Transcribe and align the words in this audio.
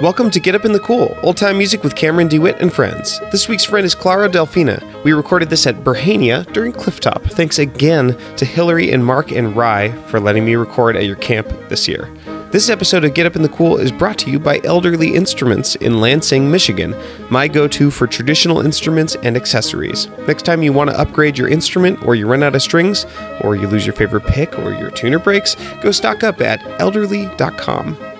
Welcome 0.00 0.30
to 0.30 0.40
Get 0.40 0.54
Up 0.54 0.64
in 0.64 0.72
the 0.72 0.80
Cool, 0.80 1.16
old 1.22 1.36
time 1.36 1.56
music 1.56 1.82
with 1.82 1.94
Cameron 1.94 2.28
DeWitt 2.28 2.60
and 2.60 2.72
friends. 2.72 3.20
This 3.30 3.48
week's 3.48 3.64
friend 3.64 3.86
is 3.86 3.94
Clara 3.94 4.28
Delfina. 4.28 5.02
We 5.04 5.12
recorded 5.12 5.48
this 5.48 5.66
at 5.66 5.84
Berhania 5.84 6.50
during 6.52 6.72
Clifftop. 6.72 7.30
Thanks 7.30 7.58
again 7.58 8.16
to 8.36 8.44
Hillary 8.44 8.90
and 8.90 9.04
Mark 9.04 9.30
and 9.30 9.56
Rye 9.56 9.92
for 10.08 10.20
letting 10.20 10.44
me 10.44 10.56
record 10.56 10.96
at 10.96 11.04
your 11.04 11.16
camp 11.16 11.48
this 11.68 11.86
year. 11.86 12.12
This 12.50 12.68
episode 12.68 13.02
of 13.04 13.14
Get 13.14 13.24
Up 13.24 13.34
in 13.34 13.40
the 13.40 13.48
Cool 13.48 13.78
is 13.78 13.90
brought 13.90 14.18
to 14.18 14.30
you 14.30 14.38
by 14.38 14.60
Elderly 14.64 15.14
Instruments 15.14 15.74
in 15.76 16.02
Lansing, 16.02 16.50
Michigan, 16.50 16.94
my 17.30 17.48
go 17.48 17.66
to 17.68 17.90
for 17.90 18.06
traditional 18.06 18.60
instruments 18.60 19.16
and 19.22 19.36
accessories. 19.36 20.08
Next 20.26 20.42
time 20.42 20.62
you 20.62 20.74
want 20.74 20.90
to 20.90 21.00
upgrade 21.00 21.38
your 21.38 21.48
instrument, 21.48 22.04
or 22.04 22.14
you 22.14 22.26
run 22.26 22.42
out 22.42 22.54
of 22.54 22.60
strings, 22.60 23.06
or 23.40 23.56
you 23.56 23.66
lose 23.68 23.86
your 23.86 23.94
favorite 23.94 24.26
pick, 24.26 24.58
or 24.58 24.72
your 24.72 24.90
tuner 24.90 25.18
breaks, 25.18 25.54
go 25.80 25.90
stock 25.90 26.22
up 26.22 26.42
at 26.42 26.60
elderly.com. 26.78 28.11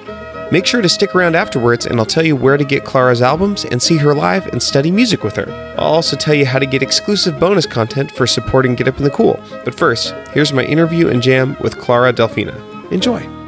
Make 0.52 0.66
sure 0.66 0.82
to 0.82 0.88
stick 0.90 1.14
around 1.14 1.34
afterwards, 1.34 1.86
and 1.86 1.98
I'll 1.98 2.04
tell 2.04 2.26
you 2.26 2.36
where 2.36 2.58
to 2.58 2.64
get 2.64 2.84
Clara's 2.84 3.22
albums 3.22 3.64
and 3.64 3.82
see 3.82 3.96
her 3.96 4.14
live 4.14 4.48
and 4.48 4.62
study 4.62 4.90
music 4.90 5.24
with 5.24 5.34
her. 5.36 5.50
I'll 5.78 5.94
also 5.94 6.14
tell 6.14 6.34
you 6.34 6.44
how 6.44 6.58
to 6.58 6.66
get 6.66 6.82
exclusive 6.82 7.40
bonus 7.40 7.64
content 7.64 8.12
for 8.12 8.26
supporting 8.26 8.74
Get 8.74 8.86
Up 8.86 8.98
in 8.98 9.04
the 9.04 9.08
Cool. 9.08 9.42
But 9.64 9.74
first, 9.74 10.14
here's 10.34 10.52
my 10.52 10.62
interview 10.62 11.08
and 11.08 11.22
jam 11.22 11.56
with 11.62 11.78
Clara 11.78 12.12
Delfina. 12.12 12.92
Enjoy. 12.92 13.41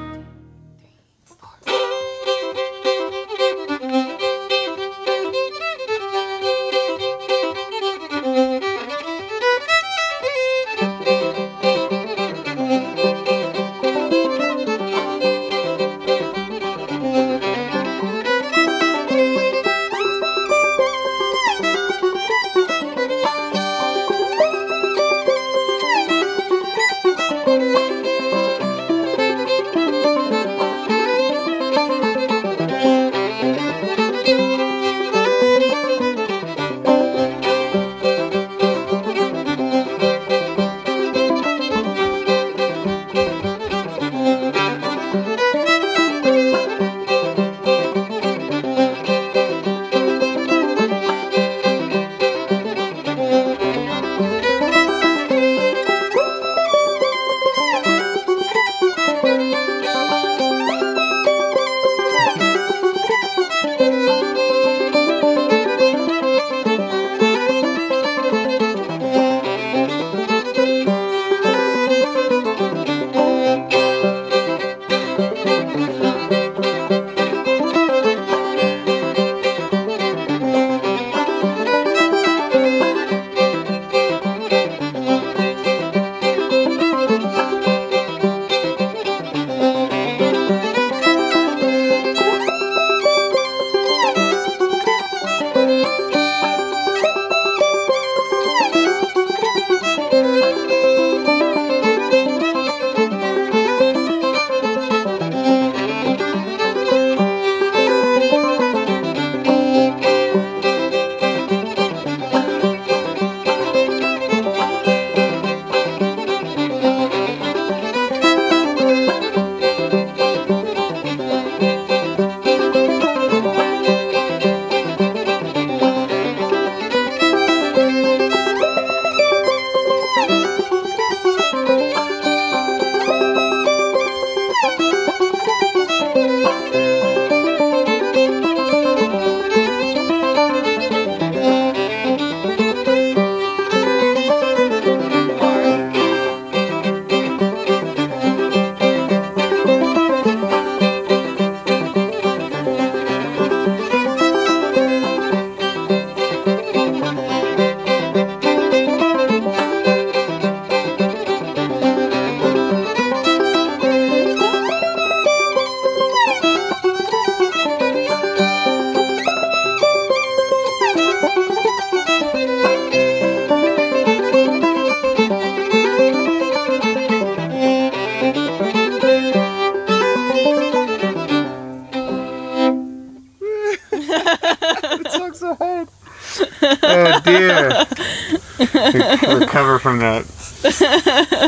From 189.85 189.99
that. 189.99 190.25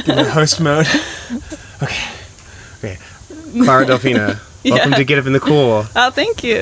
Get 0.04 0.18
in 0.18 0.26
host 0.26 0.60
mode. 0.60 0.86
Okay. 1.82 2.04
Okay. 2.78 2.98
Clara 3.64 3.86
Delfina. 3.86 4.38
Welcome 4.66 4.90
Yeah. 4.92 4.96
to 4.98 5.04
Get 5.04 5.18
Up 5.18 5.26
in 5.26 5.32
the 5.32 5.40
Cool. 5.40 5.86
Oh, 5.96 6.10
thank 6.10 6.44
you. 6.44 6.60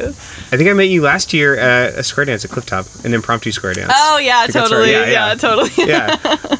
I 0.52 0.56
think 0.56 0.70
I 0.70 0.72
met 0.72 0.84
you 0.88 1.02
last 1.02 1.32
year 1.32 1.56
at 1.56 1.94
a 1.94 2.04
square 2.04 2.26
dance 2.26 2.44
at 2.44 2.50
Clifftop, 2.52 3.04
an 3.04 3.12
impromptu 3.12 3.50
square 3.50 3.72
dance. 3.74 3.92
Oh 3.94 4.18
yeah, 4.18 4.42
think 4.42 4.52
that's 4.54 4.70
totally. 4.70 4.92
right. 4.94 5.08
Yeah, 5.08 5.12
Yeah, 5.12 5.28
yeah. 5.30 5.34
totally. 5.34 5.70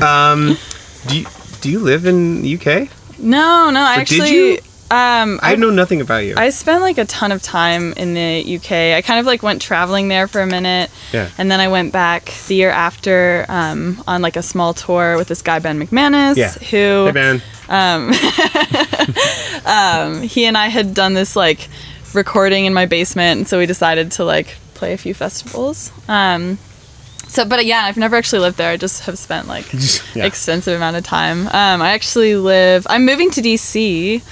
Yeah. 0.01 0.31
Um, 0.33 0.59
do 1.07 1.19
you, 1.21 1.27
do 1.61 1.71
you 1.71 1.79
live 1.79 2.07
in 2.07 2.43
the 2.43 2.55
UK? 2.59 2.89
No, 3.21 3.71
no, 3.71 3.83
I 3.83 3.99
But 3.99 4.09
did 4.09 4.21
actually 4.23 4.37
you? 4.37 4.59
Um 4.95 5.41
I 5.43 5.53
I, 5.53 5.57
know 5.57 5.71
nothing 5.71 6.01
about 6.01 6.25
you. 6.25 6.35
I 6.37 6.51
spent 6.51 6.83
like 6.83 6.99
a 6.99 7.05
ton 7.05 7.33
of 7.33 7.43
time 7.43 7.93
in 7.95 8.15
the 8.15 8.57
UK. 8.57 8.71
I 8.97 9.03
kind 9.03 9.19
of 9.19 9.27
like 9.27 9.43
went 9.43 9.61
traveling 9.61 10.09
there 10.09 10.29
for 10.29 10.41
a 10.41 10.47
minute. 10.47 10.91
Yeah. 11.13 11.31
And 11.37 11.51
then 11.51 11.61
I 11.61 11.69
went 11.69 11.93
back 11.93 12.33
the 12.49 12.55
year 12.55 12.71
after 12.71 13.45
um, 13.49 14.03
on 14.07 14.23
like 14.23 14.37
a 14.37 14.43
small 14.43 14.73
tour 14.75 15.17
with 15.17 15.29
this 15.29 15.43
guy 15.43 15.59
Ben 15.59 15.85
McManus 15.85 16.37
Yeah. 16.37 16.53
who 16.71 17.07
hey 17.07 17.13
man. 17.13 17.43
he 20.29 20.45
and 20.45 20.57
I 20.57 20.69
had 20.69 20.95
done 20.95 21.15
this 21.15 21.35
like 21.35 21.69
recording 22.15 22.67
in 22.67 22.75
my 22.75 22.87
basement, 22.87 23.39
and 23.39 23.49
so 23.49 23.59
we 23.59 23.67
decided 23.67 24.13
to 24.13 24.25
like 24.25 24.57
play 24.75 24.93
a 24.93 24.97
few 24.99 25.15
festivals. 25.15 25.91
Um, 26.09 26.59
so, 27.27 27.45
but 27.45 27.65
yeah, 27.67 27.85
I've 27.85 27.97
never 27.97 28.17
actually 28.17 28.41
lived 28.41 28.59
there. 28.59 28.71
I 28.71 28.77
just 28.77 29.05
have 29.07 29.19
spent 29.19 29.49
like 29.49 29.73
Yeah. 30.15 30.25
extensive 30.27 30.77
amount 30.77 30.97
of 30.97 31.05
time. 31.05 31.47
Um, 31.49 31.83
I 31.83 31.93
actually 31.93 32.37
live. 32.37 32.87
I'm 32.89 33.05
moving 33.05 33.31
to 33.33 33.41
DC 33.41 34.23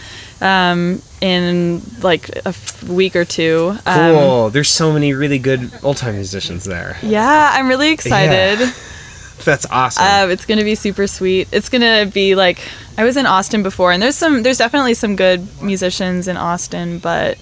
um, 0.42 1.00
in 1.20 1.80
like 2.02 2.28
a 2.30 2.48
f- 2.48 2.82
week 2.84 3.14
or 3.16 3.24
two. 3.24 3.76
Um, 3.86 4.14
Cool. 4.14 4.50
There's 4.50 4.68
so 4.68 4.92
many 4.92 5.14
really 5.14 5.38
good 5.38 5.70
old 5.82 5.96
time 5.96 6.14
musicians 6.16 6.64
there. 6.64 6.98
Yeah, 7.02 7.50
I'm 7.54 7.68
really 7.68 7.90
excited. 7.92 8.58
That's 9.44 9.66
awesome. 9.70 10.04
Um, 10.04 10.30
it's 10.30 10.44
gonna 10.44 10.62
be 10.64 10.74
super 10.76 11.06
sweet. 11.06 11.48
It's 11.52 11.68
gonna 11.68 12.06
be 12.06 12.34
like 12.34 12.60
I 12.98 13.04
was 13.04 13.16
in 13.16 13.26
Austin 13.26 13.62
before, 13.62 13.90
and 13.92 14.00
there's 14.02 14.14
some, 14.16 14.42
there's 14.42 14.58
definitely 14.58 14.94
some 14.94 15.16
good 15.16 15.46
musicians 15.62 16.28
in 16.28 16.36
Austin, 16.36 16.98
but 16.98 17.38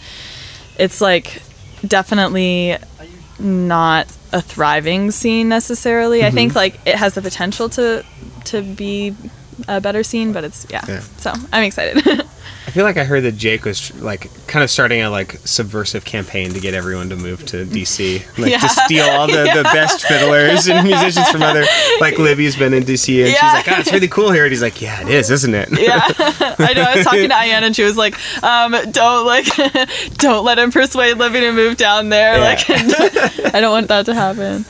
it's 0.78 1.00
like 1.02 1.42
definitely 1.86 2.76
not 3.38 4.06
a 4.32 4.40
thriving 4.40 5.10
scene 5.10 5.48
necessarily. 5.48 6.22
I 6.22 6.28
Mm-hmm. 6.28 6.34
think 6.36 6.54
like 6.54 6.80
it 6.86 6.94
has 6.96 7.14
the 7.14 7.22
potential 7.22 7.68
to 7.70 8.04
to 8.46 8.62
be 8.62 9.14
a 9.68 9.80
better 9.80 10.02
scene, 10.02 10.32
but 10.32 10.44
it's 10.44 10.66
yeah. 10.70 10.84
Yeah. 10.88 11.00
So 11.18 11.32
I'm 11.52 11.64
excited. 11.64 12.02
I 12.70 12.72
feel 12.72 12.84
like 12.84 12.96
I 12.98 13.02
heard 13.02 13.24
that 13.24 13.36
Jake 13.36 13.64
was 13.64 13.92
like 14.00 14.30
kind 14.46 14.62
of 14.62 14.70
starting 14.70 15.02
a 15.02 15.10
like 15.10 15.32
subversive 15.44 16.04
campaign 16.04 16.52
to 16.52 16.60
get 16.60 16.72
everyone 16.72 17.08
to 17.08 17.16
move 17.16 17.44
to 17.46 17.64
DC, 17.64 18.22
like 18.38 18.52
Yeah. 18.52 18.58
to 18.60 18.68
steal 18.68 19.06
all 19.06 19.26
the, 19.26 19.42
the 19.42 19.64
best 19.72 20.06
fiddlers 20.06 20.68
and 20.68 20.86
musicians 20.86 21.28
from 21.30 21.42
other. 21.42 21.64
Like 22.00 22.16
Libby's 22.18 22.54
been 22.54 22.72
in 22.72 22.84
DC 22.84 23.18
and 23.24 23.26
she's 23.32 23.42
Yeah. 23.42 23.52
like, 23.54 23.66
"Oh, 23.68 23.74
it's 23.80 23.92
really 23.92 24.06
cool 24.06 24.30
here," 24.30 24.44
and 24.44 24.52
he's 24.52 24.62
like, 24.62 24.80
"Yeah, 24.80 25.00
it 25.02 25.08
is, 25.08 25.32
isn't 25.32 25.52
it?" 25.52 25.68
yeah, 25.80 26.00
I 26.60 26.72
know. 26.76 26.82
I 26.82 26.94
was 26.94 27.04
talking 27.04 27.28
to 27.28 27.34
Ayan 27.34 27.62
and 27.62 27.74
she 27.74 27.82
was 27.82 27.96
like, 27.96 28.14
um, 28.44 28.70
"Don't 28.92 29.26
like, 29.26 29.46
don't 30.18 30.44
let 30.44 30.56
him 30.60 30.70
persuade 30.70 31.16
Libby 31.18 31.40
to 31.40 31.50
move 31.52 31.76
down 31.76 32.08
there. 32.08 32.36
Yeah. 32.38 32.44
Like, 32.44 33.52
I 33.52 33.60
don't 33.60 33.72
want 33.72 33.88
that 33.88 34.06
to 34.06 34.14
happen." 34.14 34.64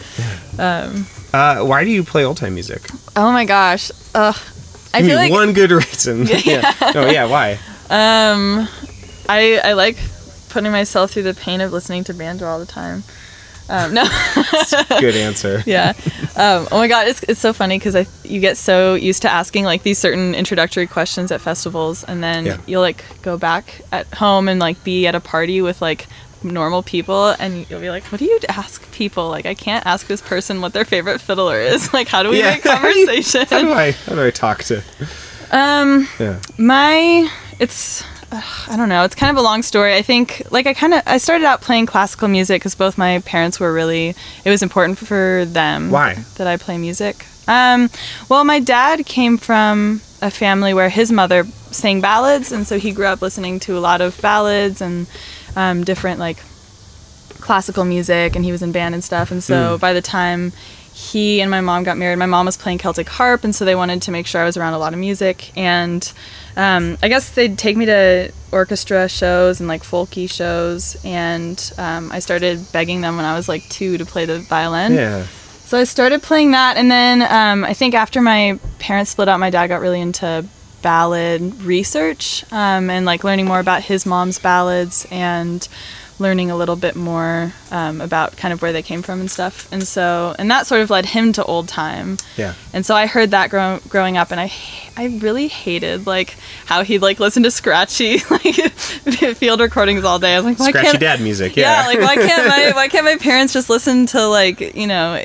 Uh, 0.58 1.60
why 1.64 1.84
do 1.84 1.90
you 1.90 2.02
play 2.02 2.24
old 2.24 2.38
time 2.38 2.54
music? 2.54 2.80
Oh 3.14 3.30
my 3.30 3.44
gosh. 3.44 3.90
Ugh. 4.14 4.36
I 4.94 5.02
feel 5.02 5.16
like 5.16 5.30
one 5.30 5.52
good 5.52 5.70
reason. 5.70 6.26
yeah. 6.26 6.74
Oh 6.94 7.10
yeah, 7.10 7.26
why? 7.26 7.58
Um, 7.90 8.68
I 9.28 9.60
I 9.62 9.72
like 9.74 9.96
putting 10.48 10.72
myself 10.72 11.10
through 11.12 11.24
the 11.24 11.34
pain 11.34 11.60
of 11.60 11.72
listening 11.72 12.04
to 12.04 12.14
banjo 12.14 12.46
all 12.46 12.58
the 12.58 12.66
time. 12.66 13.02
Um, 13.68 13.94
no, 13.94 14.04
Good 14.98 15.14
answer. 15.14 15.62
yeah. 15.66 15.92
Um, 16.36 16.66
oh 16.72 16.78
my 16.78 16.88
god, 16.88 17.06
it's 17.06 17.22
it's 17.24 17.38
so 17.40 17.52
funny 17.52 17.78
because 17.78 17.94
I 17.94 18.06
you 18.24 18.40
get 18.40 18.56
so 18.56 18.94
used 18.94 19.22
to 19.22 19.30
asking 19.30 19.64
like 19.64 19.82
these 19.84 19.98
certain 19.98 20.34
introductory 20.34 20.86
questions 20.88 21.30
at 21.30 21.40
festivals, 21.40 22.02
and 22.04 22.22
then 22.22 22.46
Yeah. 22.46 22.56
you'll 22.66 22.80
like 22.82 23.04
go 23.22 23.36
back 23.36 23.80
at 23.92 24.06
home 24.14 24.48
and 24.48 24.58
like 24.60 24.82
be 24.82 25.06
at 25.06 25.14
a 25.14 25.20
party 25.20 25.62
with 25.62 25.80
like 25.82 26.06
normal 26.42 26.82
people 26.82 27.28
and 27.38 27.68
you'll 27.68 27.82
be 27.82 27.90
like 27.90 28.02
what 28.04 28.18
do 28.18 28.24
you 28.24 28.40
ask 28.48 28.90
people 28.92 29.28
like 29.28 29.44
i 29.44 29.52
can't 29.52 29.84
ask 29.84 30.06
this 30.06 30.22
person 30.22 30.62
what 30.62 30.72
their 30.72 30.86
favorite 30.86 31.20
fiddler 31.20 31.60
is 31.60 31.92
like 31.98 32.08
how 32.08 32.22
do 32.22 32.30
we 32.30 32.38
Yeah. 32.38 32.52
make 32.52 32.62
conversation 32.64 33.44
How 33.50 33.60
do 33.60 33.70
I 33.74 33.90
how 33.90 34.14
do 34.14 34.24
I 34.24 34.30
talk 34.30 34.64
to? 34.64 34.82
um 35.50 36.08
Yeah. 36.18 36.38
my 36.56 37.30
it's 37.60 38.02
ugh, 38.32 38.68
i 38.68 38.76
don't 38.76 38.88
know. 38.88 39.04
It's 39.04 39.14
kind 39.14 39.30
of 39.30 39.36
a 39.36 39.42
long 39.42 39.62
story. 39.62 39.94
I 39.94 40.02
think 40.02 40.42
like 40.50 40.66
i 40.66 40.74
kind 40.74 40.94
of 40.94 41.02
i 41.06 41.18
started 41.18 41.44
out 41.44 41.60
playing 41.60 41.86
classical 41.86 42.26
music 42.26 42.60
because 42.60 42.74
both 42.74 42.98
my 42.98 43.20
parents 43.20 43.60
were 43.60 43.72
really 43.72 44.14
it 44.44 44.50
was 44.50 44.62
important 44.62 44.98
for 44.98 45.44
them 45.46 45.90
Why? 45.90 46.14
that 46.36 46.46
i 46.46 46.56
play 46.56 46.78
music. 46.78 47.26
Um 47.46 47.90
well 48.28 48.44
my 48.44 48.58
dad 48.60 49.06
came 49.06 49.36
from 49.36 50.00
a 50.22 50.30
family 50.30 50.74
where 50.74 50.88
his 50.88 51.12
mother 51.12 51.44
sang 51.70 52.00
ballads 52.00 52.50
and 52.50 52.66
so 52.66 52.78
he 52.78 52.92
grew 52.92 53.06
up 53.06 53.22
listening 53.22 53.60
to 53.60 53.76
a 53.76 53.80
lot 53.80 54.00
of 54.00 54.20
ballads 54.20 54.80
and 54.80 55.06
um, 55.56 55.84
different 55.84 56.18
like 56.18 56.38
classical 57.40 57.84
music 57.84 58.36
and 58.36 58.44
he 58.44 58.52
was 58.52 58.62
in 58.62 58.72
band 58.72 58.94
and 58.94 59.02
stuff. 59.02 59.30
And 59.30 59.42
so 59.42 59.78
by 59.78 59.92
the 59.92 60.02
time 60.02 60.52
he 60.92 61.40
and 61.40 61.50
my 61.50 61.60
mom 61.60 61.84
got 61.84 61.96
married 61.96 62.18
my 62.18 62.26
mom 62.26 62.46
was 62.46 62.56
playing 62.56 62.78
celtic 62.78 63.08
harp 63.08 63.44
and 63.44 63.54
so 63.54 63.64
they 63.64 63.74
wanted 63.74 64.02
to 64.02 64.10
make 64.10 64.26
sure 64.26 64.40
i 64.40 64.44
was 64.44 64.56
around 64.56 64.74
a 64.74 64.78
lot 64.78 64.92
of 64.92 64.98
music. 64.98 65.56
And 65.56 66.12
um, 66.56 66.96
i 67.02 67.08
guess 67.08 67.30
they'd 67.30 67.56
take 67.58 67.76
me 67.76 67.86
to 67.86 68.30
orchestra 68.52 69.08
shows 69.08 69.60
and 69.60 69.68
like 69.68 69.82
folky 69.82 70.28
shows 70.30 70.96
and 71.04 71.72
um, 71.78 72.10
i 72.12 72.18
started 72.18 72.60
begging 72.72 73.00
them 73.00 73.16
when 73.16 73.24
i 73.24 73.34
was 73.36 73.48
like 73.48 73.62
two 73.68 73.96
to 73.98 74.04
play 74.04 74.24
the 74.24 74.38
violin 74.40 74.92
Yeah. 74.94 75.24
so 75.66 75.78
I 75.78 75.84
started 75.84 76.20
playing 76.22 76.50
that, 76.50 76.76
and 76.76 76.90
then 76.90 77.22
um, 77.22 77.64
I 77.64 77.74
think 77.74 77.94
after 77.94 78.20
my 78.20 78.58
parents 78.80 79.12
split 79.12 79.28
up, 79.28 79.38
my 79.38 79.50
dad 79.50 79.68
got 79.68 79.80
really 79.80 80.00
into 80.00 80.44
ballad 80.82 81.62
research 81.62 82.44
um, 82.52 82.90
and 82.90 83.06
like 83.06 83.22
learning 83.22 83.46
more 83.46 83.60
about 83.60 83.82
his 83.82 84.04
mom's 84.04 84.38
ballads 84.40 85.06
and 85.12 85.68
learning 86.20 86.50
a 86.50 86.56
little 86.56 86.76
bit 86.76 86.94
more 86.94 87.52
um, 87.70 88.00
about 88.00 88.36
kind 88.36 88.52
of 88.52 88.60
where 88.62 88.72
they 88.72 88.82
came 88.82 89.02
from 89.02 89.20
and 89.20 89.30
stuff. 89.30 89.70
And 89.72 89.86
so, 89.88 90.34
and 90.38 90.50
that 90.50 90.66
sort 90.66 90.82
of 90.82 90.90
led 90.90 91.06
him 91.06 91.32
to 91.32 91.44
old 91.44 91.66
time. 91.68 92.18
Yeah. 92.36 92.54
And 92.72 92.84
so 92.86 92.94
I 92.94 93.06
heard 93.06 93.30
that 93.32 93.50
grow- 93.50 93.80
growing 93.88 94.16
up, 94.16 94.30
and 94.30 94.38
I 94.40 94.52
I 94.96 95.06
really 95.20 95.48
hated 95.48 96.06
like 96.06 96.36
how 96.66 96.82
he'd 96.84 97.00
like 97.02 97.18
listen 97.18 97.42
to 97.44 97.50
scratchy 97.50 98.18
like 98.30 98.72
field 99.36 99.60
recordings 99.60 100.04
all 100.04 100.18
day. 100.18 100.34
I 100.34 100.38
was 100.38 100.44
like, 100.44 100.58
why 100.58 100.68
Scratchy 100.68 100.86
can't 100.88 101.00
dad 101.00 101.20
music. 101.20 101.56
yeah, 101.56 101.80
Yeah. 101.82 101.86
like 101.86 102.00
why 102.00 102.14
can't 102.26 102.46
my 102.48 102.72
why 102.74 102.88
can't 102.88 103.04
my 103.04 103.16
parents 103.16 103.52
just 103.52 103.70
listen 103.70 104.06
to 104.06 104.26
like 104.26 104.60
you 104.76 104.86
know, 104.86 105.24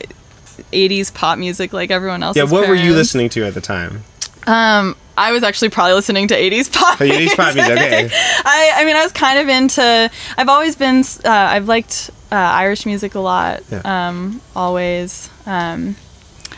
80s 0.72 1.14
pop 1.14 1.38
music 1.38 1.74
like 1.74 1.92
everyone 1.92 2.24
else? 2.24 2.38
yeah. 2.38 2.44
What 2.44 2.68
were 2.70 2.76
you 2.76 2.94
listening 2.94 3.30
to 3.30 3.44
at 3.44 3.54
the 3.54 3.62
time? 3.62 4.04
Um, 4.48 4.96
I 5.18 5.32
was 5.32 5.44
actually 5.44 5.70
probably 5.70 5.94
listening 5.94 6.28
to 6.30 6.36
80s 6.36 6.72
pop. 6.74 7.00
Oh, 7.00 7.06
80s 7.06 7.36
pop 7.36 7.56
music. 7.56 7.72
Okay. 7.72 8.10
I 8.12 8.72
I 8.76 8.86
mean 8.86 8.96
I 8.96 9.04
was 9.04 9.12
kind 9.12 9.40
of 9.40 9.48
into. 9.48 10.12
I've 10.38 10.50
always 10.50 10.76
been. 10.76 11.04
Uh, 11.24 11.30
I've 11.30 11.68
liked 11.68 12.10
uh, 12.32 12.36
Irish 12.36 12.86
music 12.86 13.16
a 13.16 13.20
lot. 13.20 13.64
Yeah. 13.72 13.82
Um, 14.10 14.42
always. 14.56 15.30
Um, 15.46 15.96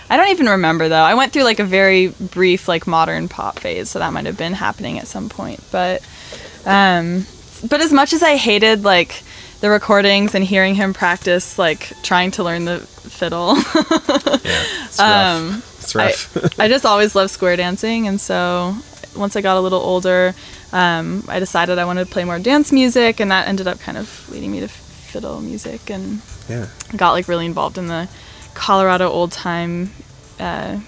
I 0.09 0.15
don't 0.17 0.29
even 0.29 0.47
remember 0.47 0.87
though. 0.89 1.03
I 1.03 1.13
went 1.15 1.33
through 1.33 1.43
like 1.43 1.59
a 1.59 1.65
very 1.65 2.07
brief 2.07 2.67
like 2.67 2.87
modern 2.87 3.27
pop 3.27 3.59
phase, 3.59 3.89
so 3.89 3.99
that 3.99 4.13
might 4.13 4.25
have 4.25 4.37
been 4.37 4.53
happening 4.53 4.97
at 4.99 5.07
some 5.07 5.27
point. 5.29 5.61
But, 5.71 6.01
um, 6.65 7.25
but 7.67 7.81
as 7.81 7.91
much 7.91 8.13
as 8.13 8.23
I 8.23 8.37
hated 8.37 8.83
like 8.85 9.23
the 9.59 9.69
recordings 9.69 10.33
and 10.33 10.45
hearing 10.45 10.75
him 10.75 10.93
practice 10.93 11.57
like 11.59 11.91
trying 12.03 12.31
to 12.31 12.43
learn 12.43 12.65
the 12.65 12.79
fiddle, 12.79 13.55
Yeah. 14.97 15.35
Um, 15.35 15.63
it's 15.95 16.35
rough. 16.35 16.59
I 16.59 16.67
just 16.75 16.85
always 16.85 17.15
loved 17.15 17.31
square 17.31 17.55
dancing, 17.55 18.07
and 18.07 18.19
so 18.19 18.75
once 19.15 19.35
I 19.35 19.41
got 19.41 19.57
a 19.57 19.61
little 19.61 19.79
older, 19.79 20.33
um, 20.71 21.23
I 21.27 21.39
decided 21.39 21.79
I 21.79 21.85
wanted 21.85 22.05
to 22.05 22.11
play 22.11 22.23
more 22.23 22.39
dance 22.39 22.71
music, 22.71 23.19
and 23.19 23.31
that 23.31 23.47
ended 23.47 23.67
up 23.67 23.79
kind 23.79 23.97
of 23.97 24.29
leading 24.29 24.51
me 24.51 24.59
to 24.59 24.67
fiddle 24.67 25.41
music, 25.41 25.89
and 25.89 26.21
yeah. 26.49 26.67
got 26.95 27.11
like 27.11 27.27
really 27.27 27.45
involved 27.45 27.77
in 27.77 27.87
the 27.87 28.07
Colorado 28.53 29.09
old 29.09 29.31
time 29.31 29.91
uh, 30.39 30.79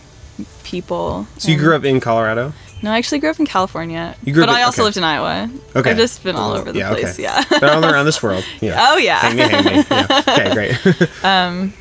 people. 0.63 1.28
So 1.38 1.52
you 1.52 1.57
grew 1.57 1.75
up 1.75 1.86
in 1.86 2.00
Colorado? 2.00 2.54
No, 2.81 2.92
I 2.92 2.98
actually 2.98 3.19
grew 3.19 3.30
up 3.30 3.40
in 3.40 3.45
California, 3.45 4.16
You 4.24 4.34
grew 4.34 4.44
but 4.44 4.50
up 4.50 4.56
in- 4.56 4.62
I 4.62 4.63
also 4.66 4.81
okay. 4.81 4.86
lived 4.86 4.98
in 4.98 5.04
Iowa. 5.04 5.50
Okay. 5.75 5.92
I've 5.92 5.98
just 5.98 6.24
been 6.24 6.38
all 6.38 6.54
over 6.54 6.72
the 6.72 6.80
Yeah, 6.80 6.92
okay. 6.92 7.02
place. 7.02 7.19
Yeah. 7.19 7.44
Been 7.60 7.69
all 7.69 7.84
around 7.86 8.06
this 8.06 8.24
world. 8.24 8.45
Yeah. 8.62 8.75
oh 8.90 8.98
yeah. 8.98 9.19
Hang 9.19 9.36
me, 9.36 9.44
hang 9.44 9.66
me. 9.66 9.86
Yeah. 9.90 10.24
Okay, 10.28 10.54
great. 10.54 11.10
Um, 11.24 11.74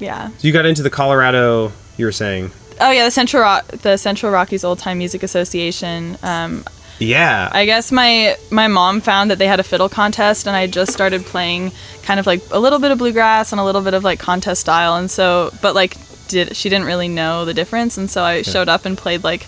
yeah. 0.00 0.28
So 0.30 0.34
you 0.48 0.52
got 0.52 0.66
into 0.66 0.82
the 0.82 0.90
Colorado. 0.90 1.70
You 2.02 2.06
were 2.06 2.10
saying. 2.10 2.50
Oh 2.80 2.90
yeah, 2.90 3.04
the 3.04 3.12
Central 3.12 3.44
Rock, 3.44 3.64
the 3.68 3.96
Central 3.96 4.32
Rockies 4.32 4.64
Old 4.64 4.80
Time 4.80 4.98
Music 4.98 5.22
Association. 5.22 6.18
Um, 6.24 6.64
Yeah. 6.98 7.48
I 7.52 7.64
guess 7.64 7.92
my 7.92 8.36
my 8.50 8.66
mom 8.66 9.00
found 9.00 9.30
that 9.30 9.38
they 9.38 9.46
had 9.46 9.60
a 9.60 9.62
fiddle 9.62 9.88
contest, 9.88 10.48
and 10.48 10.56
I 10.56 10.66
just 10.66 10.92
started 10.92 11.24
playing 11.24 11.70
kind 12.02 12.18
of 12.18 12.26
like 12.26 12.42
a 12.50 12.58
little 12.58 12.80
bit 12.80 12.90
of 12.90 12.98
bluegrass 12.98 13.52
and 13.52 13.60
a 13.60 13.64
little 13.64 13.82
bit 13.82 13.94
of 13.94 14.02
like 14.02 14.18
contest 14.18 14.62
style, 14.62 14.96
and 14.96 15.08
so 15.08 15.52
but 15.62 15.76
like 15.76 15.96
did 16.26 16.56
she 16.56 16.68
didn't 16.68 16.86
really 16.86 17.06
know 17.06 17.44
the 17.44 17.54
difference, 17.54 17.96
and 17.98 18.10
so 18.10 18.24
I 18.24 18.42
showed 18.42 18.68
up 18.68 18.84
and 18.84 18.98
played 18.98 19.22
like 19.22 19.46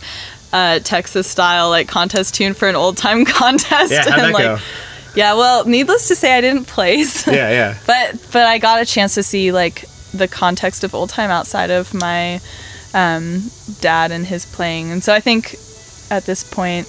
a 0.53 0.79
Texas 0.85 1.27
style 1.27 1.71
like 1.71 1.89
contest 1.89 2.37
tune 2.37 2.55
for 2.55 2.69
an 2.69 2.77
old 2.77 2.97
time 2.97 3.25
contest. 3.41 3.91
yeah. 3.91 4.03
How'd 4.03 4.13
and, 4.13 4.21
that 4.29 4.33
like, 4.33 4.45
go? 4.45 4.59
Yeah, 5.17 5.35
well, 5.35 5.65
needless 5.65 6.07
to 6.07 6.15
say, 6.15 6.37
I 6.39 6.41
didn't 6.41 6.67
place. 6.67 7.27
Yeah. 7.27 7.51
Yeah. 7.51 7.79
but 7.87 8.29
but 8.31 8.47
I 8.47 8.59
got 8.59 8.81
a 8.81 8.85
chance 8.85 9.15
to 9.15 9.25
see 9.25 9.51
like 9.51 9.87
the 10.17 10.29
context 10.29 10.85
of 10.85 10.95
old 10.95 11.11
time 11.11 11.31
outside 11.31 11.71
of 11.71 11.93
my 11.95 12.41
um, 12.93 13.51
dad 13.81 14.13
and 14.13 14.27
his 14.27 14.47
playing, 14.47 14.91
and 14.91 15.03
so 15.03 15.13
I 15.13 15.21
think 15.21 15.57
at 16.11 16.25
this 16.25 16.45
point, 16.45 16.87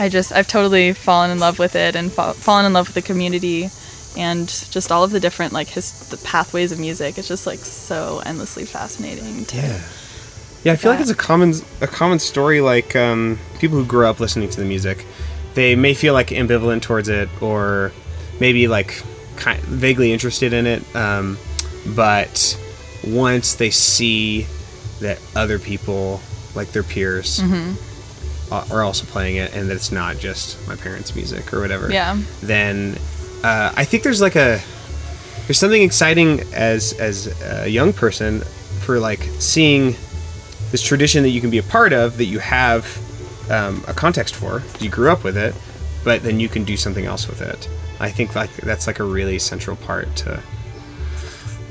I 0.00 0.08
just 0.08 0.32
I've 0.32 0.48
totally 0.48 0.92
fallen 0.92 1.30
in 1.30 1.38
love 1.38 1.58
with 1.58 1.76
it 1.76 1.96
and 1.96 2.12
fa- 2.12 2.34
fallen 2.34 2.64
in 2.64 2.72
love 2.72 2.88
with 2.88 2.94
the 2.94 3.02
community 3.02 3.70
and 4.16 4.48
just 4.48 4.90
all 4.90 5.04
of 5.04 5.10
the 5.10 5.20
different 5.20 5.52
like 5.52 5.68
his 5.68 6.08
the 6.08 6.16
pathways 6.18 6.72
of 6.72 6.80
music. 6.80 7.18
It's 7.18 7.28
just 7.28 7.46
like 7.46 7.60
so 7.60 8.20
endlessly 8.24 8.64
fascinating. 8.64 9.44
To, 9.46 9.56
Yeah. 9.56 9.80
Yeah, 10.64 10.72
I 10.72 10.76
feel 10.76 10.90
like 10.90 11.00
it's 11.00 11.10
a 11.10 11.14
common 11.14 11.54
a 11.80 11.86
common 11.86 12.18
story. 12.18 12.60
Like 12.60 12.96
um, 12.96 13.38
people 13.60 13.78
who 13.78 13.86
grew 13.86 14.06
up 14.06 14.18
listening 14.18 14.48
to 14.50 14.60
the 14.60 14.66
music, 14.66 15.06
they 15.54 15.76
may 15.76 15.94
feel 15.94 16.14
like 16.14 16.28
ambivalent 16.28 16.82
towards 16.82 17.08
it, 17.08 17.28
or 17.40 17.92
maybe 18.40 18.66
like 18.66 19.02
kind 19.36 19.60
vaguely 19.62 20.12
interested 20.12 20.52
in 20.52 20.66
it. 20.66 20.96
Um, 20.96 21.38
but 21.94 22.58
once 23.06 23.54
they 23.54 23.70
see 23.70 24.46
that 25.00 25.18
other 25.36 25.58
people, 25.58 26.20
like 26.54 26.72
their 26.72 26.82
peers, 26.82 27.40
a- 27.40 28.64
are 28.70 28.82
also 28.82 29.04
playing 29.06 29.36
it, 29.36 29.54
and 29.54 29.68
that 29.70 29.74
it's 29.74 29.92
not 29.92 30.18
just 30.18 30.56
my 30.66 30.76
parents' 30.76 31.14
music 31.14 31.52
or 31.52 31.60
whatever, 31.60 31.90
Yeah. 31.90 32.18
then 32.42 32.98
uh, 33.44 33.72
I 33.76 33.84
think 33.84 34.02
there's 34.02 34.20
like 34.20 34.36
a 34.36 34.60
there's 35.46 35.58
something 35.58 35.82
exciting 35.82 36.40
as 36.52 36.92
as 36.94 37.28
a 37.42 37.68
young 37.68 37.92
person 37.92 38.40
for 38.80 38.98
like 38.98 39.20
seeing 39.38 39.94
this 40.72 40.82
tradition 40.82 41.22
that 41.22 41.30
you 41.30 41.40
can 41.40 41.50
be 41.50 41.58
a 41.58 41.62
part 41.62 41.92
of 41.92 42.16
that 42.18 42.24
you 42.26 42.38
have 42.40 42.84
um, 43.50 43.82
a 43.88 43.94
context 43.94 44.34
for 44.34 44.62
you 44.80 44.90
grew 44.90 45.10
up 45.10 45.24
with 45.24 45.36
it 45.36 45.54
but 46.04 46.22
then 46.22 46.38
you 46.40 46.48
can 46.48 46.64
do 46.64 46.76
something 46.76 47.06
else 47.06 47.26
with 47.26 47.40
it 47.40 47.66
i 48.00 48.10
think 48.10 48.34
like 48.34 48.54
that's 48.58 48.86
like 48.86 48.98
a 48.98 49.04
really 49.04 49.38
central 49.38 49.76
part 49.76 50.14
to 50.16 50.42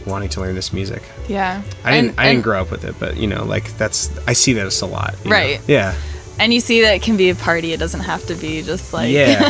wanting 0.08 0.30
to 0.30 0.42
learn 0.42 0.56
this 0.56 0.72
music 0.74 1.04
Yeah. 1.28 1.62
i 1.84 1.92
didn't 1.92 2.12
And- 2.12 2.20
i 2.20 2.30
didn't 2.32 2.44
grow 2.44 2.62
up 2.62 2.72
with 2.72 2.84
it 2.86 2.96
but 3.00 3.18
you 3.18 3.28
know 3.28 3.44
like 3.44 3.78
that's 3.78 4.10
i 4.28 4.34
see 4.34 4.54
that 4.54 4.66
as 4.66 4.82
a 4.82 4.86
lot 4.86 5.16
you 5.24 5.30
know? 5.30 5.36
Right. 5.36 5.62
yeah 5.68 5.94
and 6.40 6.54
you 6.54 6.60
see 6.60 6.82
that 6.82 6.94
it 6.94 7.02
can 7.02 7.18
be 7.18 7.32
a 7.32 7.36
party. 7.36 7.74
It 7.74 7.80
doesn't 7.80 8.02
have 8.02 8.24
to 8.28 8.36
be 8.36 8.62
just 8.62 8.94
like 8.94 9.10
Yeah. 9.12 9.50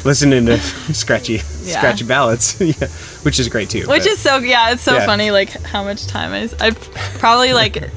Listening 0.04 0.44
to 0.44 0.58
scratchy, 0.92 1.40
Yeah. 1.62 1.78
scratchy 1.78 2.04
ballads, 2.04 2.60
yeah, 2.60 2.88
which 3.22 3.40
is 3.40 3.48
great 3.48 3.70
too. 3.70 3.86
Which 3.88 4.02
but- 4.02 4.06
is 4.06 4.18
so 4.18 4.36
yeah, 4.36 4.72
it's 4.72 4.82
so 4.82 4.96
Yeah. 4.96 5.06
funny 5.06 5.30
like 5.30 5.48
how 5.62 5.82
much 5.82 6.06
time 6.06 6.34
I 6.34 6.50
I 6.66 6.72
probably 7.18 7.54
like 7.54 7.88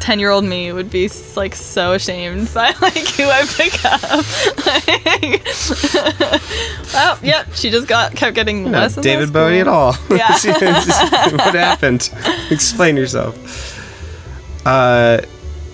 10 0.00 0.18
year 0.18 0.30
old 0.30 0.44
me 0.44 0.72
would 0.72 0.90
be 0.90 1.10
like 1.36 1.54
so 1.54 1.92
ashamed 1.92 2.52
by 2.54 2.72
like 2.80 3.06
who 3.08 3.24
I 3.24 3.44
pick 3.46 3.84
up. 3.84 4.24
Like, 4.68 5.42
oh, 6.94 7.18
yep, 7.22 7.48
she 7.54 7.70
just 7.70 7.86
got 7.88 8.14
kept 8.14 8.34
getting 8.34 8.64
not 8.64 8.72
less 8.72 8.94
David 8.96 9.32
Bowie 9.32 9.60
at 9.60 9.68
all. 9.68 9.94
Yeah. 10.10 10.34
See, 10.34 10.50
it's 10.50 10.86
just- 10.86 11.32
what 11.32 11.54
happened? 11.54 12.10
Explain 12.50 12.96
yourself. 12.96 13.36
Uh, 14.66 15.20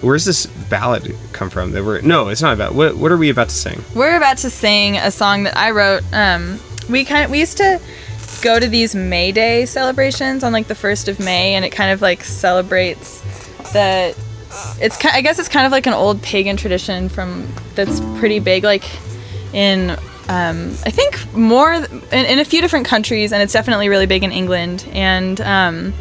where's 0.00 0.24
this 0.24 0.46
ballad 0.46 1.14
come 1.32 1.50
from? 1.50 1.72
That 1.72 1.84
we're 1.84 2.00
no, 2.02 2.28
it's 2.28 2.42
not 2.42 2.52
about. 2.54 2.74
What 2.74 2.96
What 2.96 3.10
are 3.12 3.16
we 3.16 3.30
about 3.30 3.48
to 3.48 3.54
sing? 3.54 3.82
We're 3.94 4.16
about 4.16 4.38
to 4.38 4.50
sing 4.50 4.96
a 4.96 5.10
song 5.10 5.44
that 5.44 5.56
I 5.56 5.70
wrote. 5.70 6.02
Um, 6.12 6.60
we 6.88 7.04
kind 7.04 7.24
of 7.24 7.30
we 7.30 7.40
used 7.40 7.56
to 7.58 7.80
go 8.42 8.60
to 8.60 8.68
these 8.68 8.94
May 8.94 9.32
Day 9.32 9.64
celebrations 9.66 10.44
on 10.44 10.52
like 10.52 10.66
the 10.68 10.74
first 10.74 11.08
of 11.08 11.18
May, 11.18 11.54
and 11.54 11.64
it 11.64 11.70
kind 11.70 11.90
of 11.92 12.02
like 12.02 12.22
celebrates 12.22 13.22
the. 13.72 14.14
It's 14.80 15.04
I 15.04 15.20
guess 15.20 15.38
it's 15.40 15.48
kind 15.48 15.66
of 15.66 15.72
like 15.72 15.86
an 15.86 15.94
old 15.94 16.22
pagan 16.22 16.56
tradition 16.56 17.08
from 17.08 17.48
that's 17.74 18.00
pretty 18.18 18.38
big, 18.38 18.62
like 18.62 18.84
in 19.52 19.90
um, 20.28 20.70
I 20.86 20.90
think 20.90 21.34
more 21.34 21.72
in, 21.72 21.84
in 22.12 22.38
a 22.38 22.44
few 22.44 22.60
different 22.60 22.86
countries, 22.86 23.32
and 23.32 23.42
it's 23.42 23.52
definitely 23.52 23.88
really 23.88 24.06
big 24.06 24.22
in 24.22 24.30
England. 24.30 24.86
And 24.92 25.40
um, 25.40 25.92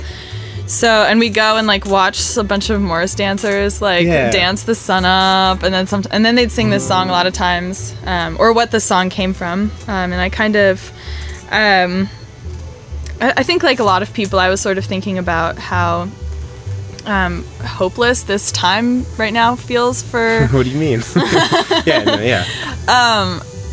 so, 0.67 0.87
and 1.03 1.19
we 1.19 1.29
go 1.29 1.57
and 1.57 1.65
like 1.65 1.85
watch 1.85 2.37
a 2.37 2.43
bunch 2.43 2.69
of 2.69 2.79
Morris 2.79 3.15
dancers 3.15 3.81
like 3.81 4.05
Yeah. 4.05 4.29
dance 4.31 4.63
the 4.63 4.75
sun 4.75 5.03
up, 5.03 5.63
and 5.63 5.73
then 5.73 5.87
some, 5.87 6.03
and 6.11 6.23
then 6.23 6.35
they'd 6.35 6.51
sing 6.51 6.69
this 6.69 6.87
song 6.87 7.09
a 7.09 7.11
lot 7.11 7.25
of 7.25 7.33
times, 7.33 7.95
um, 8.05 8.37
or 8.39 8.53
what 8.53 8.69
the 8.69 8.79
song 8.79 9.09
came 9.09 9.33
from. 9.33 9.71
Um, 9.87 10.13
and 10.13 10.21
I 10.21 10.29
kind 10.29 10.55
of, 10.55 10.91
um, 11.49 12.07
I, 13.19 13.33
I 13.37 13.43
think 13.43 13.63
like 13.63 13.79
a 13.79 13.83
lot 13.83 14.03
of 14.03 14.13
people, 14.13 14.39
I 14.39 14.49
was 14.49 14.61
sort 14.61 14.77
of 14.77 14.85
thinking 14.85 15.17
about 15.17 15.57
how 15.57 16.07
um, 17.05 17.43
hopeless 17.61 18.23
this 18.23 18.51
time 18.51 19.05
right 19.17 19.33
now 19.33 19.55
feels 19.55 20.01
for 20.03 20.47
What 20.51 20.63
do 20.63 20.69
you 20.69 20.79
mean? 20.79 21.01
yeah, 21.85 22.03
no, 22.03 22.19
yeah. 22.19 22.45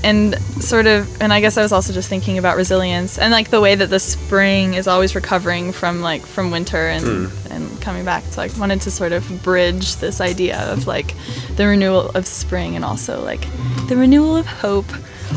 and 0.03 0.35
sort 0.63 0.87
of 0.87 1.21
and 1.21 1.31
i 1.31 1.43
guess 1.43 1.59
i 1.59 1.63
was 1.63 1.73
also 1.73 1.93
just 1.93 2.09
thinking 2.09 2.39
about 2.39 2.57
resilience 2.57 3.19
and 3.19 3.33
like 3.33 3.51
the 3.51 3.61
way 3.61 3.75
that 3.75 3.91
the 3.91 4.01
spring 4.01 4.73
is 4.73 4.89
always 4.89 5.15
recovering 5.15 5.73
from 5.73 6.01
like 6.01 6.25
from 6.25 6.51
winter 6.51 6.89
and 6.89 7.31
and 7.51 7.83
coming 7.83 8.03
back 8.03 8.25
so 8.25 8.41
i 8.41 8.49
wanted 8.59 8.81
to 8.81 8.91
sort 8.91 9.13
of 9.13 9.43
bridge 9.43 9.97
this 9.97 10.23
idea 10.23 10.59
of 10.73 10.87
like 10.87 11.15
the 11.57 11.67
renewal 11.67 12.09
of 12.13 12.27
spring 12.27 12.77
and 12.77 12.83
also 12.83 13.23
like 13.23 13.43
the 13.89 13.97
renewal 13.97 14.39
of 14.39 14.47
hope 14.47 14.91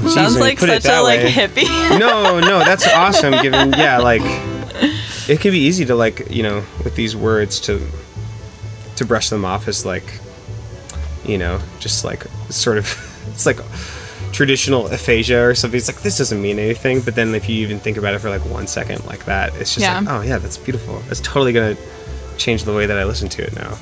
sounds 0.07 0.39
like 0.39 0.59
such 0.59 0.85
a 0.85 0.87
that 0.87 1.01
like 1.01 1.19
hippie 1.19 1.99
no, 1.99 2.39
no, 2.39 2.59
that's 2.59 2.87
awesome. 2.87 3.33
Given, 3.41 3.73
yeah, 3.73 3.99
like 3.99 4.21
it 5.29 5.39
can 5.39 5.51
be 5.51 5.59
easy 5.59 5.85
to 5.85 5.95
like 5.95 6.29
you 6.29 6.43
know 6.43 6.63
with 6.83 6.95
these 6.95 7.15
words 7.15 7.59
to 7.61 7.79
to 8.95 9.05
brush 9.05 9.29
them 9.29 9.43
off 9.45 9.67
as 9.67 9.85
like 9.85 10.19
you 11.25 11.37
know 11.37 11.59
just 11.79 12.03
like 12.05 12.25
sort 12.49 12.77
of 12.77 12.85
it's 13.33 13.45
like 13.45 13.59
traditional 14.31 14.87
aphasia 14.87 15.39
or 15.47 15.53
something. 15.55 15.77
It's 15.77 15.87
like 15.87 16.01
this 16.01 16.17
doesn't 16.17 16.41
mean 16.41 16.57
anything, 16.59 17.01
but 17.01 17.13
then 17.15 17.35
if 17.35 17.47
you 17.47 17.57
even 17.57 17.79
think 17.79 17.97
about 17.97 18.15
it 18.15 18.19
for 18.19 18.29
like 18.29 18.43
one 18.45 18.65
second 18.67 19.05
like 19.05 19.25
that, 19.25 19.53
it's 19.55 19.75
just 19.75 19.79
Yeah. 19.85 19.99
like 19.99 20.09
oh 20.09 20.21
yeah, 20.21 20.39
that's 20.39 20.57
beautiful. 20.57 20.99
That's 21.07 21.19
totally 21.19 21.53
gonna 21.53 21.77
change 22.37 22.63
the 22.63 22.73
way 22.73 22.85
that 22.87 22.97
I 22.97 23.03
listen 23.03 23.29
to 23.29 23.43
it 23.43 23.55
now. 23.55 23.77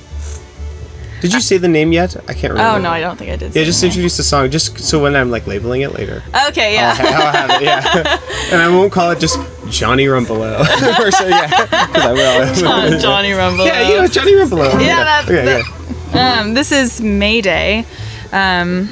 Did 1.21 1.33
you 1.33 1.39
say 1.39 1.57
the 1.57 1.67
name 1.67 1.91
yet? 1.91 2.15
I 2.27 2.33
can't 2.33 2.53
remember. 2.53 2.77
oh 2.77 2.81
no 2.81 2.89
i 2.89 2.99
don't 2.99 3.15
think 3.17 3.31
i 3.31 3.35
did 3.35 3.55
Yeah, 3.55 3.63
just 3.63 3.83
introduce 3.83 4.17
the 4.17 4.23
song, 4.23 4.49
just 4.51 4.79
so 4.79 5.01
when 5.01 5.15
I'm 5.15 5.29
like 5.31 5.45
labeling 5.47 5.81
it 5.81 5.93
later. 5.93 6.23
okay 6.49 6.73
yeah 6.73 6.95
I'll, 6.99 7.13
I'll 7.13 7.31
have 7.33 7.61
it, 7.61 7.65
yeah. 7.65 8.19
and 8.51 8.61
I 8.61 8.67
won't 8.67 8.91
call 8.91 9.11
it 9.11 9.19
just 9.19 9.37
Johnny 9.69 10.05
Rumbelow. 10.05 10.59
or 10.99 11.11
so, 11.11 11.27
yeah, 11.27 11.49
I 11.71 12.11
will. 12.13 12.53
John- 12.61 12.99
johnny 12.99 13.31
rumble 13.31 13.65
yeah, 13.65 13.87
you 13.87 13.95
know, 14.01 14.07
Johnny 14.07 14.33
Rumbelow. 14.33 14.81
Yeah, 14.81 15.03
that- 15.03 15.23
okay, 15.25 15.45
that- 15.45 15.65
yeah. 16.13 16.39
Um, 16.41 16.53
this 16.55 16.71
is 16.73 16.99
Mayday. 16.99 17.85
Um, 18.33 18.89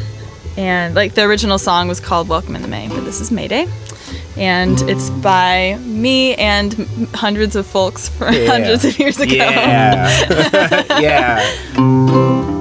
and 0.56 0.96
like 0.96 1.16
the 1.16 1.24
original 1.24 1.58
song 1.60 1.88
was 1.90 2.00
called 2.00 2.30
Welcome 2.30 2.56
in 2.56 2.62
the 2.62 2.68
May, 2.70 2.88
but 2.88 3.02
this 3.06 3.20
is 3.20 3.30
Mayday. 3.32 3.66
And 4.40 4.82
it's 4.90 5.10
by 5.10 5.78
me 5.84 6.36
and 6.36 6.74
hundreds 7.14 7.56
of 7.56 7.66
folks 7.68 8.10
from 8.10 8.34
Yeah. 8.34 8.46
hundreds 8.52 8.86
of 8.86 8.98
years 8.98 9.20
ago. 9.20 9.36
Yeah. 9.36 11.00
yeah. 11.00 12.56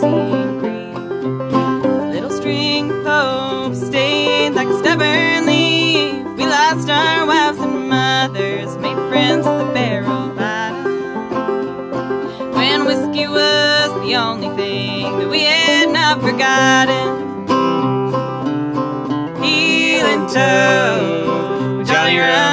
seen 0.00 0.58
grief. 0.60 0.94
Little 2.12 2.30
string 2.30 2.90
hope 3.04 3.74
stayed 3.74 4.50
like 4.50 4.68
a 4.68 4.78
stubborn 4.78 5.46
leaf. 5.46 6.24
We 6.36 6.44
lost 6.46 6.88
our 6.88 7.26
wives 7.26 7.58
and 7.58 7.88
mothers, 7.88 8.76
made 8.78 8.98
friends 9.08 9.46
with 9.46 9.58
the 9.58 9.72
barrel 9.74 10.28
bottom. 10.36 10.84
When 12.54 12.84
whiskey 12.84 13.26
was 13.26 13.90
the 14.04 14.14
only 14.16 14.50
thing 14.56 15.18
that 15.18 15.28
we 15.28 15.40
had 15.40 15.90
not 15.90 16.20
forgotten. 16.20 17.08
Hal-an-tow, 19.42 21.82
Johnny 21.84 22.16
Rumbelow. 22.18 22.47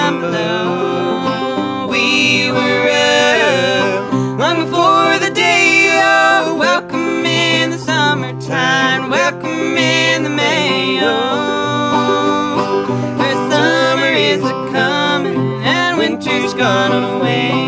Gone 16.66 16.94
away. 17.22 17.65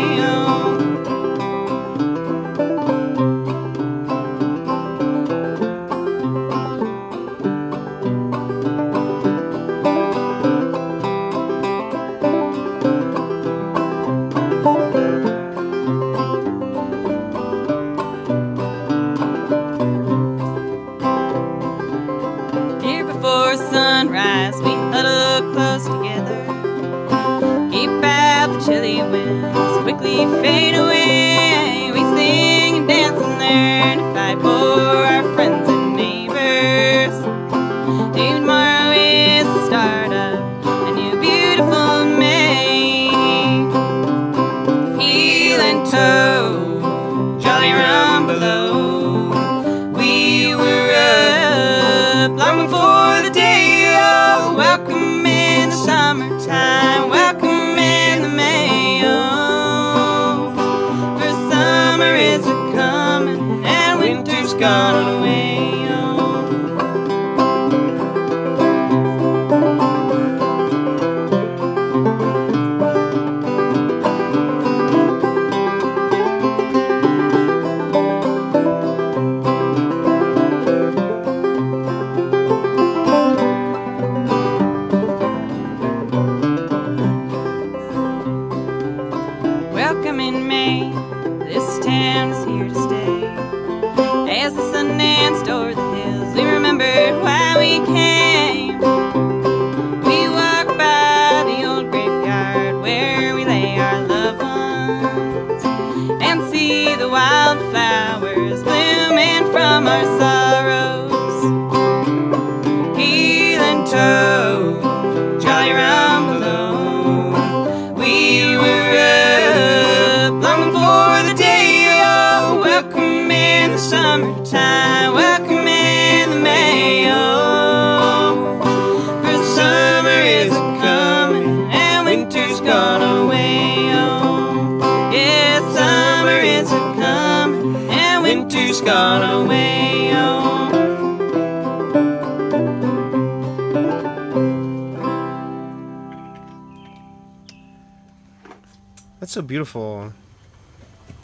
So 149.38 149.42
beautiful 149.42 150.12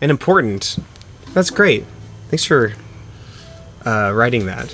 and 0.01 0.09
important. 0.11 0.77
That's 1.33 1.51
great. 1.51 1.85
Thanks 2.29 2.45
for 2.45 2.73
uh, 3.85 4.13
writing 4.15 4.47
that 4.47 4.69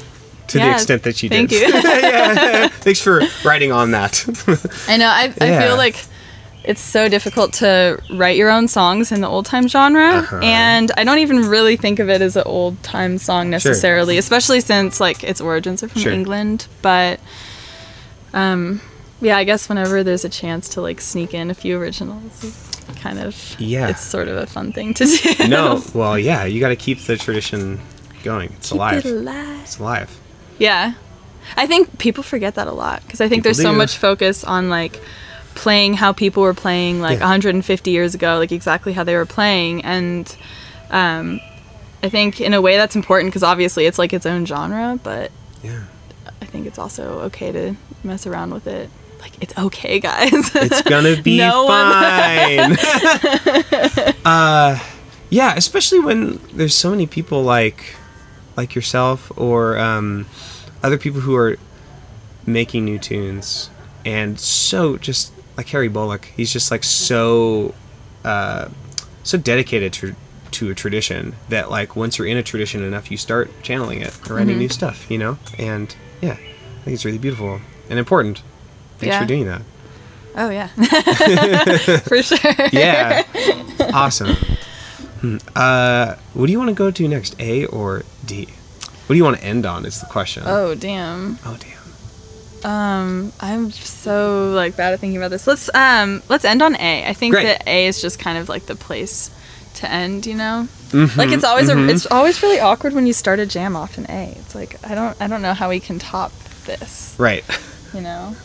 to 0.48 0.58
the 0.58 0.70
extent 0.72 1.04
that 1.04 1.22
you 1.22 1.30
thank 1.30 1.48
did. 1.48 1.72
Thank 1.72 1.84
you. 2.02 2.08
yeah, 2.10 2.68
thanks 2.68 3.00
for 3.00 3.22
writing 3.42 3.72
on 3.72 3.92
that. 3.92 4.26
I 4.88 4.98
know. 4.98 5.06
I, 5.08 5.32
I 5.40 5.46
Yeah. 5.46 5.60
feel 5.68 5.76
like 5.78 6.04
it's 6.64 6.82
so 6.82 7.08
difficult 7.08 7.54
to 7.54 7.98
write 8.12 8.36
your 8.36 8.50
own 8.50 8.68
songs 8.68 9.10
in 9.10 9.22
the 9.22 9.26
old 9.28 9.46
time 9.46 9.68
genre, 9.68 10.16
Uh-huh. 10.16 10.40
and 10.42 10.92
I 10.98 11.04
don't 11.04 11.20
even 11.20 11.48
really 11.48 11.76
think 11.78 11.98
of 11.98 12.10
it 12.10 12.20
as 12.20 12.36
an 12.36 12.42
old 12.44 12.82
time 12.82 13.16
song 13.16 13.48
necessarily, 13.48 14.18
especially 14.18 14.60
since 14.60 15.00
like 15.00 15.24
its 15.24 15.40
origins 15.40 15.82
are 15.82 15.88
from 15.88 16.02
Sure. 16.02 16.12
England. 16.12 16.66
But 16.82 17.20
um, 18.34 18.82
yeah, 19.22 19.38
I 19.38 19.44
guess 19.44 19.66
whenever 19.70 20.02
there's 20.04 20.26
a 20.26 20.28
chance 20.28 20.68
to 20.70 20.82
like 20.82 21.00
sneak 21.00 21.32
in 21.32 21.48
a 21.50 21.54
few 21.54 21.78
originals, 21.78 22.66
kind 22.96 23.18
of 23.18 23.56
Yeah. 23.58 23.88
it's 23.88 24.00
sort 24.02 24.28
of 24.28 24.36
a 24.36 24.46
fun 24.46 24.72
thing 24.72 24.94
to 24.94 25.04
do. 25.38 25.48
no, 25.48 25.82
well, 25.94 26.18
yeah, 26.18 26.44
you 26.44 26.60
got 26.60 26.68
to 26.70 26.76
keep 26.76 26.98
the 27.00 27.16
tradition 27.16 27.80
going. 28.22 28.52
It's 28.54 28.68
Keep 28.70 28.76
alive. 28.76 29.06
it 29.06 29.10
alive. 29.10 29.60
It's 29.62 29.78
alive. 29.78 30.18
Yeah. 30.58 30.94
I 31.56 31.66
think 31.66 31.98
people 31.98 32.22
forget 32.22 32.54
that 32.56 32.66
a 32.68 32.72
lot 32.72 33.02
because 33.04 33.20
I 33.20 33.28
think 33.28 33.42
People 33.42 33.54
there's 33.56 33.62
so 33.62 33.72
much 33.72 33.96
focus 33.96 34.44
on 34.44 34.68
like 34.68 35.00
playing 35.54 35.94
how 35.94 36.12
people 36.12 36.42
were 36.42 36.54
playing 36.54 37.00
like 37.00 37.18
Yeah. 37.18 37.24
150 37.24 37.90
years 37.90 38.14
ago, 38.14 38.38
like 38.38 38.52
exactly 38.52 38.92
how 38.92 39.04
they 39.04 39.16
were 39.16 39.26
playing. 39.26 39.82
And 39.84 40.34
um, 40.90 41.40
I 42.02 42.08
think 42.08 42.40
in 42.40 42.54
a 42.54 42.60
way 42.60 42.76
that's 42.76 42.94
important 42.94 43.30
because 43.32 43.42
obviously 43.42 43.86
it's 43.86 43.98
like 43.98 44.12
its 44.12 44.26
own 44.26 44.44
genre, 44.46 44.98
but 45.02 45.30
Yeah. 45.62 45.84
I 46.40 46.44
think 46.46 46.66
it's 46.66 46.78
also 46.78 47.20
okay 47.22 47.52
to 47.52 47.74
mess 48.04 48.26
around 48.26 48.52
with 48.52 48.66
it. 48.66 48.90
Like, 49.20 49.42
it's 49.42 49.56
okay, 49.58 49.98
guys. 50.00 50.30
It's 50.54 50.82
gonna 50.82 51.20
be 51.20 51.38
No 51.48 51.64
one- 51.66 52.76
fine. 52.76 54.14
uh, 54.24 54.78
yeah, 55.28 55.54
especially 55.56 56.00
when 56.00 56.40
there's 56.52 56.74
so 56.74 56.90
many 56.90 57.06
people 57.06 57.42
like 57.42 57.96
like 58.56 58.74
yourself 58.74 59.30
or 59.36 59.78
um, 59.78 60.26
other 60.82 60.98
people 60.98 61.20
who 61.20 61.36
are 61.36 61.56
making 62.46 62.84
new 62.84 62.98
tunes 62.98 63.70
and 64.04 64.40
so 64.40 64.96
just 64.96 65.32
like 65.56 65.68
Harry 65.68 65.88
Bolick, 65.90 66.24
he's 66.36 66.52
just 66.52 66.70
like 66.70 66.82
so 66.84 67.74
uh, 68.24 68.68
so 69.22 69.36
dedicated 69.38 69.92
to 69.94 70.14
to 70.52 70.70
a 70.70 70.74
tradition 70.74 71.34
that 71.48 71.70
like 71.70 71.94
once 71.94 72.18
you're 72.18 72.26
in 72.26 72.36
a 72.36 72.42
tradition 72.42 72.82
enough, 72.82 73.10
you 73.10 73.16
start 73.16 73.50
channeling 73.62 74.00
it, 74.00 74.18
and 74.22 74.30
writing 74.30 74.58
new 74.58 74.68
stuff, 74.68 75.08
you 75.10 75.18
know. 75.18 75.38
And 75.58 75.94
yeah, 76.20 76.32
I 76.32 76.82
think 76.84 76.94
it's 76.94 77.04
really 77.04 77.18
beautiful 77.18 77.60
and 77.88 77.98
important. 77.98 78.42
Thanks 79.00 79.14
Yeah. 79.14 79.20
for 79.20 79.26
doing 79.26 79.46
that. 79.46 79.62
oh, 80.36 80.50
yeah. 80.50 80.68
For 82.00 82.22
sure. 82.22 82.38
Yeah. 82.72 83.24
awesome. 83.92 84.36
Hmm. 85.20 85.36
Uh, 85.56 86.14
what 86.34 86.46
do 86.46 86.52
you 86.52 86.58
want 86.58 86.68
to 86.68 86.74
go 86.74 86.90
to 86.90 87.08
next, 87.08 87.34
A 87.40 87.66
or 87.66 88.04
D? 88.24 88.46
What 89.06 89.14
do 89.14 89.16
you 89.16 89.24
want 89.24 89.38
to 89.38 89.44
end 89.44 89.66
on? 89.66 89.84
Is 89.84 90.00
the 90.00 90.06
question. 90.06 90.44
Oh, 90.46 90.74
damn. 90.74 91.38
Oh, 91.44 91.58
damn. 91.58 92.70
Um, 92.70 93.32
I'm 93.40 93.70
so 93.70 94.52
like 94.54 94.76
bad 94.76 94.92
at 94.92 95.00
thinking 95.00 95.16
about 95.16 95.30
this. 95.30 95.46
Let's 95.46 95.74
um 95.74 96.22
let's 96.28 96.44
end 96.44 96.60
on 96.60 96.76
A. 96.76 97.06
I 97.08 97.14
think 97.14 97.32
Great. 97.34 97.44
that 97.44 97.66
A 97.66 97.86
is 97.86 98.02
just 98.02 98.18
kind 98.18 98.36
of 98.36 98.50
like 98.50 98.66
the 98.66 98.76
place 98.76 99.30
to 99.76 99.90
end. 99.90 100.26
You 100.26 100.34
know, 100.34 100.68
Mm-hmm, 100.90 101.18
like 101.18 101.30
it's 101.30 101.42
always 101.44 101.70
a, 101.70 101.88
it's 101.88 102.04
always 102.06 102.42
really 102.42 102.60
awkward 102.60 102.92
when 102.92 103.06
you 103.06 103.14
start 103.14 103.38
a 103.38 103.46
jam 103.46 103.76
off 103.76 103.96
in 103.96 104.04
A. 104.10 104.34
It's 104.40 104.54
like 104.54 104.76
I 104.86 104.94
don't 104.94 105.16
I 105.22 105.26
don't 105.26 105.40
know 105.40 105.54
how 105.54 105.70
we 105.70 105.80
can 105.80 105.98
top 105.98 106.32
this. 106.66 107.14
Right. 107.18 107.44
You 107.94 108.02
know, 108.02 108.36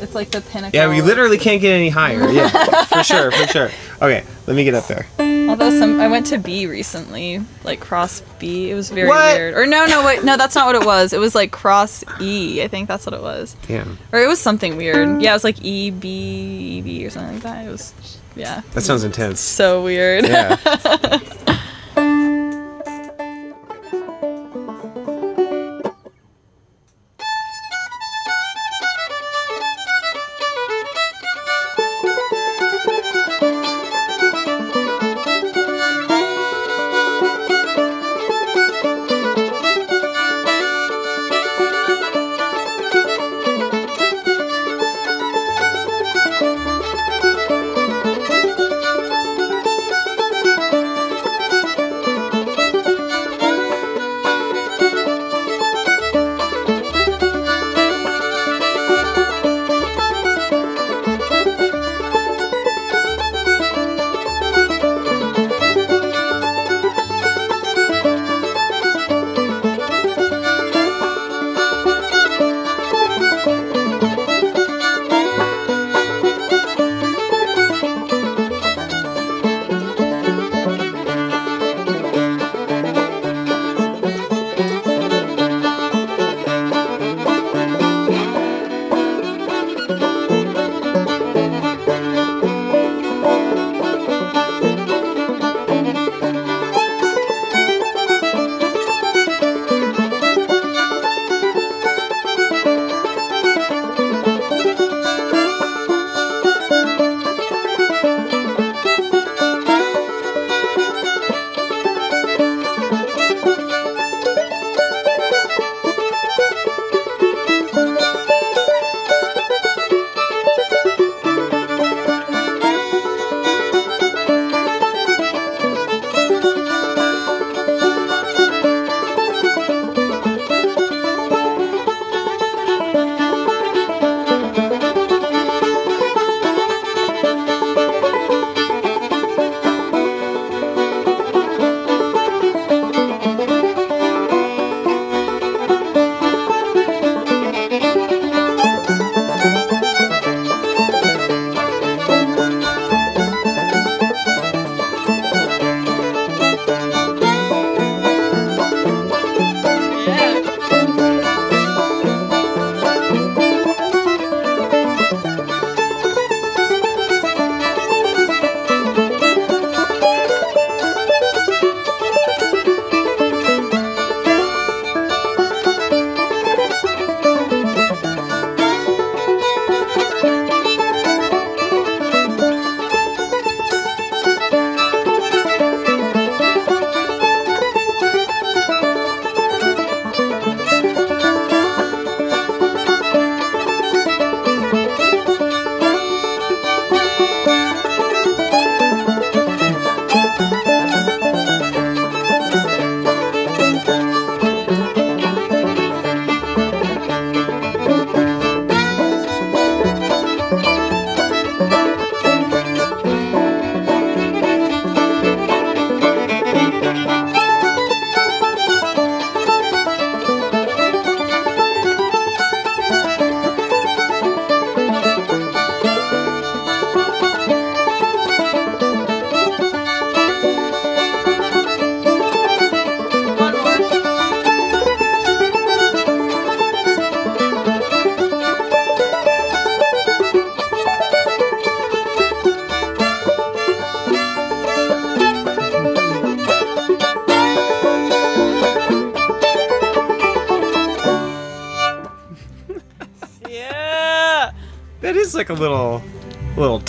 it's 0.00 0.14
like 0.14 0.30
the 0.30 0.40
pinnacle. 0.40 0.78
Yeah, 0.78 0.88
we 0.88 1.00
literally 1.02 1.38
can't 1.38 1.60
get 1.60 1.72
any 1.72 1.88
higher. 1.88 2.28
Yeah, 2.30 2.48
for 2.84 3.02
sure, 3.02 3.30
for 3.30 3.46
sure. 3.48 3.70
Okay, 4.02 4.24
let 4.46 4.56
me 4.56 4.64
get 4.64 4.74
up 4.74 4.86
there. 4.86 5.06
Although 5.18 5.70
some 5.78 6.00
I 6.00 6.08
went 6.08 6.26
to 6.28 6.38
B 6.38 6.66
recently, 6.66 7.40
like 7.64 7.78
cross 7.80 8.22
B. 8.38 8.70
It 8.70 8.74
was 8.74 8.90
very 8.90 9.08
What? 9.08 9.36
weird. 9.36 9.54
Or 9.54 9.66
no, 9.66 9.86
no, 9.86 10.04
wait, 10.04 10.24
no, 10.24 10.36
that's 10.36 10.54
not 10.54 10.66
what 10.66 10.74
it 10.74 10.84
was. 10.86 11.12
It 11.12 11.20
was 11.20 11.34
like 11.34 11.50
cross 11.52 12.02
E. 12.20 12.62
I 12.62 12.68
think 12.68 12.88
that's 12.88 13.06
what 13.06 13.14
it 13.14 13.20
was. 13.22 13.54
Damn. 13.68 13.98
Or 14.12 14.20
it 14.20 14.26
was 14.26 14.40
something 14.40 14.76
weird. 14.76 15.20
Yeah, 15.22 15.30
it 15.30 15.34
was 15.34 15.44
like 15.44 15.62
E 15.62 15.90
B 15.90 16.08
E 16.08 16.80
B 16.82 17.06
or 17.06 17.10
something 17.10 17.34
like 17.34 17.42
that. 17.42 17.66
It 17.66 17.70
was 17.70 17.92
yeah. 18.36 18.62
That 18.72 18.80
sounds 18.80 19.04
intense. 19.04 19.40
so 19.40 19.84
weird. 19.84 20.24
Yeah. 20.26 20.56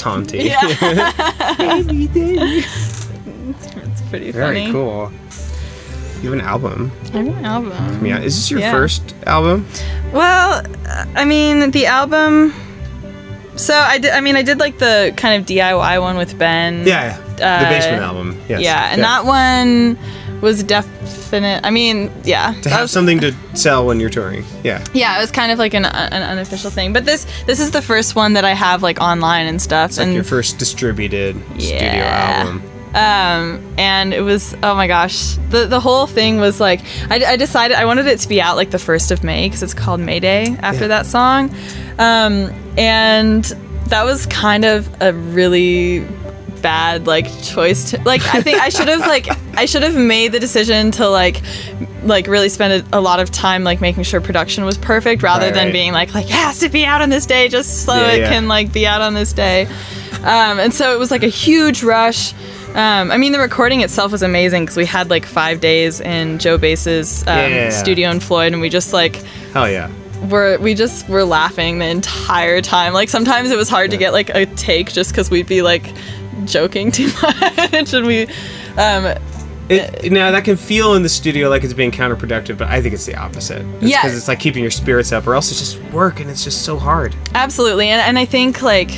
little 0.06 0.24
taunty. 0.24 0.46
Yeah. 0.46 0.62
it's 3.88 4.02
pretty 4.10 4.32
Very 4.32 4.62
funny. 4.62 4.72
cool. 4.72 5.12
You 6.22 6.32
have 6.32 6.40
an 6.40 6.46
album. 6.46 6.92
I 7.14 7.18
have 7.18 7.28
an 7.28 7.46
album. 7.46 8.06
Yeah. 8.06 8.20
Is 8.20 8.36
this 8.36 8.52
your 8.52 8.60
Yeah. 8.62 8.72
first 8.72 9.14
album? 9.28 9.68
Well, 10.12 10.66
uh, 10.88 11.06
I 11.16 11.26
mean, 11.26 11.72
the 11.72 11.86
album. 11.86 12.54
So 13.56 13.74
I 13.74 14.00
did. 14.00 14.12
I 14.12 14.22
mean, 14.22 14.36
I 14.36 14.42
did 14.42 14.60
like 14.60 14.80
the 14.80 15.14
kind 15.16 15.40
of 15.42 15.48
DIY 15.48 16.02
one 16.02 16.18
with 16.18 16.38
Ben. 16.38 16.86
Yeah. 16.86 17.18
the 17.38 17.46
Uh, 17.46 17.70
basement 17.70 18.02
album. 18.04 18.38
Yes. 18.50 18.62
Yeah, 18.62 18.92
and 18.94 19.02
that 19.04 19.26
one 19.26 19.98
was 20.42 20.64
definite. 21.40 21.66
I 21.66 21.72
mean, 21.72 22.12
yeah, 22.24 22.54
to 22.62 22.70
have 22.70 22.82
was- 22.84 22.92
something 22.92 23.20
to 23.22 23.34
sell 23.54 23.86
when 23.86 24.00
you're 24.00 24.10
touring. 24.10 24.44
Yeah. 24.64 24.84
yeah, 24.94 25.18
it 25.18 25.22
was 25.22 25.32
kind 25.32 25.52
of 25.52 25.60
like 25.60 25.74
an, 25.74 25.86
an 25.86 26.24
unofficial 26.24 26.72
thing. 26.72 26.94
But 26.94 27.06
this 27.06 27.26
this 27.46 27.60
is 27.60 27.72
the 27.72 27.82
first 27.82 28.16
one 28.16 28.34
that 28.34 28.46
I 28.46 28.54
have 28.54 28.82
like 28.84 29.00
online 29.02 29.48
and 29.48 29.62
stuff. 29.62 29.92
It's 29.92 29.98
like 29.98 30.06
and 30.08 30.16
your 30.16 30.24
first 30.24 30.58
distributed 30.60 31.36
studio 31.60 31.78
Yeah. 31.80 32.44
album. 32.46 32.62
um 32.96 33.74
and 33.78 34.14
it 34.14 34.22
was 34.22 34.56
oh 34.64 34.74
my 34.76 34.88
gosh 34.88 35.36
the 35.50 35.66
the 35.68 35.80
whole 35.82 36.08
thing 36.08 36.40
was 36.40 36.62
like 36.62 36.80
i, 37.10 37.34
I 37.34 37.36
decided 37.36 37.76
i 37.76 37.84
wanted 37.84 38.08
it 38.08 38.20
to 38.20 38.30
be 38.30 38.40
out 38.42 38.56
like 38.56 38.72
the 38.72 38.80
first 38.80 39.12
of 39.12 39.22
may 39.22 39.48
because 39.48 39.62
it's 39.64 39.74
called 39.74 40.00
mayday 40.00 40.56
after 40.62 40.84
Yeah. 40.84 40.88
that 40.88 41.06
song 41.06 41.54
um 42.00 42.54
and 42.78 43.44
that 43.90 44.06
was 44.06 44.26
kind 44.28 44.64
of 44.64 44.88
a 45.02 45.12
really 45.12 46.06
bad 46.66 47.06
like 47.06 47.28
choice 47.44 47.92
to 47.92 48.02
like 48.04 48.22
i 48.34 48.42
think 48.42 48.60
i 48.60 48.70
should 48.70 48.88
have 48.88 49.02
like 49.02 49.28
i 49.56 49.66
should 49.66 49.84
have 49.84 49.96
made 49.96 50.32
the 50.32 50.40
decision 50.40 50.90
to 50.92 51.08
like 51.08 51.42
like 52.04 52.26
really 52.28 52.50
spend 52.50 52.72
a, 52.94 52.98
a 52.98 53.02
lot 53.02 53.20
of 53.20 53.30
time 53.32 53.64
like 53.64 53.80
making 53.82 54.04
sure 54.04 54.20
production 54.22 54.64
was 54.66 54.78
perfect 54.78 55.22
rather 55.22 55.46
Right, 55.46 55.54
than 55.54 55.66
right. 55.68 55.74
being 55.74 55.92
like 55.94 56.14
like 56.14 56.26
it 56.26 56.32
has 56.32 56.60
to 56.60 56.70
be 56.70 56.84
out 56.86 57.02
on 57.02 57.10
this 57.10 57.26
day 57.26 57.48
just 57.50 57.86
so 57.86 57.94
Yeah, 57.96 58.12
it 58.14 58.20
yeah. 58.22 58.30
can 58.30 58.48
like 58.48 58.74
be 58.74 58.88
out 58.88 59.02
on 59.02 59.14
this 59.14 59.32
day 59.34 59.68
um, 60.24 60.60
and 60.60 60.74
so 60.74 60.94
it 60.96 61.00
was 61.00 61.12
like 61.12 61.24
a 61.24 61.28
huge 61.46 61.84
rush 61.84 62.34
um, 62.76 63.10
I 63.10 63.16
mean, 63.16 63.32
the 63.32 63.40
recording 63.40 63.80
itself 63.82 64.12
was 64.12 64.22
amazing 64.22 64.64
because 64.64 64.76
we 64.76 64.86
had 64.86 65.10
like 65.10 65.26
five 65.26 65.62
days 65.62 66.02
in 66.02 66.40
Joe 66.40 66.58
Bass's 66.58 67.22
um, 67.26 67.38
Yeah, 67.38 67.70
studio 67.70 68.10
in 68.12 68.20
Floyd, 68.20 68.52
and 68.52 68.62
we 68.62 68.68
just 68.68 68.92
like 68.92 69.16
Hell 69.54 69.70
yeah. 69.72 69.90
Were 70.30 70.58
we 70.60 70.74
just 70.74 71.08
were 71.10 71.24
laughing 71.24 71.80
the 71.80 71.86
entire 71.86 72.62
time. 72.62 72.94
Like 72.94 73.10
sometimes 73.10 73.52
it 73.52 73.58
was 73.58 73.70
hard 73.70 73.92
to 73.92 73.98
get 73.98 74.14
like 74.14 74.30
a 74.30 74.46
take 74.46 74.92
just 74.92 75.12
because 75.12 75.30
we'd 75.30 75.48
be 75.48 75.62
like 75.62 75.94
joking 76.46 76.92
too 76.98 77.10
much, 77.22 77.94
and 77.94 78.06
we. 78.06 78.28
Um, 78.78 79.18
It, 79.68 80.12
now 80.12 80.30
that 80.30 80.44
can 80.46 80.58
feel 80.58 80.94
in 80.94 81.02
the 81.02 81.10
studio 81.10 81.50
like 81.50 81.64
it's 81.64 81.74
being 81.74 81.90
counterproductive, 81.92 82.56
but 82.56 82.68
I 82.68 82.84
think 82.84 82.94
it's 82.94 83.08
the 83.08 83.16
opposite. 83.16 83.66
It's 83.82 83.90
Yeah. 83.90 84.02
because 84.04 84.16
it's 84.16 84.28
like 84.28 84.40
keeping 84.40 84.62
your 84.62 84.70
spirits 84.70 85.12
up, 85.12 85.26
or 85.26 85.34
else 85.34 85.50
it's 85.50 85.60
just 85.60 85.82
work 85.92 86.20
and 86.20 86.30
it's 86.30 86.44
just 86.44 86.62
so 86.64 86.78
hard. 86.78 87.16
Absolutely, 87.34 87.88
and 87.88 88.00
and 88.00 88.20
I 88.20 88.26
think 88.26 88.62
like 88.62 88.92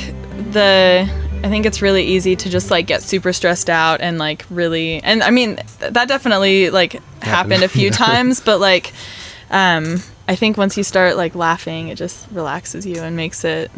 the 0.52 1.08
I 1.42 1.48
think 1.48 1.64
it's 1.64 1.80
really 1.80 2.02
easy 2.04 2.36
to 2.36 2.50
just 2.50 2.70
like 2.70 2.86
get 2.86 3.02
super 3.02 3.32
stressed 3.32 3.70
out 3.70 4.02
and 4.02 4.18
like 4.18 4.44
really 4.50 5.02
and 5.02 5.22
I 5.22 5.30
mean 5.30 5.56
th- 5.80 5.94
that 5.94 6.06
definitely 6.06 6.68
like 6.68 7.00
happened 7.22 7.62
a 7.62 7.68
few 7.68 7.90
times, 8.04 8.40
but 8.40 8.60
like 8.60 8.92
um 9.50 10.02
I 10.28 10.36
think 10.36 10.56
once 10.58 10.76
you 10.76 10.84
start 10.84 11.16
like 11.16 11.34
laughing, 11.34 11.88
it 11.88 11.96
just 11.96 12.26
relaxes 12.30 12.84
you 12.86 13.02
and 13.02 13.16
makes 13.16 13.44
it 13.44 13.70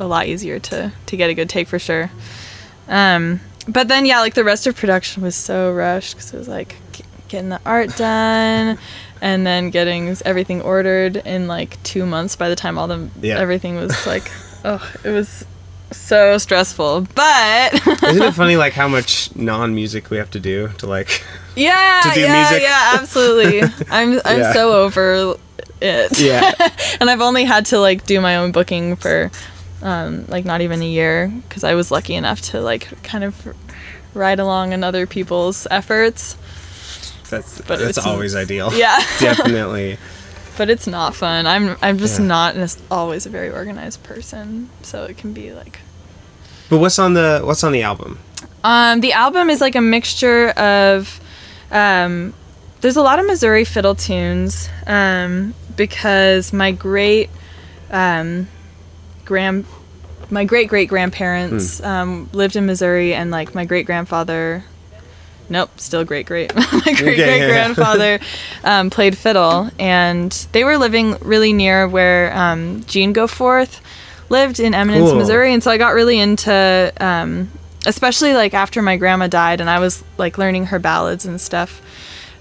a 0.00 0.06
lot 0.06 0.26
easier 0.26 0.58
to 0.58 0.90
to 1.06 1.16
get 1.16 1.28
a 1.30 1.34
good 1.34 1.48
take 1.48 1.68
for 1.68 1.78
sure. 1.78 2.10
Um 2.88 3.40
but 3.68 3.88
then 3.88 4.06
yeah, 4.06 4.20
like 4.20 4.34
the 4.34 4.44
rest 4.44 4.66
of 4.66 4.74
production 4.76 5.22
was 5.22 5.36
so 5.36 5.70
rushed 5.72 6.14
because 6.16 6.32
it 6.32 6.38
was 6.38 6.48
like 6.48 6.76
getting 7.28 7.50
the 7.50 7.60
art 7.66 7.94
done 7.96 8.78
and 9.20 9.46
then 9.46 9.68
getting 9.68 10.16
everything 10.24 10.62
ordered 10.62 11.16
in 11.16 11.46
like 11.46 11.80
two 11.82 12.06
months 12.06 12.36
by 12.36 12.48
the 12.48 12.56
time 12.56 12.78
all 12.78 12.86
the 12.88 13.10
Yeah. 13.20 13.36
everything 13.38 13.76
was 13.76 14.06
like 14.12 14.30
oh 14.64 14.80
it 15.04 15.10
was 15.10 15.44
so 15.90 16.38
stressful 16.38 17.02
but 17.14 17.74
Isn't 18.02 18.22
it 18.22 18.32
funny 18.34 18.56
like 18.64 18.72
how 18.72 18.88
much 18.88 19.34
non-music 19.36 20.08
we 20.10 20.16
have 20.18 20.30
to 20.30 20.40
do 20.40 20.68
to 20.78 20.86
like? 20.86 21.22
yeah 21.56 22.00
To 22.04 22.10
do 22.14 22.20
yeah 22.20 22.32
music? 22.42 22.62
yeah 22.62 22.92
absolutely 22.98 23.62
i'm 23.90 24.20
i'm 24.24 24.38
Yeah. 24.44 24.52
so 24.54 24.72
over 24.84 25.36
it 25.80 26.18
Yeah. 26.20 26.52
and 27.00 27.08
i've 27.10 27.20
only 27.20 27.44
had 27.44 27.66
to 27.66 27.78
like 27.78 28.04
do 28.06 28.20
my 28.20 28.36
own 28.36 28.52
booking 28.52 28.96
for 28.96 29.30
um 29.82 30.24
like 30.28 30.44
not 30.44 30.60
even 30.60 30.82
a 30.82 30.86
year 30.88 31.28
because 31.48 31.64
i 31.64 31.74
was 31.74 31.90
lucky 31.90 32.14
enough 32.14 32.40
to 32.40 32.60
like 32.60 33.02
kind 33.02 33.24
of 33.24 33.54
ride 34.14 34.40
along 34.40 34.72
in 34.72 34.82
other 34.82 35.06
people's 35.06 35.66
efforts 35.70 36.36
That's 37.30 37.58
But 37.60 37.78
that's 37.78 37.98
it's- 37.98 38.06
always 38.06 38.34
ideal. 38.34 38.72
yeah 38.74 38.98
Definitely. 39.20 39.98
but 40.58 40.68
it's 40.70 40.86
not 40.88 41.14
fun 41.14 41.46
i'm 41.46 41.76
i'm 41.82 41.98
just 41.98 42.18
Yeah. 42.18 42.26
not 42.26 42.56
nes- 42.56 42.82
always 42.90 43.26
a 43.26 43.28
very 43.30 43.50
organized 43.50 44.02
person 44.02 44.68
so 44.82 45.04
it 45.04 45.16
can 45.16 45.32
be 45.32 45.52
like 45.52 45.78
But 46.68 46.78
what's 46.78 46.98
on 46.98 47.14
the 47.14 47.40
what's 47.44 47.62
on 47.64 47.72
the 47.72 47.82
album? 47.82 48.18
Um, 48.64 49.00
the 49.00 49.12
album 49.14 49.48
is 49.50 49.60
like 49.60 49.74
a 49.76 49.80
mixture 49.80 50.50
of. 50.50 51.18
Um, 51.70 52.34
there's 52.80 52.96
a 52.96 53.02
lot 53.02 53.18
of 53.18 53.26
Missouri 53.26 53.64
fiddle 53.64 53.94
tunes 53.94 54.68
um, 54.86 55.54
because 55.76 56.52
my 56.52 56.72
great 56.72 57.30
um, 57.90 58.48
grand 59.24 59.64
my 60.30 60.44
great 60.44 60.68
great 60.68 60.88
grandparents 60.88 61.82
um, 61.82 62.28
lived 62.32 62.56
in 62.56 62.66
Missouri 62.66 63.14
and 63.14 63.30
like 63.30 63.54
my 63.54 63.64
great 63.64 63.86
grandfather. 63.86 64.64
Nope, 65.50 65.80
still 65.80 66.04
great 66.04 66.26
great. 66.26 66.54
my 66.56 66.80
great 66.84 67.16
great 67.16 67.48
grandfather 67.48 68.20
um, 68.64 68.90
played 68.90 69.16
fiddle, 69.16 69.70
and 69.78 70.30
they 70.52 70.64
were 70.64 70.76
living 70.76 71.16
really 71.20 71.52
near 71.52 71.88
where 71.88 72.36
um, 72.36 72.84
Gene 72.84 73.14
Goforth 73.14 73.80
lived 74.28 74.60
in 74.60 74.74
Eminence, 74.74 75.10
Cool. 75.10 75.18
Missouri, 75.18 75.54
and 75.54 75.62
so 75.62 75.70
I 75.70 75.78
got 75.78 75.94
really 75.94 76.18
into, 76.20 76.92
um, 77.00 77.50
especially 77.86 78.34
like 78.34 78.52
after 78.52 78.82
my 78.82 78.98
grandma 78.98 79.26
died, 79.26 79.62
and 79.62 79.70
I 79.70 79.78
was 79.78 80.04
like 80.18 80.36
learning 80.36 80.66
her 80.66 80.78
ballads 80.78 81.24
and 81.24 81.40
stuff. 81.40 81.80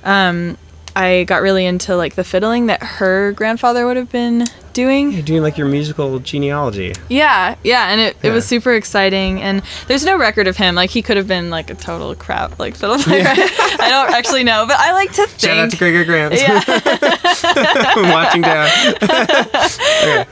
Um, 0.04 0.58
I 0.98 1.26
got 1.26 1.44
really 1.44 1.66
into 1.68 1.96
like 1.96 2.16
the 2.16 2.24
fiddling 2.24 2.66
that 2.68 2.82
her 2.82 3.32
grandfather 3.34 3.86
would 3.86 3.98
have 3.98 4.12
been 4.12 4.46
doing. 4.74 5.12
You're 5.12 5.22
doing 5.22 5.44
like 5.44 5.56
your 5.56 5.68
musical 5.68 6.18
genealogy. 6.18 6.94
Yeah, 7.08 7.56
yeah, 7.64 7.92
and 7.92 8.02
it, 8.02 8.18
it 8.24 8.32
was 8.32 8.46
super 8.46 8.74
exciting. 8.74 9.40
And 9.40 9.62
there's 9.88 10.04
no 10.04 10.18
record 10.18 10.48
of 10.48 10.58
him. 10.58 10.74
Like 10.74 10.90
he 10.90 11.04
could 11.04 11.16
have 11.18 11.28
been 11.28 11.52
like 11.52 11.70
a 11.70 11.76
total 11.76 12.16
crap 12.16 12.58
like 12.58 12.76
fiddle 12.76 12.98
player. 12.98 13.26
I 13.28 13.90
don't 13.92 14.12
actually 14.12 14.44
know, 14.44 14.66
but 14.68 14.78
I 14.80 14.94
like 14.94 15.12
to 15.14 15.28
think. 15.28 15.40
Shout 15.40 15.58
out 15.58 15.70
to 15.70 15.78
Gregor 15.78 16.04
Grant. 16.04 16.34
yeah, 16.34 16.64
I'm 17.96 18.12
watching 18.12 18.42
down. 18.42 18.68
Okay. 19.04 20.26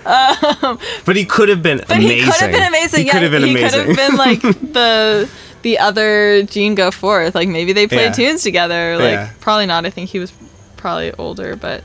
but 1.06 1.16
he 1.16 1.26
could 1.26 1.50
have 1.50 1.62
been 1.62 1.78
but 1.80 1.98
amazing. 1.98 2.18
he 2.18 2.24
could 2.24 2.42
have 2.42 2.52
been 2.52 2.68
amazing. 2.68 3.00
He 3.02 3.06
yeah, 3.06 3.12
could 3.14 3.22
have 3.22 3.32
been 3.32 3.44
amazing. 3.44 3.80
he 3.82 3.86
could 3.86 4.00
have 4.00 4.10
been 4.10 4.18
like 4.18 4.42
the 4.42 5.30
the 5.66 5.80
other 5.80 6.44
Gene 6.44 6.76
Goforth. 6.76 7.34
Like 7.34 7.50
maybe 7.50 7.74
they 7.74 7.88
played 7.88 8.06
Yeah. 8.06 8.12
tunes 8.30 8.44
together. 8.44 8.98
Like 8.98 9.14
Yeah. 9.14 9.30
probably 9.40 9.66
not. 9.66 9.84
I 9.86 9.90
think 9.90 10.10
he 10.12 10.20
was 10.20 10.32
probably 10.78 11.12
older, 11.14 11.56
but 11.56 11.82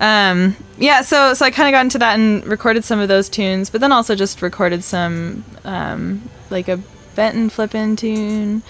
um 0.00 0.54
yeah. 0.78 1.00
So 1.02 1.34
so 1.34 1.44
I 1.44 1.50
kind 1.50 1.68
of 1.68 1.72
got 1.76 1.80
into 1.84 1.98
that 1.98 2.14
and 2.18 2.46
recorded 2.46 2.84
some 2.84 3.00
of 3.00 3.08
those 3.08 3.28
tunes, 3.28 3.68
but 3.68 3.80
then 3.80 3.90
also 3.90 4.14
just 4.14 4.40
recorded 4.42 4.84
some 4.84 5.44
um 5.64 6.22
like 6.50 6.68
a 6.68 6.78
Benton 7.16 7.50
Flippen 7.50 7.96
tune, 7.96 8.62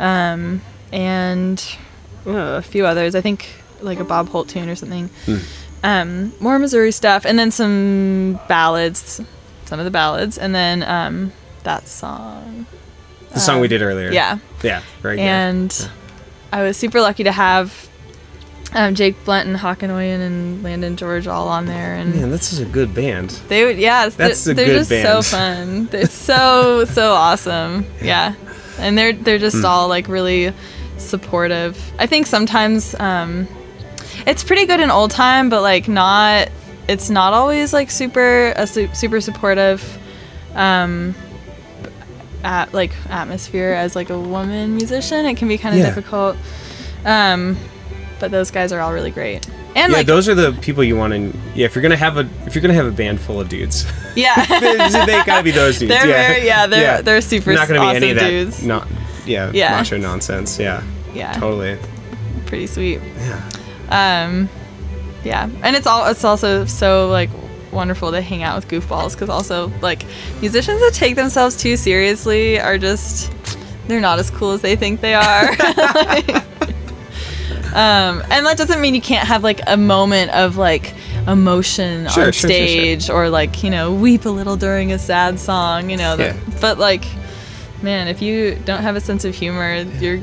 um 0.00 0.60
and 0.92 1.64
uh, 2.26 2.58
a 2.58 2.62
few 2.62 2.84
others. 2.84 3.14
I 3.14 3.20
think 3.20 3.46
like 3.80 4.00
a 4.00 4.04
Bob 4.04 4.28
Holt 4.30 4.48
tune 4.48 4.68
or 4.68 4.74
something. 4.74 5.10
Hmm. 5.26 5.36
Um, 5.84 6.32
more 6.40 6.58
Missouri 6.58 6.92
stuff, 6.92 7.24
and 7.24 7.36
then 7.38 7.50
some 7.50 8.38
ballads, 8.48 9.20
some 9.64 9.78
of 9.80 9.84
the 9.84 9.90
ballads, 9.90 10.38
and 10.38 10.54
then 10.54 10.82
um, 10.84 11.32
that 11.64 11.88
song. 11.88 12.66
The 13.34 13.40
song 13.40 13.60
we 13.60 13.68
did 13.68 13.82
earlier. 13.82 14.10
Yeah, 14.12 14.38
Yeah. 14.62 14.82
Right. 15.02 15.18
and 15.18 15.88
I 16.52 16.62
was 16.62 16.76
super 16.76 17.00
lucky 17.00 17.24
to 17.24 17.32
have 17.32 17.88
um, 18.74 18.94
Jake 18.94 19.22
Blount 19.24 19.46
and 19.48 19.56
Hawkinoyan 19.56 20.20
and 20.20 20.62
Landon 20.62 20.96
George 20.96 21.26
all 21.26 21.48
on 21.48 21.66
there, 21.66 21.94
and 21.94 22.14
Man, 22.14 22.30
this 22.30 22.52
is 22.52 22.58
a 22.58 22.64
good 22.64 22.94
band. 22.94 23.30
they 23.48 23.64
would 23.64 23.78
yeah, 23.78 24.08
That's 24.08 24.44
they're, 24.44 24.52
a 24.52 24.54
they're 24.56 24.66
good 24.66 24.78
just 24.78 24.90
band. 24.90 25.06
so 25.06 25.22
fun. 25.36 25.86
They're 25.86 26.06
so 26.06 26.84
so 26.88 27.12
awesome. 27.12 27.84
Yeah, 28.00 28.34
and 28.78 28.96
they're 28.96 29.12
they're 29.12 29.38
just 29.38 29.58
Hmm. 29.58 29.66
all 29.66 29.88
like 29.88 30.08
really 30.08 30.52
supportive. 30.98 31.78
I 31.98 32.06
think 32.06 32.26
sometimes 32.26 32.94
um, 32.98 33.46
it's 34.26 34.42
pretty 34.44 34.64
good 34.66 34.80
in 34.80 34.90
old 34.90 35.10
time, 35.10 35.48
but 35.50 35.62
like 35.62 35.88
not. 35.88 36.48
It's 36.88 37.08
not 37.10 37.32
always 37.32 37.72
like 37.72 37.90
super 37.90 38.52
a 38.56 38.66
su- 38.66 38.88
super 38.94 39.20
supportive. 39.20 39.98
Um, 40.54 41.14
at 42.44 42.72
like 42.74 42.92
atmosphere 43.08 43.72
as 43.72 43.94
like 43.94 44.10
a 44.10 44.18
woman 44.18 44.74
musician 44.76 45.26
it 45.26 45.36
can 45.36 45.48
be 45.48 45.56
kind 45.58 45.74
of 45.74 45.80
Yeah. 45.80 45.86
difficult 45.86 46.36
um 47.04 47.56
but 48.20 48.30
those 48.30 48.50
guys 48.50 48.72
are 48.72 48.80
all 48.80 48.92
really 48.92 49.10
great 49.10 49.46
and 49.74 49.90
yeah, 49.90 49.98
like 49.98 50.06
those 50.06 50.28
are 50.28 50.34
the 50.34 50.52
people 50.60 50.84
you 50.84 50.96
want 50.96 51.14
to. 51.14 51.32
Yeah, 51.54 51.64
if 51.64 51.74
you're 51.74 51.80
gonna 51.80 51.96
have 51.96 52.18
a 52.18 52.28
if 52.46 52.54
you're 52.54 52.60
gonna 52.60 52.74
have 52.74 52.84
a 52.86 52.90
band 52.90 53.18
full 53.22 53.40
of 53.40 53.48
dudes, 53.48 53.86
yeah 54.16 54.34
they 55.06 55.22
gotta 55.24 55.42
be 55.42 55.50
those 55.50 55.78
dudes. 55.78 55.88
They're 55.94 56.06
yeah. 56.06 56.28
very- 56.28 56.44
yeah, 56.46 56.66
they're- 56.66 57.00
they're 57.02 57.20
super 57.22 57.54
Not 57.54 57.68
gonna 57.68 57.80
be 57.80 57.96
any 57.96 58.10
of 58.10 58.16
that. 58.18 58.28
dudes. 58.28 58.62
Not 58.62 58.86
yeah, 59.24 59.50
Yeah. 59.54 59.70
macho 59.70 59.96
nonsense. 59.96 60.58
Yeah, 60.58 60.82
yeah 61.14 61.32
totally. 61.32 61.78
pretty 62.44 62.66
sweet 62.66 63.00
Yeah. 63.18 63.48
um 64.26 64.50
yeah 65.24 65.48
and 65.62 65.74
it's 65.74 65.86
all 65.86 66.06
it's 66.10 66.22
also 66.22 66.66
so 66.66 67.08
like 67.08 67.30
wonderful 67.72 68.10
to 68.12 68.20
hang 68.20 68.42
out 68.42 68.56
with 68.56 68.68
goofballs 68.68 69.12
because 69.12 69.28
also 69.28 69.72
like 69.80 70.04
musicians 70.40 70.80
that 70.80 70.92
take 70.94 71.16
themselves 71.16 71.56
too 71.56 71.76
seriously 71.76 72.60
are 72.60 72.78
just 72.78 73.32
they're 73.88 74.00
not 74.00 74.18
as 74.18 74.30
cool 74.30 74.52
as 74.52 74.62
they 74.62 74.76
think 74.76 75.00
they 75.00 75.14
are. 75.14 75.48
um, 77.74 78.22
and 78.30 78.46
that 78.46 78.54
doesn't 78.56 78.80
mean 78.80 78.94
you 78.94 79.00
can't 79.00 79.26
have 79.26 79.42
like 79.42 79.60
a 79.66 79.76
moment 79.76 80.30
of 80.32 80.56
like 80.56 80.94
emotion 81.26 82.08
Sure, 82.08 82.26
on 82.26 82.32
sure, 82.32 82.32
sure, 82.32 82.34
sure. 82.50 82.50
stage 82.50 83.10
or 83.10 83.28
like 83.28 83.62
you 83.62 83.70
know 83.70 83.94
weep 83.94 84.24
a 84.24 84.28
little 84.28 84.56
during 84.56 84.92
a 84.92 84.98
sad 84.98 85.38
song 85.38 85.88
you 85.88 85.96
know 85.96 86.16
that, 86.16 86.34
Yeah. 86.34 86.58
but 86.60 86.78
like 86.78 87.04
man 87.80 88.08
if 88.08 88.20
you 88.20 88.56
don't 88.64 88.82
have 88.82 88.96
a 88.96 89.00
sense 89.00 89.24
of 89.24 89.34
humor 89.34 89.82
you're 90.00 90.20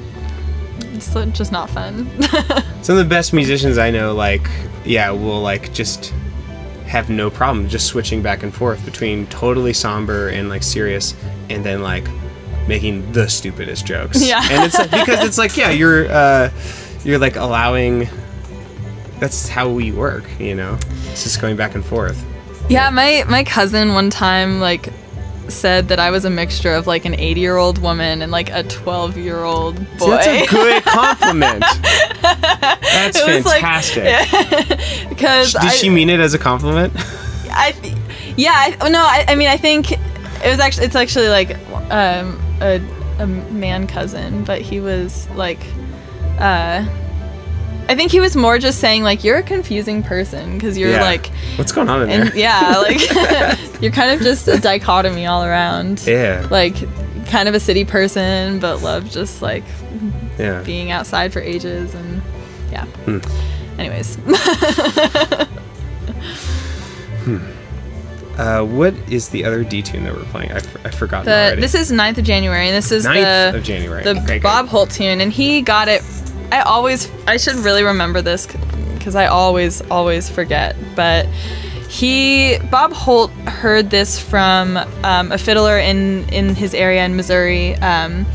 it's 0.94 1.14
just 1.38 1.52
not 1.52 1.70
fun 1.70 2.10
Some 2.82 2.98
of 2.98 3.04
the 3.04 3.10
best 3.10 3.34
musicians 3.34 3.78
I 3.78 3.92
know, 3.92 4.14
like, 4.16 4.50
yeah, 4.86 5.12
will 5.12 5.42
like 5.42 5.74
just 5.74 6.14
have 6.89 7.10
no 7.10 7.30
problem 7.30 7.69
just 7.69 7.86
switching 7.86 8.21
back 8.23 8.41
and 8.41 8.54
forth 8.54 8.84
between 8.84 9.28
totally 9.28 9.73
somber 9.73 10.30
and 10.30 10.49
like 10.49 10.63
serious, 10.63 11.13
and 11.49 11.63
then 11.63 11.82
like 11.84 12.08
making 12.67 13.12
the 13.13 13.30
stupidest 13.30 13.86
jokes. 13.86 14.21
Yeah. 14.28 14.41
and 14.52 14.65
it's 14.65 14.78
like, 14.78 14.91
because 14.91 15.23
it's 15.25 15.38
like, 15.38 15.56
yeah, 15.56 15.69
you're 15.69 16.10
uh, 16.12 16.49
you're 17.04 17.19
like 17.19 17.36
allowing. 17.36 18.10
That's 19.19 19.47
how 19.49 19.69
we 19.69 19.91
work, 19.91 20.23
you 20.39 20.56
know. 20.56 20.78
It's 21.12 21.23
just 21.23 21.41
going 21.41 21.58
back 21.58 21.75
and 21.75 21.86
forth. 21.86 22.25
Yeah, 22.69 22.89
my 22.89 23.23
my 23.28 23.43
cousin 23.43 23.93
one 23.93 24.10
time 24.10 24.60
like 24.60 24.89
said 25.52 25.88
that 25.90 26.00
I 26.00 26.12
was 26.12 26.26
a 26.26 26.30
mixture 26.30 26.74
of 26.74 26.88
like 26.88 27.06
an 27.06 27.14
80 27.20 27.40
year 27.42 27.58
old 27.58 27.78
woman 27.80 28.22
and 28.22 28.32
like 28.32 28.50
a 28.52 28.64
12 28.64 29.18
year 29.18 29.44
old 29.44 29.76
boy. 29.98 30.06
See, 30.06 30.10
that's 30.10 30.52
a 30.52 30.56
good 30.56 30.84
compliment. 30.86 31.64
That's 32.22 33.18
It 33.18 33.36
was 33.36 33.46
like- 33.46 33.62
fantastic. 33.62 35.10
because 35.10 35.54
Did 35.54 35.62
I, 35.64 35.70
she 35.70 35.90
mean 35.90 36.10
it 36.10 36.20
as 36.20 36.34
a 36.34 36.40
compliment? 36.40 36.94
I 37.52 37.74
yeah, 38.38 38.54
I, 38.56 38.78
oh, 38.82 38.88
no, 38.88 39.00
I, 39.00 39.26
I 39.28 39.36
mean 39.36 39.48
I 39.50 39.58
think 39.58 39.92
it 39.92 40.00
was 40.46 40.60
actually 40.60 40.86
it's 40.86 40.96
actually 40.96 41.30
like 41.30 41.58
um, 41.92 42.40
a 42.62 42.82
a 43.20 43.28
man 43.28 43.86
cousin, 43.88 44.44
but 44.46 44.62
he 44.62 44.80
was 44.80 45.28
like 45.32 45.60
uh 46.40 46.86
I 47.89 47.95
think 47.95 48.12
he 48.12 48.19
was 48.19 48.36
more 48.36 48.60
just 48.60 48.80
saying 48.80 49.04
like 49.04 49.23
you're 49.23 49.38
a 49.38 49.43
confusing 49.43 50.04
person 50.04 50.54
because 50.54 50.78
you're 50.78 50.91
Yeah. 50.91 51.02
like 51.02 51.28
What's 51.58 51.71
going 51.71 51.89
on 51.89 52.04
in 52.04 52.10
and 52.10 52.30
there? 52.30 52.38
yeah, 52.38 52.78
like 52.88 53.02
you're 53.82 53.91
kind 53.91 54.12
of 54.12 54.21
just 54.21 54.47
a 54.47 54.58
dichotomy 54.60 55.25
all 55.25 55.43
around. 55.43 56.06
Yeah. 56.06 56.47
Like 56.52 56.75
kind 57.28 57.49
of 57.49 57.56
a 57.56 57.60
city 57.60 57.84
person, 57.86 58.60
but 58.60 58.82
love 58.82 59.10
just 59.10 59.41
like 59.41 59.63
yeah. 60.38 60.62
being 60.63 60.91
outside 60.91 61.34
for 61.34 61.39
ages 61.41 61.93
and 61.95 62.21
yeah. 62.71 62.86
Hmm. 62.86 63.19
Anyways, 63.80 64.17
Uh, 68.38 68.63
what 68.63 68.93
is 69.12 69.28
the 69.30 69.43
other 69.43 69.65
D 69.65 69.82
tune 69.82 70.06
that 70.06 70.15
we're 70.15 70.23
playing? 70.25 70.49
I've, 70.54 70.86
I've 70.86 71.02
already. 71.02 71.60
this 71.60 71.75
is 71.75 71.91
9th 71.91 72.19
of 72.19 72.23
January 72.23 72.67
and 72.67 72.75
this 72.78 72.89
is 72.89 73.06
9th 73.06 73.52
the 73.52 73.58
of 73.58 73.63
January. 73.65 74.02
the 74.04 74.12
Okay. 74.21 74.39
Bob 74.39 74.67
Holt 74.69 74.91
tune 74.91 75.19
and 75.19 75.32
he 75.34 75.62
got 75.62 75.89
it. 75.89 76.02
I 76.52 76.62
always 76.62 77.12
I 77.28 77.38
should 77.38 77.56
really 77.56 77.84
remember 77.84 78.22
this 78.22 78.48
because 78.98 79.16
I 79.16 79.28
always 79.28 79.82
always 79.90 80.30
forget, 80.30 80.76
but. 80.96 81.28
He 81.90 82.60
Bob 82.70 82.94
Holt 82.94 83.32
heard 83.48 83.90
this 83.90 84.20
from 84.20 84.78
um, 85.04 85.32
a 85.32 85.40
fiddler 85.40 85.80
in 85.80 86.30
in 86.30 86.54
his 86.54 86.76
area 86.76 87.04
in 87.04 87.16
Missouri, 87.16 87.74
um, 87.78 88.26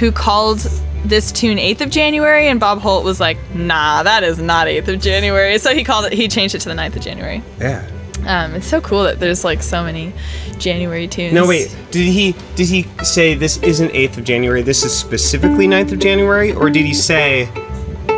who 0.00 0.10
called 0.10 0.68
this 1.04 1.30
tune 1.30 1.58
8th 1.58 1.82
of 1.82 1.90
January, 1.90 2.48
and 2.48 2.58
Bob 2.58 2.80
Holt 2.80 3.04
was 3.04 3.20
like, 3.20 3.38
"Nah, 3.54 4.02
that 4.02 4.24
is 4.24 4.38
not 4.38 4.66
8th 4.66 4.88
of 4.88 5.00
January." 5.00 5.58
So 5.58 5.72
he 5.72 5.84
called 5.84 6.06
it. 6.06 6.12
He 6.12 6.26
changed 6.26 6.56
it 6.56 6.60
to 6.62 6.68
the 6.68 6.74
9th 6.74 6.96
of 6.96 7.02
January. 7.02 7.40
Yeah. 7.60 7.86
Um, 8.26 8.54
it's 8.54 8.66
so 8.66 8.80
cool 8.80 9.04
that 9.04 9.20
there's 9.20 9.44
like 9.44 9.62
so 9.62 9.84
many 9.84 10.12
January 10.58 11.06
tunes. 11.06 11.34
No, 11.34 11.46
wait. 11.46 11.74
Did 11.90 12.06
he 12.06 12.34
did 12.56 12.68
he 12.68 12.84
say 13.04 13.34
this 13.34 13.58
isn't 13.58 13.90
8th 13.92 14.18
of 14.18 14.24
January? 14.24 14.62
This 14.62 14.84
is 14.84 14.96
specifically 14.96 15.66
9th 15.68 15.92
of 15.92 15.98
January, 15.98 16.52
or 16.52 16.70
did 16.70 16.84
he 16.84 16.94
say 16.94 17.48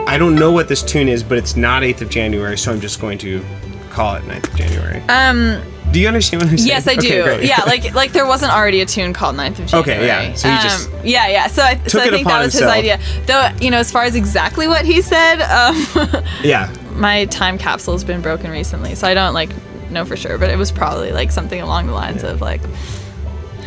I 0.06 0.18
don't 0.18 0.34
know 0.36 0.52
what 0.52 0.68
this 0.68 0.82
tune 0.82 1.08
is, 1.08 1.22
but 1.22 1.36
it's 1.38 1.56
not 1.56 1.82
8th 1.82 2.02
of 2.02 2.10
January, 2.10 2.56
so 2.56 2.72
I'm 2.72 2.80
just 2.80 3.00
going 3.00 3.18
to 3.18 3.44
call 3.90 4.14
it 4.14 4.22
9th 4.24 4.48
of 4.48 4.56
January. 4.56 5.02
Um, 5.08 5.60
do 5.92 6.00
you 6.00 6.08
understand 6.08 6.42
what 6.42 6.50
I'm 6.50 6.58
saying? 6.58 6.68
yes, 6.68 6.86
I 6.88 6.96
do. 6.96 7.22
Okay, 7.22 7.46
yeah, 7.48 7.62
like 7.66 7.94
like 7.94 8.12
there 8.12 8.26
wasn't 8.26 8.52
already 8.52 8.80
a 8.80 8.86
tune 8.86 9.12
called 9.12 9.36
9th 9.36 9.58
of 9.60 9.66
January. 9.66 9.80
Okay, 9.80 10.06
yeah, 10.06 10.34
so 10.34 10.48
he 10.48 10.54
Um, 10.54 10.62
just 10.62 10.90
yeah, 11.04 11.28
yeah. 11.28 11.46
So 11.46 11.62
I, 11.62 11.76
so 11.86 12.00
I 12.00 12.08
think 12.10 12.26
that 12.26 12.38
was 12.42 12.52
himself. 12.52 12.74
his 12.74 12.92
idea. 12.92 13.00
Though 13.26 13.48
you 13.64 13.70
know, 13.70 13.78
as 13.78 13.90
far 13.90 14.02
as 14.02 14.14
exactly 14.14 14.68
what 14.68 14.84
he 14.84 15.00
said, 15.02 15.40
um, 15.42 16.24
yeah. 16.42 16.72
my 16.94 17.24
time 17.26 17.56
capsule's 17.58 18.04
been 18.04 18.20
broken 18.20 18.50
recently, 18.50 18.94
so 18.94 19.06
I 19.06 19.14
don't 19.14 19.34
like 19.34 19.50
know 19.90 20.04
for 20.04 20.16
sure. 20.16 20.38
But 20.38 20.50
it 20.50 20.56
was 20.58 20.70
probably 20.72 21.12
like 21.12 21.30
something 21.30 21.60
along 21.60 21.86
the 21.86 21.94
lines 21.94 22.22
of 22.22 22.40
like. 22.40 22.60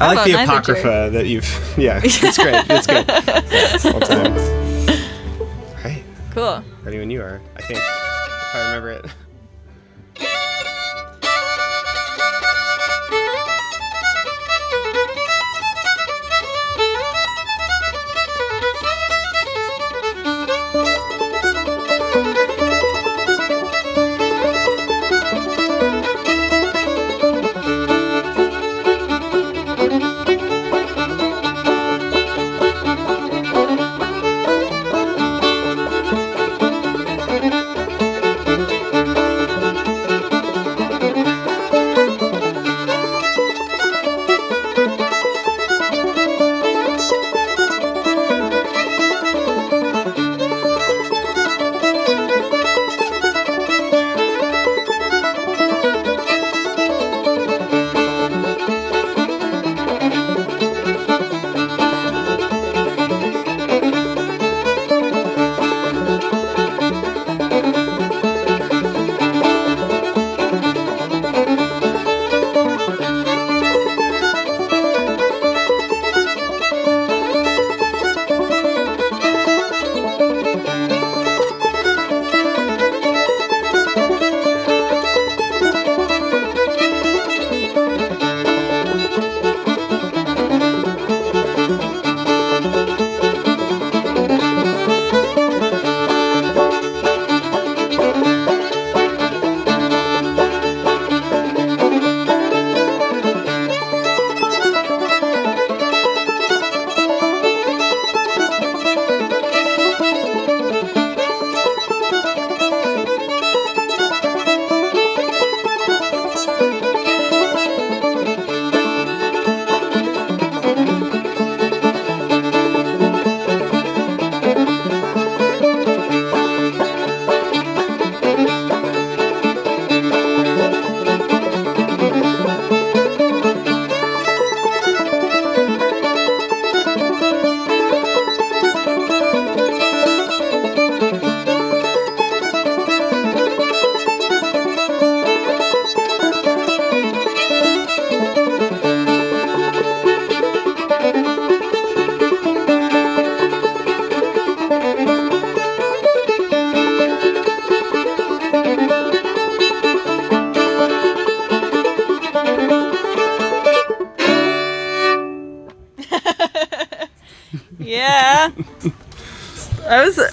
I 0.01 0.13
like 0.13 0.25
the 0.25 0.31
9th 0.31 0.59
of 0.59 0.65
January? 0.65 0.79
apocrypha 0.81 1.09
that 1.13 1.27
you've. 1.27 1.75
Yeah, 1.77 2.01
it's 2.03 2.37
great. 2.37 2.63
It's 2.69 2.87
good. 2.87 3.05
Yeah, 3.07 3.93
all 3.93 3.99
time. 3.99 4.33
All 4.33 4.37
right. 4.37 4.58
Cool. 6.39 6.63
Ready 6.85 6.99
when 6.99 7.11
you 7.11 7.21
are, 7.21 7.41
I 7.57 7.61
think. 7.63 7.79
If 7.79 8.55
I 8.55 8.67
remember 8.67 8.91
it. 8.91 10.45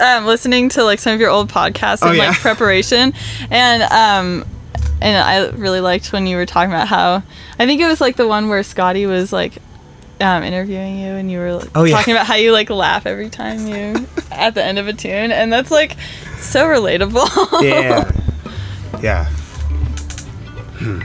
Um, 0.00 0.26
listening 0.26 0.68
to 0.70 0.84
like 0.84 0.98
some 0.98 1.12
of 1.14 1.20
your 1.20 1.30
old 1.30 1.50
podcasts 1.50 2.00
Oh, 2.02 2.10
in 2.10 2.16
yeah? 2.16 2.28
like 2.28 2.38
preparation, 2.40 3.12
and 3.50 3.82
um, 3.84 4.44
and 5.00 5.16
I 5.16 5.48
really 5.56 5.80
liked 5.80 6.12
when 6.12 6.26
you 6.26 6.36
were 6.36 6.46
talking 6.46 6.72
about 6.72 6.88
how 6.88 7.22
I 7.58 7.66
think 7.66 7.80
it 7.80 7.86
was 7.86 8.00
like 8.00 8.16
the 8.16 8.26
one 8.26 8.48
where 8.48 8.62
Scotty 8.62 9.06
was 9.06 9.32
like 9.32 9.58
um, 10.20 10.42
interviewing 10.42 10.98
you, 10.98 11.08
and 11.12 11.30
you 11.30 11.38
were 11.38 11.54
like, 11.54 11.68
Oh, 11.74 11.84
yeah. 11.84 11.96
talking 11.96 12.14
about 12.14 12.26
how 12.26 12.34
you 12.36 12.52
like 12.52 12.70
laugh 12.70 13.04
every 13.06 13.28
time 13.30 13.66
you 13.66 14.06
at 14.30 14.54
the 14.54 14.64
end 14.64 14.78
of 14.78 14.88
a 14.88 14.92
tune, 14.92 15.30
and 15.32 15.52
that's 15.52 15.70
like 15.70 15.96
so 16.38 16.64
relatable. 16.66 17.26
Yeah. 17.62 18.10
Yeah. 19.02 19.24
Hmm. 20.78 21.00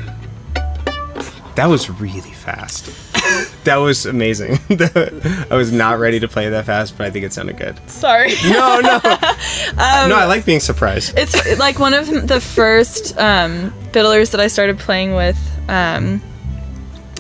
That 1.56 1.65
was 1.65 1.89
really 1.89 2.32
fast. 2.32 2.81
That 3.63 3.78
was 3.78 4.06
amazing. 4.06 4.60
I 4.69 5.56
was 5.56 5.71
not 5.71 6.00
ready 6.00 6.19
to 6.19 6.28
play 6.28 6.50
that 6.50 6.65
fast, 6.65 6.97
but 6.97 7.08
I 7.08 7.12
think 7.12 7.26
it 7.26 7.34
sounded 7.34 7.58
good. 7.58 7.80
Sorry. 7.89 8.34
No, 8.43 8.80
no. 8.80 9.00
Um, 9.71 10.10
no, 10.10 10.15
I 10.15 10.26
like 10.26 10.45
being 10.45 10.60
surprised. 10.60 11.17
It's 11.17 11.58
like 11.58 11.80
one 11.80 11.93
of 11.93 12.28
the 12.28 12.41
first 12.41 13.17
um, 13.17 13.71
fiddlers 13.93 14.32
that 14.32 14.41
I 14.41 14.47
started 14.47 14.78
playing 14.78 15.15
with 15.15 15.38
um, 15.69 16.21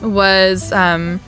was 0.01 0.71
um, 0.71 1.19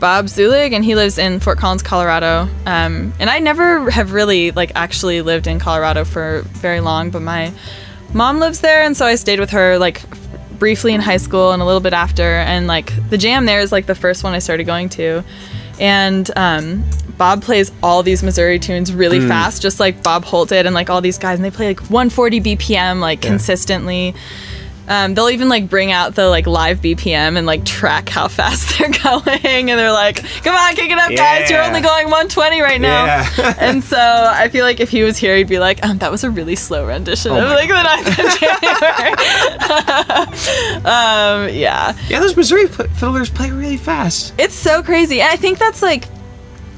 Bob 0.00 0.26
Zulig, 0.26 0.72
and 0.72 0.84
he 0.84 0.94
lives 0.94 1.16
in 1.18 1.40
Fort 1.40 1.58
Collins, 1.58 1.82
Colorado. 1.82 2.48
Um, 2.66 3.14
and 3.20 3.30
I 3.30 3.38
never 3.38 3.88
have 3.90 4.12
really 4.12 4.50
like 4.50 4.72
actually 4.74 5.22
lived 5.22 5.46
in 5.46 5.58
Colorado 5.58 6.04
for 6.04 6.42
very 6.48 6.80
long, 6.80 7.10
but 7.10 7.22
my 7.22 7.52
mom 8.12 8.40
lives 8.40 8.60
there, 8.60 8.82
and 8.82 8.96
so 8.96 9.06
I 9.06 9.14
stayed 9.14 9.40
with 9.40 9.50
her 9.50 9.78
like 9.78 10.02
briefly 10.64 10.94
in 10.94 11.00
high 11.02 11.18
school 11.18 11.52
and 11.52 11.60
a 11.60 11.64
little 11.66 11.82
bit 11.82 11.92
after. 11.92 12.22
And 12.22 12.66
like 12.66 12.90
the 13.10 13.18
jam 13.18 13.44
there 13.44 13.60
is 13.60 13.70
like 13.70 13.84
the 13.84 13.94
first 13.94 14.24
one 14.24 14.32
I 14.32 14.38
started 14.38 14.64
going 14.64 14.88
to, 15.00 15.22
and 15.78 16.30
um, 16.36 16.82
Bob 17.18 17.42
plays 17.42 17.70
all 17.82 18.02
these 18.02 18.22
Missouri 18.22 18.58
tunes 18.58 18.90
really 18.90 19.20
fast, 19.28 19.60
just 19.60 19.78
like 19.78 20.02
Bob 20.02 20.24
Holt 20.24 20.48
did, 20.48 20.64
and 20.64 20.74
like 20.74 20.88
all 20.88 21.02
these 21.02 21.18
guys, 21.18 21.36
and 21.36 21.44
they 21.44 21.50
play 21.50 21.66
like 21.66 21.80
140 21.90 22.40
BPM 22.40 23.00
like 23.00 23.20
consistently. 23.20 24.14
Um, 24.88 25.14
they'll 25.14 25.30
even 25.30 25.48
like 25.48 25.68
bring 25.68 25.92
out 25.92 26.14
the 26.14 26.28
like 26.28 26.46
live 26.46 26.80
BPM 26.80 27.36
and 27.36 27.46
like 27.46 27.64
track 27.64 28.08
how 28.08 28.28
fast 28.28 28.78
they're 28.78 28.90
going, 28.90 29.70
and 29.70 29.78
they're 29.78 29.92
like, 29.92 30.16
"Come 30.42 30.54
on, 30.54 30.74
kick 30.74 30.90
it 30.90 30.98
up, 30.98 31.10
guys! 31.14 31.50
You're 31.50 31.62
only 31.62 31.80
going 31.80 32.04
120 32.04 32.60
right 32.60 32.80
now." 32.80 33.04
Yeah. 33.06 33.54
and 33.58 33.82
so 33.82 33.98
I 33.98 34.48
feel 34.48 34.64
like 34.64 34.80
if 34.80 34.90
he 34.90 35.02
was 35.02 35.16
here, 35.16 35.36
he'd 35.36 35.48
be 35.48 35.58
like, 35.58 35.84
um, 35.84 35.98
"That 35.98 36.10
was 36.10 36.24
a 36.24 36.30
really 36.30 36.56
slow 36.56 36.86
rendition 36.86 37.32
Oh 37.32 37.36
of 37.36 37.50
like 37.50 37.68
the 37.68 37.74
9th 37.74 38.08
of 38.24 38.40
January." 38.40 39.14
um, 40.84 41.54
yeah, 41.54 41.96
Yeah, 42.08 42.20
those 42.20 42.36
Missouri 42.36 42.66
fiddlers 42.68 43.30
play 43.30 43.50
really 43.50 43.76
fast. 43.76 44.34
it's 44.38 44.54
so 44.54 44.82
crazy. 44.82 45.20
And 45.20 45.30
I 45.30 45.36
think 45.36 45.58
that's 45.58 45.82
like 45.82 46.04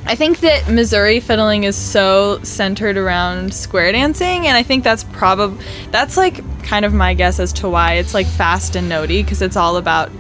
I 0.08 0.14
think 0.14 0.40
that 0.40 0.68
Missouri 0.70 1.20
fiddling 1.20 1.64
is 1.64 1.76
so 1.76 2.38
centered 2.42 2.96
around 2.96 3.52
square 3.52 3.90
dancing 3.92 4.46
and 4.46 4.56
I 4.56 4.62
think 4.62 4.84
that's 4.84 5.04
probably 5.04 5.64
that's 5.90 6.16
like 6.16 6.42
kind 6.62 6.84
of 6.84 6.92
my 6.94 7.14
guess 7.14 7.40
as 7.40 7.52
to 7.54 7.68
why 7.68 7.94
it's 7.94 8.14
like 8.14 8.26
fast 8.26 8.76
and 8.76 8.90
notey 8.90 9.22
because 9.24 9.42
it's 9.42 9.56
all 9.56 9.76
about 9.76 10.10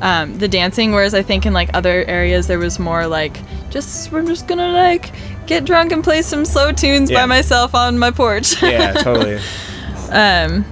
um, 0.00 0.38
the 0.38 0.48
dancing 0.48 0.92
whereas 0.92 1.14
I 1.14 1.22
think 1.22 1.46
in 1.46 1.52
like 1.52 1.70
other 1.74 2.04
areas 2.04 2.46
there 2.46 2.58
was 2.58 2.78
more 2.78 3.06
like 3.06 3.38
just 3.70 4.12
we're 4.12 4.24
just 4.24 4.46
gonna 4.46 4.72
like 4.72 5.12
get 5.46 5.64
drunk 5.64 5.92
and 5.92 6.02
play 6.04 6.22
some 6.22 6.44
slow 6.44 6.72
tunes 6.72 7.10
Yeah. 7.10 7.20
by 7.22 7.26
myself 7.26 7.74
on 7.74 7.98
my 7.98 8.10
porch. 8.10 8.62
Yeah, 8.62 8.92
totally. 8.94 9.36
um 10.10 10.64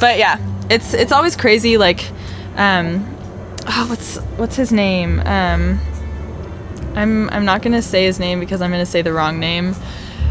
but 0.00 0.18
yeah 0.18 0.38
it's 0.70 0.94
it's 0.94 1.12
always 1.12 1.36
crazy 1.36 1.76
like 1.78 2.04
um 2.56 3.06
oh 3.68 3.86
what's 3.88 4.16
what's 4.36 4.56
his 4.56 4.72
name 4.72 5.20
um 5.20 5.78
i'm 6.94 7.28
i'm 7.30 7.44
not 7.44 7.62
gonna 7.62 7.82
say 7.82 8.04
his 8.04 8.18
name 8.18 8.40
because 8.40 8.60
i'm 8.62 8.70
gonna 8.70 8.86
say 8.86 9.02
the 9.02 9.12
wrong 9.12 9.38
name 9.40 9.74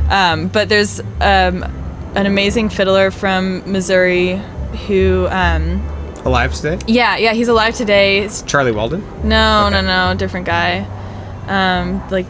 um 0.10 0.48
but 0.48 0.70
there's 0.70 1.00
um 1.22 1.64
an 2.16 2.26
amazing 2.26 2.70
fiddler 2.70 3.12
from 3.12 3.62
missouri 3.72 4.42
who 4.88 5.28
um 5.32 5.82
Alive 6.24 6.54
today? 6.54 6.78
yeah 6.88 7.18
yeah 7.18 7.34
he's 7.34 7.48
alive 7.48 7.74
today 7.76 8.20
It's- 8.20 8.44
Charlie 8.44 8.72
Walden? 8.72 9.02
no 9.28 9.66
Okay. 9.68 9.82
no 9.82 10.10
no 10.12 10.14
different 10.18 10.46
guy 10.46 10.86
um 11.48 12.02
like 12.12 12.28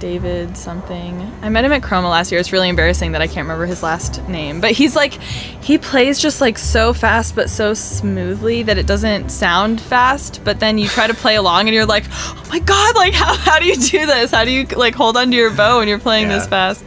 david 0.00 0.56
something 0.56 1.20
i 1.42 1.48
met 1.48 1.64
him 1.64 1.72
at 1.72 1.82
CROMA 1.82 2.08
last 2.08 2.30
year 2.30 2.40
it's 2.40 2.52
really 2.52 2.68
embarrassing 2.68 3.12
that 3.12 3.20
i 3.22 3.26
can't 3.26 3.38
remember 3.46 3.66
his 3.66 3.82
last 3.82 4.26
name 4.28 4.60
but 4.60 4.70
he's 4.72 4.94
like 4.94 5.14
he 5.14 5.76
plays 5.78 6.18
just 6.20 6.40
like 6.40 6.56
so 6.58 6.92
fast 6.92 7.34
but 7.34 7.50
so 7.50 7.74
smoothly 7.74 8.62
that 8.62 8.78
it 8.78 8.86
doesn't 8.86 9.30
sound 9.30 9.80
fast 9.80 10.40
but 10.44 10.60
then 10.60 10.78
you 10.78 10.86
try 10.88 11.06
to 11.06 11.14
play 11.14 11.36
along 11.36 11.66
and 11.68 11.74
you're 11.74 11.86
like 11.86 12.04
oh 12.10 12.46
my 12.50 12.58
god 12.60 12.94
like 12.96 13.12
how, 13.14 13.34
how 13.34 13.58
do 13.58 13.66
you 13.66 13.76
do 13.76 14.06
this 14.06 14.30
how 14.30 14.44
do 14.44 14.50
you 14.50 14.64
like 14.76 14.94
hold 14.94 15.16
onto 15.16 15.36
your 15.36 15.50
bow 15.52 15.78
when 15.78 15.88
you're 15.88 15.98
playing 15.98 16.28
this 16.28 16.46
fast 16.46 16.84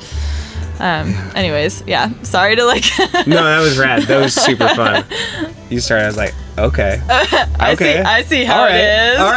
um 0.79 1.13
anyways 1.35 1.83
yeah 1.85 2.09
sorry 2.23 2.55
to 2.55 2.63
like 2.65 2.83
No, 3.27 3.43
that 3.43 3.59
was 3.59 3.77
rad. 3.77 4.03
That 4.03 4.19
was 4.21 4.33
super 4.47 4.67
fun. 4.69 5.05
You 5.69 5.79
started, 5.79 6.05
I 6.05 6.07
was 6.07 6.17
like, 6.17 6.33
okay. 6.57 6.99
I 7.09 7.75
see 7.75 7.83
Okay. 7.85 8.01
i 8.01 8.23
see 8.23 8.43
how 8.45 8.61
All 8.61 8.67
it 8.67 8.71
right. 8.71 9.13
is 9.13 9.19
All 9.21 9.31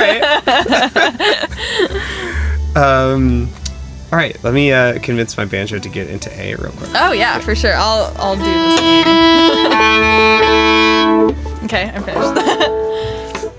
right. 2.75 2.77
um, 2.77 3.49
all 4.15 4.21
right, 4.21 4.39
let 4.45 4.55
me 4.55 4.71
uh, 4.73 5.01
convince 5.01 5.37
my 5.37 5.45
banjo 5.45 5.81
to 5.81 5.89
get 5.89 6.09
into 6.09 6.31
A 6.41 6.55
real 6.55 6.71
quick. 6.71 6.89
Oh 6.95 7.11
yeah, 7.11 7.41
for 7.41 7.57
sure. 7.57 7.75
I'll 7.75 8.13
I'll 8.17 8.37
do 8.37 8.45
this. 8.45 8.79
okay, 11.65 11.91
I'm 11.93 12.05
finished. 12.05 13.51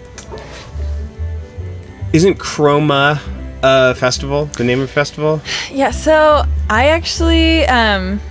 Isn't 2.14 2.36
CROMA 2.40 3.20
a 3.64 3.96
festival? 3.96 4.46
The 4.46 4.64
name 4.64 4.80
of 4.80 4.88
the 4.88 4.94
festival? 4.94 5.42
yeah, 5.70 5.92
so 5.92 6.46
I 6.70 6.88
actually 6.88 7.66
um 7.66 8.22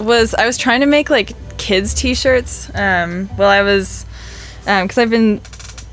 was 0.00 0.32
I 0.32 0.46
was 0.46 0.56
trying 0.56 0.80
to 0.80 0.86
make 0.86 1.10
like 1.10 1.32
kids 1.58 1.92
t-shirts 1.92 2.70
um 2.74 3.26
while 3.36 3.50
I 3.50 3.60
was 3.60 4.06
um 4.66 4.88
cuz 4.88 4.96
I've 4.96 5.10
been 5.10 5.42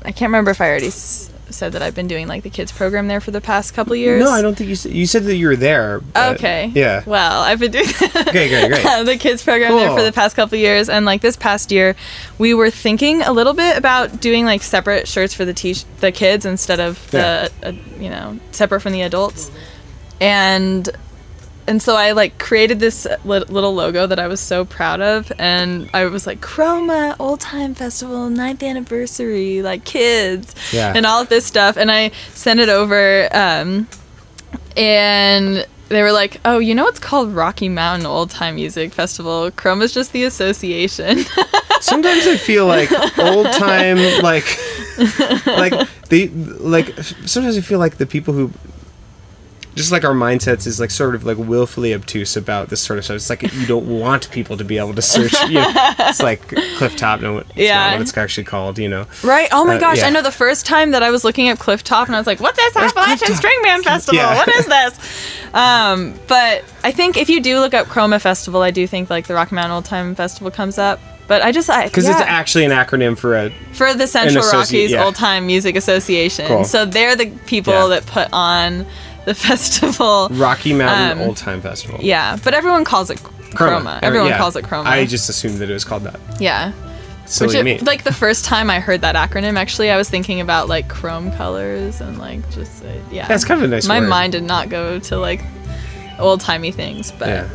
I 0.06 0.12
can't 0.12 0.30
remember 0.30 0.52
if 0.52 0.62
I 0.62 0.68
already 0.70 0.86
s- 0.86 1.28
said 1.50 1.72
that 1.72 1.82
I've 1.82 1.94
been 1.94 2.06
doing 2.06 2.26
like 2.26 2.42
the 2.42 2.50
kids 2.50 2.72
program 2.72 3.08
there 3.08 3.20
for 3.20 3.30
the 3.30 3.40
past 3.40 3.74
couple 3.74 3.94
years. 3.96 4.22
No, 4.22 4.30
I 4.30 4.42
don't 4.42 4.56
think 4.56 4.68
you 4.68 4.76
said. 4.76 4.92
You 4.92 5.06
said 5.06 5.24
that 5.24 5.36
you 5.36 5.48
were 5.48 5.56
there. 5.56 6.00
Okay. 6.16 6.70
Yeah. 6.74 7.02
Well, 7.06 7.42
I've 7.42 7.60
been 7.60 7.72
doing 7.72 7.86
Okay, 8.04 8.48
great, 8.48 8.68
great. 8.68 8.82
the 9.06 9.16
kids 9.18 9.42
program 9.42 9.76
there 9.76 9.94
for 9.94 10.02
the 10.02 10.12
past 10.12 10.36
couple 10.36 10.58
years, 10.58 10.88
and 10.88 11.04
like 11.04 11.20
this 11.20 11.36
past 11.36 11.70
year, 11.70 11.96
we 12.38 12.54
were 12.54 12.70
thinking 12.70 13.22
a 13.22 13.32
little 13.32 13.54
bit 13.54 13.76
about 13.76 14.20
doing 14.20 14.44
like 14.44 14.62
separate 14.62 15.08
shirts 15.08 15.34
for 15.34 15.44
the 15.44 15.84
the 16.00 16.12
kids 16.12 16.44
instead 16.44 16.80
of 16.80 17.10
the 17.10 17.50
uh, 17.62 17.72
you 17.98 18.10
know 18.10 18.38
separate 18.50 18.80
from 18.80 18.92
the 18.92 19.02
adults, 19.02 19.50
and 20.20 20.88
and 21.66 21.80
so 21.82 21.96
I 21.96 22.12
like 22.12 22.38
created 22.38 22.78
this 22.80 23.06
li- 23.24 23.44
little 23.48 23.74
logo 23.74 24.06
that 24.06 24.18
I 24.18 24.26
was 24.28 24.40
so 24.40 24.64
proud 24.64 25.00
of, 25.00 25.32
and 25.38 25.88
I 25.94 26.04
was 26.06 26.26
like 26.26 26.40
CROMA 26.40 27.16
Old 27.18 27.40
Time 27.40 27.74
Festival 27.74 28.28
9th 28.28 28.62
anniversary, 28.62 29.62
like 29.62 29.84
kids, 29.84 30.54
Yeah. 30.72 30.92
and 30.94 31.04
all 31.06 31.20
of 31.22 31.28
this 31.28 31.44
stuff, 31.46 31.76
and 31.76 31.90
I 31.90 32.10
sent 32.32 32.60
it 32.60 32.68
over, 32.68 33.28
um, 33.36 33.88
and 34.76 35.66
they 35.88 36.02
were 36.02 36.12
like, 36.12 36.40
"Oh, 36.44 36.58
you 36.58 36.74
know 36.74 36.86
it's 36.88 36.98
called 36.98 37.34
Rocky 37.34 37.68
Mountain 37.68 38.06
Old 38.06 38.30
Time 38.30 38.56
Music 38.56 38.92
Festival. 38.92 39.50
CROMA's 39.50 39.92
just 39.92 40.12
the 40.12 40.24
association." 40.24 41.18
Sometimes 41.80 42.26
I 42.26 42.36
feel 42.36 42.66
like 42.66 42.90
old 43.18 43.46
time, 43.52 43.98
like, 44.22 44.46
like 45.46 45.88
the 46.08 46.28
like. 46.60 46.96
Sometimes 47.26 47.58
I 47.58 47.60
feel 47.60 47.78
like 47.78 47.98
the 47.98 48.06
people 48.06 48.32
who, 48.32 48.50
just 49.74 49.90
like 49.92 50.04
our 50.04 50.14
mindsets, 50.14 50.66
is 50.66 50.78
like 50.80 50.90
sort 50.90 51.14
of 51.14 51.24
like 51.24 51.36
willfully 51.38 51.92
obtuse 51.94 52.36
about 52.36 52.68
this 52.68 52.80
sort 52.80 52.98
of 52.98 53.04
stuff. 53.04 53.16
It's 53.16 53.30
like 53.30 53.42
you 53.52 53.66
don't 53.66 53.86
want 54.00 54.30
people 54.30 54.56
to 54.56 54.64
be 54.64 54.78
able 54.78 54.94
to 54.94 55.02
search. 55.02 55.32
You 55.48 55.54
know, 55.54 55.72
it's 55.98 56.22
like 56.22 56.46
Cliff 56.76 56.96
Top. 56.96 57.20
No, 57.20 57.38
it's 57.38 57.48
Yeah. 57.56 57.84
not 57.90 57.92
what 57.94 58.02
it's 58.02 58.16
actually 58.16 58.44
called. 58.44 58.78
You 58.78 58.88
know. 58.88 59.06
right? 59.22 59.48
Oh 59.52 59.64
my 59.64 59.76
Uh, 59.76 59.80
gosh! 59.80 59.98
yeah. 59.98 60.06
I 60.06 60.10
know 60.10 60.22
the 60.22 60.30
first 60.30 60.66
time 60.66 60.92
that 60.92 61.02
I 61.02 61.10
was 61.10 61.24
looking 61.24 61.48
at 61.48 61.58
Cliff 61.58 61.82
Top, 61.84 62.06
and 62.06 62.16
I 62.16 62.18
was 62.20 62.26
like, 62.26 62.40
"What's 62.40 62.56
this 62.56 62.76
Appalachian? 62.76 63.34
String 63.34 63.58
Band 63.62 63.84
Festival? 63.84 64.16
Yeah. 64.20 64.36
What 64.36 64.48
is 64.48 64.66
this?" 64.66 65.44
Um, 65.52 66.14
but 66.26 66.64
I 66.82 66.90
think 66.92 67.16
if 67.16 67.28
you 67.28 67.40
do 67.40 67.60
look 67.60 67.74
up 67.74 67.86
CROMA 67.88 68.18
Festival, 68.20 68.62
I 68.62 68.70
do 68.70 68.86
think 68.86 69.10
like 69.10 69.26
the 69.26 69.34
Rocky 69.34 69.54
Mountain 69.54 69.72
Old 69.72 69.84
Time 69.84 70.14
Festival 70.14 70.50
comes 70.50 70.78
up. 70.78 71.00
But 71.26 71.40
I 71.40 71.52
just 71.52 71.70
I 71.70 71.84
Because 71.84 72.04
yeah. 72.04 72.12
it's 72.12 72.20
actually 72.20 72.66
an 72.66 72.70
acronym 72.70 73.16
for 73.16 73.34
a. 73.34 73.50
for 73.72 73.94
the 73.94 74.06
Central 74.06 74.44
Rockies 74.52 74.90
yeah. 74.90 75.04
Old 75.04 75.14
Time 75.14 75.46
Music 75.46 75.74
Association. 75.74 76.46
Cool. 76.48 76.64
So 76.64 76.84
they're 76.84 77.16
the 77.16 77.30
people 77.46 77.72
Yeah. 77.72 77.86
that 77.86 78.06
put 78.06 78.28
on 78.30 78.84
the 79.24 79.34
festival. 79.48 80.28
Rocky 80.30 80.72
Mountain 80.72 81.18
Um, 81.22 81.28
Old 81.28 81.36
Time 81.36 81.60
Festival. 81.60 81.98
Yeah, 82.02 82.36
but 82.42 82.54
everyone 82.54 82.84
calls 82.84 83.10
it 83.10 83.22
CROMA. 83.54 84.00
Or- 84.02 84.04
Everyone 84.04 84.28
yeah. 84.30 84.38
calls 84.38 84.56
it 84.56 84.64
CROMA. 84.64 84.88
I 84.88 85.06
just 85.06 85.28
assumed 85.28 85.58
that 85.58 85.70
it 85.70 85.74
was 85.74 85.84
called 85.84 86.02
that. 86.04 86.18
yeah. 86.40 86.72
Silly 87.26 87.48
Which 87.48 87.56
it- 87.56 87.64
me. 87.64 87.78
like 87.78 88.04
the 88.04 88.12
first 88.12 88.44
time 88.44 88.68
I 88.68 88.80
heard 88.80 89.00
that 89.00 89.14
acronym, 89.16 89.56
actually, 89.56 89.90
I 89.90 89.96
was 89.96 90.10
thinking 90.10 90.42
about 90.42 90.68
like 90.68 90.88
chrome 90.88 91.32
colors 91.32 92.02
and 92.02 92.18
like 92.18 92.48
just 92.50 92.84
uh, 92.84 92.88
yeah. 93.10 93.26
That's 93.26 93.46
kind 93.46 93.62
of 93.62 93.64
a 93.64 93.68
nice 93.74 93.86
My 93.86 94.00
word. 94.00 94.10
mind 94.10 94.32
did 94.32 94.42
not 94.44 94.68
go 94.68 94.98
to 94.98 95.16
like 95.16 95.40
old 96.18 96.42
timey 96.42 96.70
things, 96.70 97.12
but 97.12 97.28
Yeah. 97.28 97.48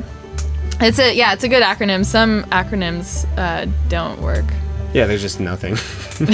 it's 0.82 0.98
a 0.98 1.14
yeah, 1.16 1.34
it's 1.34 1.44
a 1.44 1.48
good 1.48 1.62
acronym. 1.62 2.04
Some 2.04 2.46
acronyms 2.46 3.28
uh, 3.38 3.68
don't 3.90 4.20
work. 4.24 4.46
Yeah, 4.92 5.06
there's 5.06 5.22
just 5.22 5.40
nothing. 5.40 5.78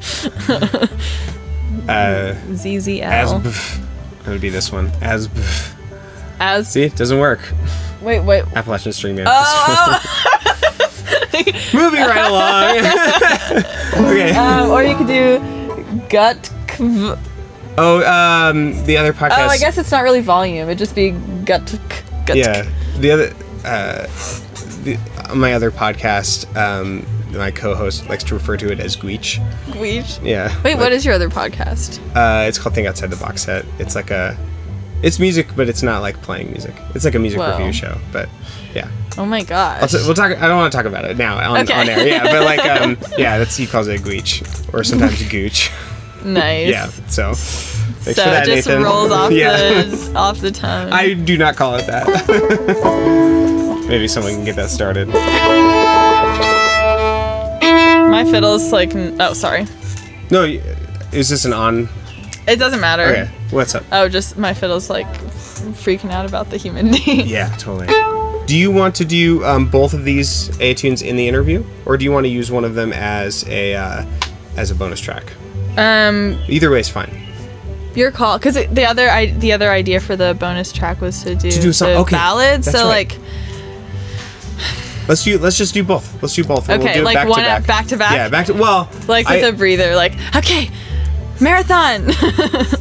uh, 1.88 2.34
ZZL. 2.50 3.02
ASBF. 3.42 3.78
That 4.24 4.30
would 4.30 4.40
be 4.40 4.50
this 4.50 4.70
one. 4.72 4.90
ASBF. 5.00 5.74
As 6.38 6.70
See, 6.72 6.82
it 6.84 6.96
doesn't 6.96 7.18
work. 7.18 7.40
wait, 8.00 8.20
wait. 8.20 8.44
Appalachian 8.54 8.92
String 8.92 9.16
Band. 9.16 9.28
Oh, 9.30 10.00
Moving 11.74 12.00
right 12.00 12.26
along. 12.26 12.76
okay. 14.10 14.32
um, 14.34 14.70
or 14.70 14.82
you 14.82 14.96
could 14.96 15.06
do 15.06 15.38
gut. 16.08 16.50
kv- 16.66 17.18
oh, 17.78 18.02
um, 18.50 18.84
the 18.86 18.96
other 18.96 19.12
podcast. 19.12 19.38
Oh, 19.38 19.48
I 19.48 19.58
guess 19.58 19.78
it's 19.78 19.90
not 19.90 20.02
really 20.02 20.20
volume. 20.20 20.68
It'd 20.68 20.78
just 20.78 20.94
be 20.94 21.10
gut. 21.44 21.78
gut 22.26 22.36
Yeah, 22.36 22.68
the 22.98 23.10
other, 23.10 23.34
uh, 23.64 24.06
the, 24.84 24.98
my 25.34 25.52
other 25.54 25.70
podcast, 25.70 26.46
um, 26.56 27.06
my 27.32 27.50
co-host 27.50 28.08
likes 28.08 28.24
to 28.24 28.34
refer 28.34 28.56
to 28.56 28.70
it 28.72 28.80
as 28.80 28.96
Gweech. 28.96 29.38
Gweech. 29.66 30.24
Yeah. 30.24 30.54
Wait, 30.62 30.76
what 30.76 30.92
is 30.92 31.04
your 31.04 31.14
other 31.14 31.28
podcast? 31.28 31.98
Uh, 32.16 32.46
it's 32.48 32.58
called 32.58 32.74
Think 32.74 32.86
Outside 32.88 33.10
the 33.10 33.16
Box 33.16 33.42
Set. 33.42 33.64
It's 33.78 33.94
like 33.94 34.10
a, 34.10 34.36
it's 35.02 35.18
music, 35.18 35.48
but 35.56 35.68
it's 35.68 35.82
not 35.82 36.00
like 36.02 36.20
playing 36.22 36.50
music. 36.50 36.74
It's 36.94 37.04
like 37.04 37.14
a 37.14 37.18
music 37.18 37.38
Whoa. 37.40 37.56
review 37.56 37.72
show. 37.72 37.98
But 38.12 38.28
yeah, 38.74 38.88
Oh 39.18 39.24
my 39.26 39.42
gosh. 39.42 39.90
t- 39.90 39.98
we'll 40.04 40.14
talk. 40.14 40.36
I 40.36 40.46
don't 40.48 40.56
want 40.58 40.72
to 40.72 40.76
talk 40.76 40.86
about 40.86 41.04
it 41.04 41.16
now 41.16 41.36
on, 41.52 41.60
Okay. 41.62 41.72
on 41.72 41.88
air. 41.88 42.06
Yeah, 42.06 42.22
but 42.24 42.44
like, 42.44 42.64
um, 42.80 42.96
yeah, 43.18 43.38
that's 43.38 43.56
he 43.56 43.66
calls 43.66 43.88
it 43.88 44.00
Gweech 44.02 44.72
or 44.74 44.84
sometimes 44.84 45.22
Gooch. 45.28 45.70
nice. 46.24 46.68
Yeah. 46.70 46.86
So. 47.08 47.34
Thanks 48.02 48.18
so 48.18 48.24
that, 48.24 48.48
it 48.48 48.54
just 48.56 48.66
Nathan. 48.68 48.82
rolls 48.82 49.10
off 49.10 49.30
yeah. 49.30 49.82
the 49.82 50.12
off 50.16 50.40
the 50.40 50.50
tongue. 50.50 50.90
I 50.90 51.12
do 51.12 51.36
not 51.36 51.56
call 51.56 51.74
it 51.76 51.86
that. 51.86 52.06
Maybe 53.88 54.08
someone 54.08 54.34
can 54.36 54.44
get 54.44 54.56
that 54.56 54.70
started. 54.70 55.08
My 58.10 58.24
fiddle's 58.24 58.72
like. 58.72 58.92
Oh, 58.94 59.32
sorry. 59.32 59.66
No, 60.30 60.44
is 61.12 61.28
this 61.28 61.44
an 61.44 61.52
on? 61.52 61.88
It 62.48 62.56
doesn't 62.58 62.80
matter. 62.80 63.04
Okay, 63.04 63.30
what's 63.50 63.74
up? 63.74 63.84
Oh, 63.92 64.08
just 64.08 64.36
my 64.36 64.54
fiddle's 64.54 64.90
like 64.90 65.06
freaking 65.06 66.10
out 66.10 66.26
about 66.26 66.50
the 66.50 66.56
humidity. 66.56 67.12
Yeah, 67.22 67.48
totally. 67.56 67.86
Do 68.46 68.56
you 68.56 68.70
want 68.72 68.96
to 68.96 69.04
do 69.04 69.44
um, 69.44 69.68
both 69.70 69.92
of 69.94 70.04
these 70.04 70.50
A 70.60 70.74
tunes 70.74 71.02
in 71.02 71.14
the 71.16 71.28
interview, 71.28 71.64
or 71.86 71.96
do 71.96 72.04
you 72.04 72.10
want 72.10 72.24
to 72.24 72.30
use 72.30 72.50
one 72.50 72.64
of 72.64 72.74
them 72.74 72.92
as 72.92 73.46
a 73.48 73.74
uh, 73.76 74.04
as 74.56 74.70
a 74.72 74.74
bonus 74.74 75.00
track? 75.00 75.32
Um, 75.76 76.36
Either 76.48 76.68
way 76.70 76.80
is 76.80 76.88
fine. 76.88 77.10
your 77.94 78.10
call, 78.10 78.38
because 78.38 78.54
the 78.54 78.84
other 78.84 79.08
I, 79.08 79.26
the 79.26 79.52
other 79.52 79.70
idea 79.70 80.00
for 80.00 80.16
the 80.16 80.34
bonus 80.34 80.72
track 80.72 81.00
was 81.00 81.22
to 81.22 81.36
do, 81.36 81.50
To 81.50 81.60
do 81.60 81.72
some- 81.72 81.90
the 81.90 81.96
okay, 81.98 82.16
ballads. 82.16 82.66
that's 82.66 82.76
So 82.76 82.88
right. 82.88 83.08
like, 83.08 83.18
Let's 85.08 85.24
do. 85.24 85.38
Let's 85.38 85.56
just 85.58 85.74
do 85.74 85.82
both. 85.82 86.22
Let's 86.22 86.34
do 86.34 86.44
both. 86.44 86.68
Okay, 86.70 86.78
we'll 86.84 86.94
do 86.94 87.00
it 87.00 87.04
like 87.04 87.14
back 87.16 87.28
one 87.28 87.38
to 87.40 87.44
back. 87.44 87.66
back 87.66 87.86
to 87.88 87.96
back? 87.96 88.12
Yeah, 88.12 88.28
back 88.28 88.46
to. 88.46 88.54
Well, 88.54 88.88
like 89.08 89.28
with 89.28 89.42
a 89.44 89.56
breather. 89.56 89.96
Like, 89.96 90.12
okay, 90.36 90.70
marathon. 91.40 92.04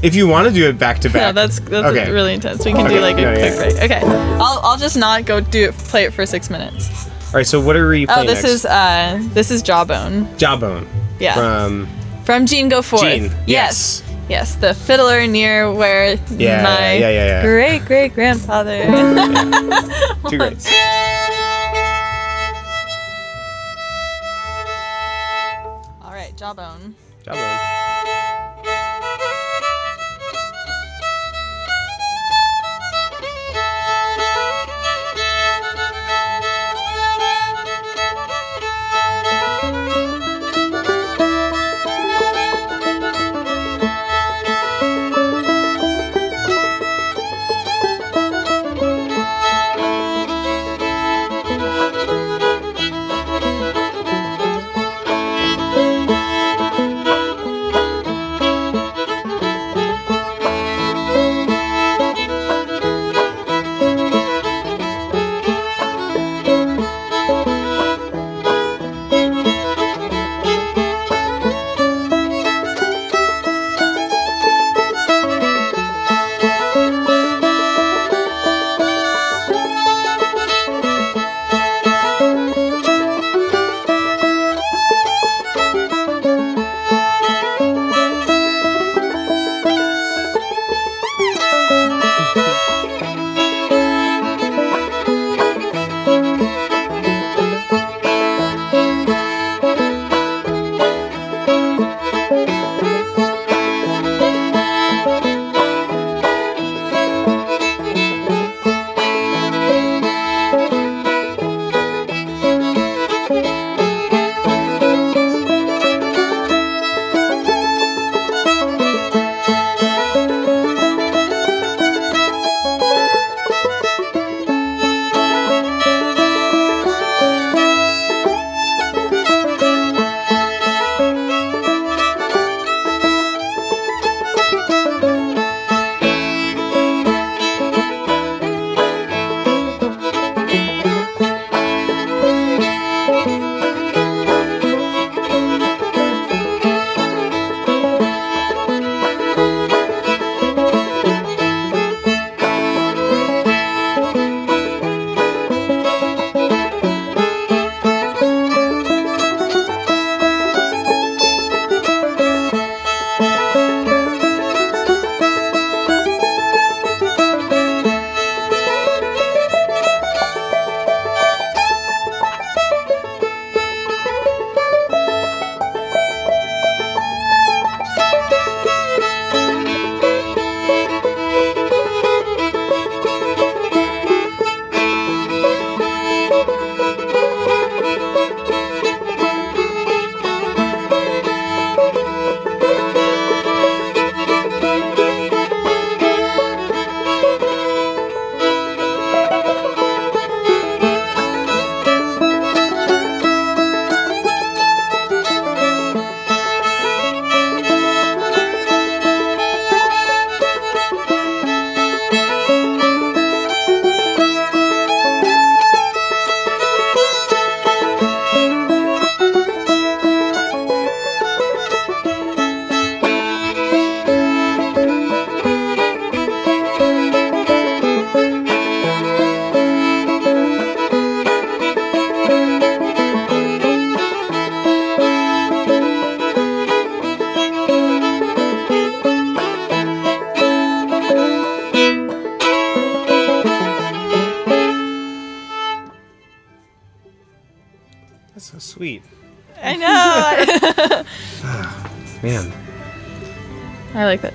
if 0.04 0.16
you 0.16 0.28
want 0.28 0.48
to 0.48 0.54
do 0.54 0.68
it 0.70 0.78
back 0.78 1.00
to 1.00 1.10
back. 1.10 1.34
no, 1.36 1.42
that's 1.42 1.60
that's 1.60 1.88
Okay. 1.88 2.12
really 2.12 2.34
intense. 2.34 2.64
We 2.66 2.72
can 2.74 2.86
Okay, 2.86 2.96
do 2.96 3.02
like 3.02 3.18
a 3.18 3.22
no, 3.22 3.34
quick 3.34 3.46
yeah. 3.54 3.56
break. 3.88 3.92
Okay, 3.92 4.02
I'll 4.40 4.60
I'll 4.64 4.78
just 4.78 4.98
not 4.98 5.26
go 5.26 5.40
do 5.40 5.70
it. 5.70 5.74
Play 5.76 6.04
it 6.06 6.14
for 6.14 6.26
six 6.26 6.50
minutes. 6.50 7.08
All 7.08 7.34
right. 7.34 7.48
So 7.48 7.60
what 7.62 7.76
are 7.76 7.88
we 7.88 8.06
Oh, 8.08 8.22
this 8.26 8.44
next? 8.44 8.46
is 8.46 8.66
uh 8.66 9.20
this 9.34 9.50
is 9.52 9.62
Jawbone 9.64 10.28
Jawbone. 10.38 10.88
Yeah. 11.20 11.34
From 11.36 11.88
from 12.26 12.46
Gene 12.46 12.70
Goforth. 12.70 13.02
Gene, 13.02 13.32
Yes. 13.48 14.04
Yes, 14.30 14.54
the 14.58 14.76
fiddler 14.76 15.26
near 15.26 15.72
where 15.74 16.14
Yeah, 16.38 16.62
my 16.62 16.94
yeah, 16.94 17.10
yeah, 17.10 17.26
yeah. 17.26 17.42
great 17.42 17.86
great 17.86 18.14
grandfather. 18.14 18.78
two 20.30 20.38
greats. 20.38 20.70
Jawbone. 26.50 26.96
Jawbone. 27.24 27.79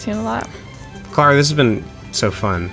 I 0.06 0.12
like 0.12 0.14
that 0.14 0.14
tune 0.14 0.16
a 0.18 0.22
lot. 0.22 0.48
Clara, 1.12 1.34
this 1.34 1.48
has 1.48 1.56
been 1.56 1.84
so 2.12 2.30
fun. 2.30 2.70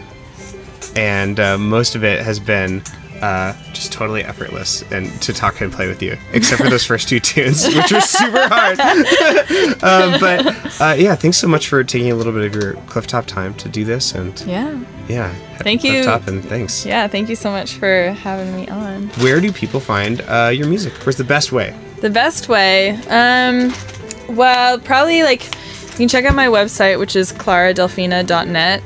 And 0.96 1.40
uh, 1.40 1.58
most 1.58 1.96
of 1.96 2.04
it 2.04 2.22
has 2.22 2.40
been 2.40 2.82
uh, 3.22 3.54
just 3.72 3.94
totally 3.94 4.24
effortless 4.24 4.82
and 4.92 5.10
to 5.22 5.32
talk 5.32 5.62
and 5.62 5.72
play 5.72 5.88
with 5.88 6.02
you, 6.02 6.18
except 6.34 6.62
for 6.62 6.70
those 6.70 6.84
first 6.86 7.08
two 7.08 7.20
tunes, 7.22 7.66
which 7.68 7.92
were 7.92 8.02
super 8.02 8.48
hard. 8.50 8.80
um, 9.84 10.20
but 10.20 10.82
uh, 10.82 10.96
yeah, 10.98 11.16
thanks 11.16 11.38
so 11.38 11.48
much 11.48 11.68
for 11.68 11.84
taking 11.84 12.12
a 12.12 12.16
little 12.16 12.34
bit 12.34 12.44
of 12.46 12.56
your 12.62 12.74
clifftop 12.88 13.26
time 13.28 13.54
to 13.56 13.70
do 13.70 13.86
this. 13.86 14.14
And 14.14 14.40
Yeah. 14.42 14.84
yeah, 15.08 15.34
Thank 15.60 15.84
you. 15.84 16.02
Clifftop 16.04 16.28
and 16.28 16.44
thanks. 16.44 16.86
Yeah, 16.86 17.08
thank 17.08 17.30
you 17.30 17.36
so 17.36 17.52
much 17.52 17.74
for 17.76 18.12
having 18.12 18.56
me 18.56 18.68
on. 18.68 19.08
Where 19.20 19.40
do 19.40 19.52
people 19.54 19.80
find 19.80 20.22
uh, 20.28 20.52
your 20.54 20.68
music? 20.68 20.94
Where's 21.06 21.16
the 21.18 21.24
best 21.24 21.52
way? 21.52 21.76
The 22.02 22.10
best 22.10 22.50
way, 22.50 22.96
um, 23.10 23.72
well, 24.36 24.80
probably 24.80 25.22
like 25.22 25.44
can 26.02 26.10
check 26.10 26.26
out 26.26 26.36
my 26.36 26.48
website, 26.48 27.00
which 27.00 27.16
is 27.16 27.32
claradelfina.net. 27.32 28.84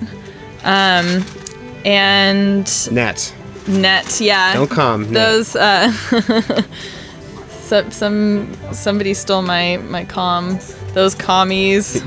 Um, 0.63 1.25
and 1.85 2.91
Net. 2.91 3.35
net, 3.67 4.21
yeah. 4.21 4.53
Don't 4.53 4.69
come. 4.69 5.11
Those, 5.13 5.55
uh, 5.55 5.91
some, 7.49 7.91
some, 7.91 8.73
somebody 8.73 9.13
stole 9.13 9.41
my, 9.41 9.77
my 9.77 10.05
com. 10.05 10.59
Those 10.93 11.15
commies. 11.15 12.01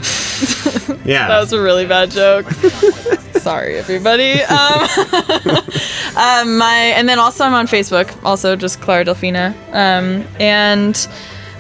Yeah. 1.09 1.27
That 1.27 1.41
was 1.41 1.55
a 1.55 1.63
really 1.63 1.87
bad 1.87 2.11
joke. 2.11 2.51
Sorry, 3.41 3.79
everybody. 3.79 4.43
Um, 4.43 4.81
um, 6.17 6.59
my 6.59 6.93
and 6.95 7.09
then 7.09 7.19
also 7.19 7.45
I'm 7.45 7.55
on 7.55 7.67
Facebook, 7.67 8.15
also 8.27 8.57
just 8.57 8.83
Clara 8.83 9.07
Delfina, 9.07 9.55
um, 9.73 10.27
and 10.39 11.09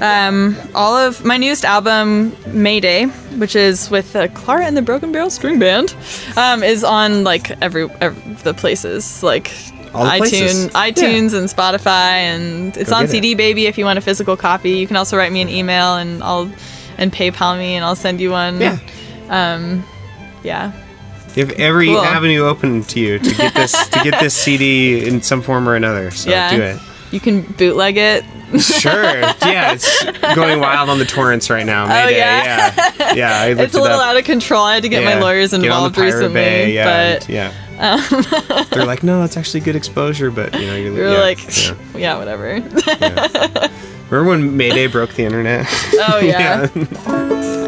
um, 0.00 0.56
all 0.74 0.96
of 0.96 1.24
my 1.24 1.36
newest 1.36 1.64
album, 1.64 2.34
Mayday, 2.46 3.06
which 3.38 3.56
is 3.56 3.90
with 3.90 4.14
uh, 4.16 4.28
Clara 4.28 4.64
and 4.64 4.76
the 4.76 4.82
Broken 4.82 5.12
Barrel 5.12 5.30
String 5.30 5.58
Band, 5.58 5.94
um, 6.36 6.62
is 6.62 6.84
on 6.84 7.24
like 7.24 7.50
every, 7.62 7.88
every 8.00 8.34
the 8.44 8.54
places 8.54 9.22
like. 9.22 9.52
All 9.94 10.04
the 10.04 10.18
places. 10.18 10.66
iTunes, 10.68 10.70
iTunes, 10.92 11.34
and 11.34 11.48
Spotify, 11.48 12.18
and 12.20 12.76
it's 12.76 12.90
Go 12.90 12.96
on 12.96 13.02
get 13.04 13.08
it. 13.08 13.12
CD 13.12 13.34
Baby 13.34 13.66
if 13.66 13.78
you 13.78 13.86
want 13.86 13.98
a 13.98 14.02
physical 14.02 14.36
copy. 14.36 14.72
You 14.72 14.86
can 14.86 14.96
also 14.96 15.16
write 15.16 15.32
me 15.32 15.40
an 15.40 15.48
email, 15.48 15.96
and 15.96 16.22
I'll 16.22 16.52
and 16.98 17.10
PayPal 17.10 17.56
me, 17.56 17.74
and 17.74 17.84
I'll 17.84 17.96
send 17.96 18.20
you 18.20 18.30
one. 18.30 18.60
Yeah. 18.60 18.78
Um, 19.30 19.82
Yeah. 20.44 20.72
You 21.34 21.46
have 21.46 21.58
every 21.58 21.86
Cool. 21.86 22.00
avenue 22.02 22.42
open 22.42 22.82
to 22.84 23.00
you 23.00 23.18
to 23.18 23.34
get 23.34 23.54
this 23.54 23.88
to 23.88 24.00
get 24.04 24.20
this 24.20 24.34
CD 24.44 25.06
in 25.06 25.22
some 25.22 25.40
form 25.40 25.66
or 25.66 25.74
another. 25.74 26.10
So 26.10 26.28
Yeah. 26.30 26.54
do 26.54 26.62
it. 26.62 26.78
You 27.10 27.20
can 27.20 27.42
bootleg 27.42 27.96
it. 27.96 28.24
Sure. 28.58 29.20
Yeah, 29.20 29.72
it's 29.74 30.02
going 30.34 30.60
wild 30.60 30.88
on 30.88 30.98
the 30.98 31.04
torrents 31.04 31.50
right 31.50 31.66
now. 31.66 31.86
Mayday. 31.86 32.04
Oh, 32.04 32.08
yeah. 32.16 32.74
yeah. 32.98 33.14
Yeah, 33.14 33.40
I 33.40 33.46
It's 33.62 33.74
a 33.74 33.80
little 33.80 34.00
out 34.00 34.16
of 34.16 34.24
control. 34.24 34.64
I 34.64 34.74
had 34.74 34.82
to 34.84 34.88
get 34.88 35.04
my 35.04 35.14
Yeah. 35.14 35.20
lawyers 35.20 35.52
on 35.52 35.60
the 35.60 35.66
involved 35.66 35.98
recently. 35.98 36.34
Bay, 36.34 36.72
yeah, 36.74 37.18
but 37.18 37.24
um, 37.28 37.34
yeah. 37.34 38.64
They're 38.70 38.86
like, 38.86 39.02
no, 39.02 39.22
it's 39.22 39.36
actually 39.40 39.60
good 39.60 39.76
exposure, 39.76 40.30
but 40.30 40.54
you 40.58 40.66
know, 40.66 40.74
you're 40.76 40.92
were 40.92 41.12
yeah, 41.12 41.20
like, 41.20 41.38
yeah, 41.66 41.74
yeah, 41.96 42.18
whatever. 42.18 42.56
yeah. 42.56 43.68
Remember 44.10 44.30
when 44.30 44.56
Mayday 44.56 44.86
broke 44.86 45.12
the 45.14 45.24
internet? 45.24 45.66
oh 45.94 46.18
yeah. 46.22 46.68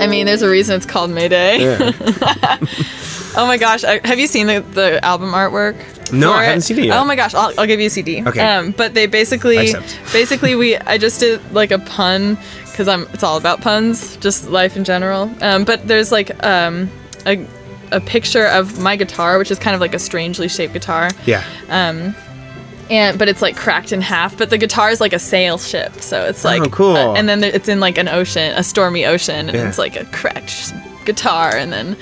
I 0.01 0.07
mean, 0.07 0.25
there's 0.27 0.41
a 0.43 0.49
reason 0.49 0.75
it's 0.77 0.87
called 0.87 1.11
Mayday. 1.11 1.59
yeah. 1.61 1.93
Oh 3.37 3.47
my 3.47 3.59
gosh, 3.59 3.85
I, 3.85 4.01
have 4.07 4.19
you 4.19 4.27
seen 4.27 4.47
the, 4.49 4.61
the 4.61 5.05
album 5.05 5.31
artwork? 5.33 5.77
No, 6.13 6.33
I 6.33 6.45
haven't 6.45 6.63
seen 6.63 6.79
it 6.79 6.85
yet. 6.87 6.97
Oh 6.99 7.05
my 7.05 7.17
gosh, 7.17 7.35
I'll, 7.35 7.53
I'll 7.59 7.67
give 7.67 7.81
you 7.81 7.87
a 7.87 7.91
CD. 7.91 8.23
Okay. 8.27 8.41
Um, 8.41 8.73
but 8.73 8.95
they 8.95 9.07
basically, 9.07 9.73
basically 10.13 10.55
we, 10.55 10.77
I 10.77 10.99
just 10.99 11.21
did 11.21 11.41
like 11.53 11.71
a 11.71 11.79
pun 11.79 12.37
because 12.67 12.89
I'm, 12.89 13.03
it's 13.13 13.23
all 13.23 13.37
about 13.37 13.61
puns, 13.61 14.17
just 14.19 14.49
life 14.49 14.77
in 14.77 14.85
general. 14.85 15.31
Um, 15.43 15.65
but 15.65 15.87
there's 15.87 16.11
like 16.13 16.43
um, 16.45 16.89
a, 17.27 17.47
a 17.93 18.01
picture 18.01 18.47
of 18.47 18.79
my 18.81 18.97
guitar, 18.97 19.39
which 19.39 19.51
is 19.51 19.59
kind 19.59 19.75
of 19.75 19.81
like 19.81 19.95
a 19.95 19.99
strangely 19.99 20.49
shaped 20.49 20.73
guitar. 20.73 21.11
Yeah. 21.27 21.45
and 21.69 23.19
but 23.19 23.29
it's 23.29 23.43
like 23.43 23.57
cracked 23.57 23.93
in 23.93 24.01
half. 24.01 24.37
But 24.39 24.51
the 24.51 24.59
guitar 24.59 24.91
is 24.91 25.01
like 25.01 25.13
a 25.13 25.19
sail 25.19 25.59
ship, 25.59 25.95
so 25.97 26.25
it's 26.27 26.45
like 26.45 26.63
Oh, 26.63 26.69
cool. 26.71 26.97
uh, 26.97 27.15
and 27.15 27.29
then 27.29 27.45
it's 27.45 27.69
in 27.69 27.81
like 27.81 27.99
an 27.99 28.09
ocean, 28.09 28.53
a 28.57 28.63
stormy 28.63 29.05
ocean, 29.07 29.49
and 29.49 29.55
Yeah. 29.57 29.69
it's 29.69 29.79
like 29.79 29.97
a 29.97 30.05
cracked 30.07 30.73
guitar, 31.05 31.55
and 31.55 31.73
then 31.73 31.97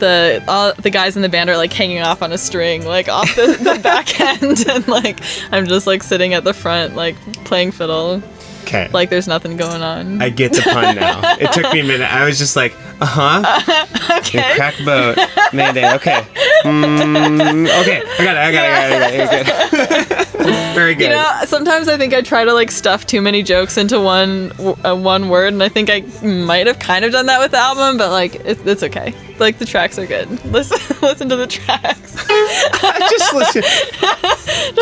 the 0.00 0.42
all 0.48 0.72
the 0.74 0.90
guys 0.90 1.16
in 1.16 1.22
the 1.22 1.28
band 1.28 1.50
are 1.50 1.56
like 1.56 1.72
hanging 1.72 2.00
off 2.02 2.22
on 2.22 2.32
a 2.32 2.38
string, 2.38 2.84
like 2.86 3.08
off 3.08 3.34
the, 3.36 3.46
the 3.60 3.80
back 3.82 4.20
end, 4.20 4.64
and 4.68 4.86
like 4.88 5.20
I'm 5.52 5.66
just 5.66 5.86
like 5.86 6.02
sitting 6.02 6.34
at 6.34 6.44
the 6.44 6.54
front, 6.54 6.94
like 6.96 7.16
playing 7.44 7.72
fiddle, 7.72 8.22
Okay. 8.62 8.88
like 8.92 9.10
there's 9.10 9.28
nothing 9.28 9.56
going 9.56 9.82
on. 9.82 10.20
I 10.20 10.28
get 10.30 10.52
the 10.52 10.62
pun 10.62 10.96
now. 10.96 11.36
It 11.38 11.52
took 11.52 11.72
me 11.72 11.80
a 11.80 11.84
minute. 11.84 12.12
I 12.12 12.24
was 12.26 12.36
just 12.38 12.56
like, 12.56 12.74
uh 13.00 13.06
huh. 13.06 14.18
okay. 14.18 14.54
Crack 14.56 14.74
boat. 14.84 15.16
Mayday. 15.52 15.94
Okay. 15.94 16.24
Mm, 16.64 17.68
okay. 17.82 18.02
I 18.18 18.24
got 18.24 18.36
it. 18.36 18.40
I 18.40 18.52
got 18.52 18.64
it. 18.64 18.72
I 18.72 18.98
got 18.98 19.12
it. 19.14 19.20
I 19.20 19.26
got 19.26 19.42
it. 19.42 19.72
I 19.72 20.04
got 20.04 20.20
it. 20.20 20.26
Very 20.74 20.94
good. 20.94 21.04
You 21.04 21.10
know, 21.10 21.40
sometimes 21.44 21.88
I 21.88 21.96
think 21.96 22.12
I 22.12 22.20
try 22.22 22.44
to 22.44 22.52
like 22.52 22.70
stuff 22.70 23.06
too 23.06 23.20
many 23.20 23.42
jokes 23.42 23.76
into 23.78 24.00
one 24.00 24.48
w- 24.50 24.76
uh, 24.84 24.94
one 24.96 25.28
word, 25.28 25.52
and 25.52 25.62
I 25.62 25.68
think 25.68 25.88
I 25.90 26.00
might 26.26 26.66
have 26.66 26.78
kind 26.78 27.04
of 27.04 27.12
done 27.12 27.26
that 27.26 27.40
with 27.40 27.52
the 27.52 27.58
album, 27.58 27.98
but 27.98 28.10
like 28.10 28.34
it, 28.36 28.66
it's 28.66 28.82
okay. 28.82 29.14
Like 29.38 29.58
the 29.58 29.66
tracks 29.66 29.98
are 29.98 30.06
good. 30.06 30.28
Listen, 30.46 30.78
listen 31.02 31.28
to 31.28 31.36
the 31.36 31.46
tracks. 31.46 32.14
just 33.10 33.34
listen. 33.34 33.62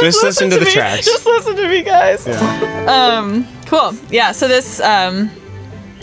just 0.01 0.23
listen 0.23 0.51
to 0.51 0.59
the 0.59 0.65
me. 0.65 0.71
tracks. 0.71 1.05
Just 1.05 1.27
listen 1.27 1.57
to 1.57 1.69
me, 1.69 1.83
guys. 1.83 2.27
Yeah. 2.27 3.19
Um, 3.19 3.47
cool. 3.67 3.95
Yeah. 4.11 4.33
So 4.33 4.47
this, 4.47 4.81
um, 4.81 5.31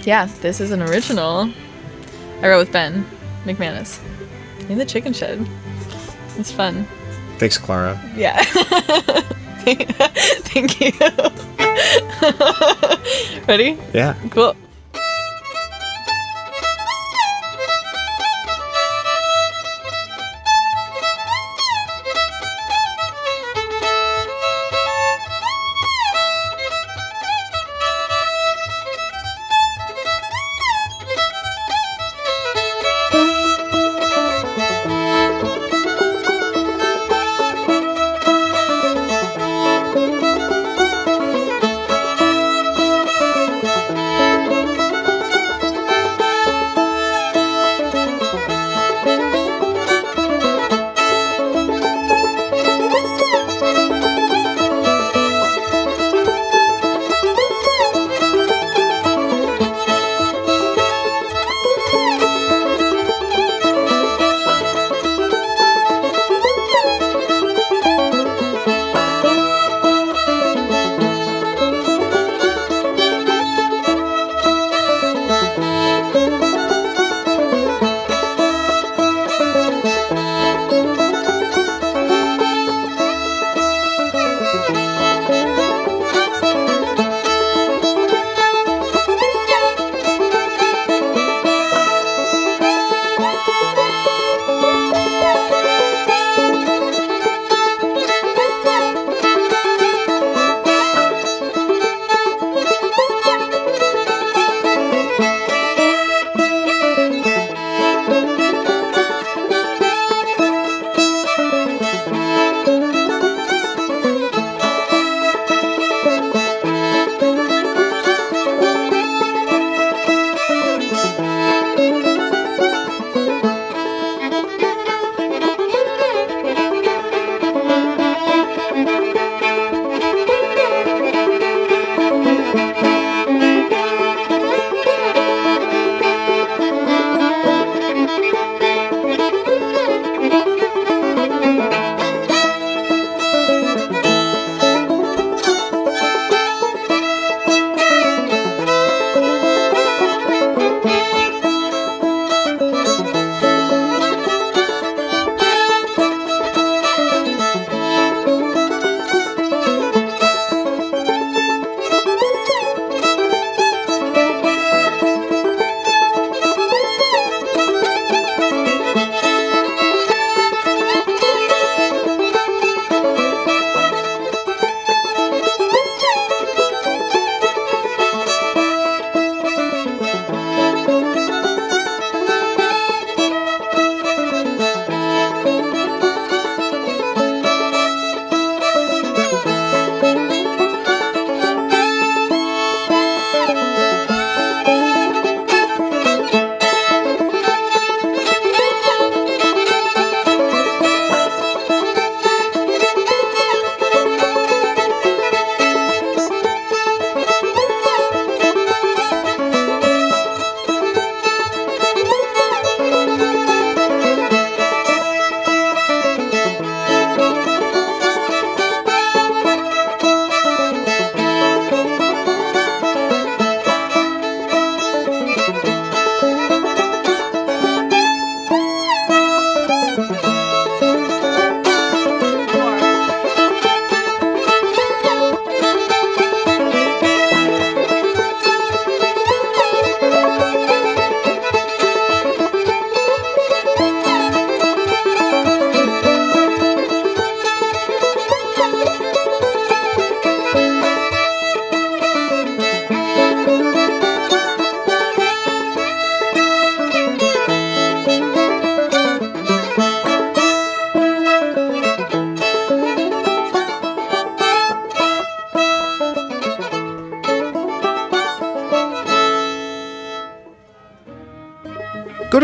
yeah, 0.04 0.26
this 0.41 0.60
is 0.60 0.72
an 0.72 0.82
original. 0.82 1.49
I 2.41 2.49
wrote 2.49 2.60
with 2.60 2.72
Ben 2.72 3.06
McManus 3.45 3.99
in 4.70 4.78
the 4.78 4.86
Chicken 4.86 5.14
Shed. 5.14 5.47
It's 6.38 6.52
fun. 6.52 6.86
Thanks, 7.38 7.58
Clara. 7.58 8.02
Yeah. 8.16 8.43
Thank 9.64 10.82
you. 10.82 10.91
Ready? 13.47 13.78
Yeah. 13.93 14.16
Cool. 14.32 14.56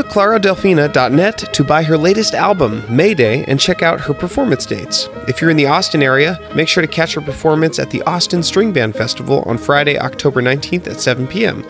claradelfina.net 0.07 1.53
to 1.53 1.63
buy 1.63 1.83
her 1.83 1.97
latest 1.97 2.33
album, 2.33 2.83
Mayday, 2.89 3.43
and 3.45 3.59
check 3.59 3.81
out 3.81 4.01
her 4.01 4.13
performance 4.13 4.65
dates. 4.65 5.09
If 5.27 5.41
you're 5.41 5.49
in 5.49 5.57
the 5.57 5.67
Austin 5.67 6.01
area, 6.01 6.39
make 6.55 6.67
sure 6.67 6.81
to 6.81 6.87
catch 6.87 7.13
her 7.13 7.21
performance 7.21 7.79
at 7.79 7.89
the 7.89 8.01
Austin 8.03 8.41
String 8.43 8.71
Band 8.73 8.95
Festival 8.95 9.43
on 9.43 9.57
Friday, 9.57 9.99
October 9.99 10.41
19th 10.41 10.87
at 10.87 10.99
7 10.99 11.27
p.m. 11.27 11.63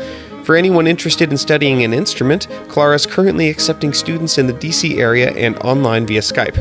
For 0.43 0.55
anyone 0.55 0.87
interested 0.87 1.29
in 1.29 1.37
studying 1.37 1.83
an 1.83 1.93
instrument, 1.93 2.47
Clara 2.69 2.95
is 2.95 3.05
currently 3.05 3.49
accepting 3.49 3.91
students 3.93 4.37
in 4.37 4.47
the 4.47 4.53
DC 4.53 4.97
area 4.97 5.31
and 5.31 5.57
online 5.57 6.07
via 6.07 6.21
Skype. 6.21 6.57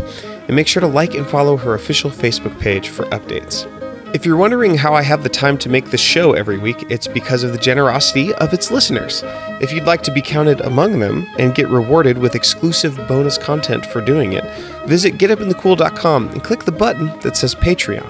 And 0.48 0.56
make 0.56 0.66
sure 0.66 0.80
to 0.80 0.88
like 0.88 1.14
and 1.14 1.26
follow 1.26 1.56
her 1.56 1.74
official 1.74 2.10
Facebook 2.10 2.58
page 2.58 2.88
for 2.88 3.04
updates. 3.06 3.70
If 4.16 4.24
you're 4.24 4.38
wondering 4.38 4.78
how 4.78 4.94
I 4.94 5.02
have 5.02 5.22
the 5.22 5.28
time 5.28 5.58
to 5.58 5.68
make 5.68 5.90
this 5.90 6.00
show 6.00 6.32
every 6.32 6.56
week, 6.56 6.86
it's 6.90 7.06
because 7.06 7.42
of 7.42 7.52
the 7.52 7.58
generosity 7.58 8.32
of 8.36 8.54
its 8.54 8.70
listeners. 8.70 9.20
If 9.60 9.74
you'd 9.74 9.84
like 9.84 10.02
to 10.04 10.10
be 10.10 10.22
counted 10.22 10.62
among 10.62 11.00
them 11.00 11.26
and 11.38 11.54
get 11.54 11.68
rewarded 11.68 12.16
with 12.16 12.34
exclusive 12.34 12.96
bonus 13.08 13.36
content 13.36 13.84
for 13.84 14.00
doing 14.00 14.32
it, 14.32 14.42
visit 14.86 15.18
getupinthecool.com 15.18 16.28
and 16.28 16.42
click 16.42 16.64
the 16.64 16.72
button 16.72 17.08
that 17.20 17.36
says 17.36 17.54
Patreon. 17.54 18.08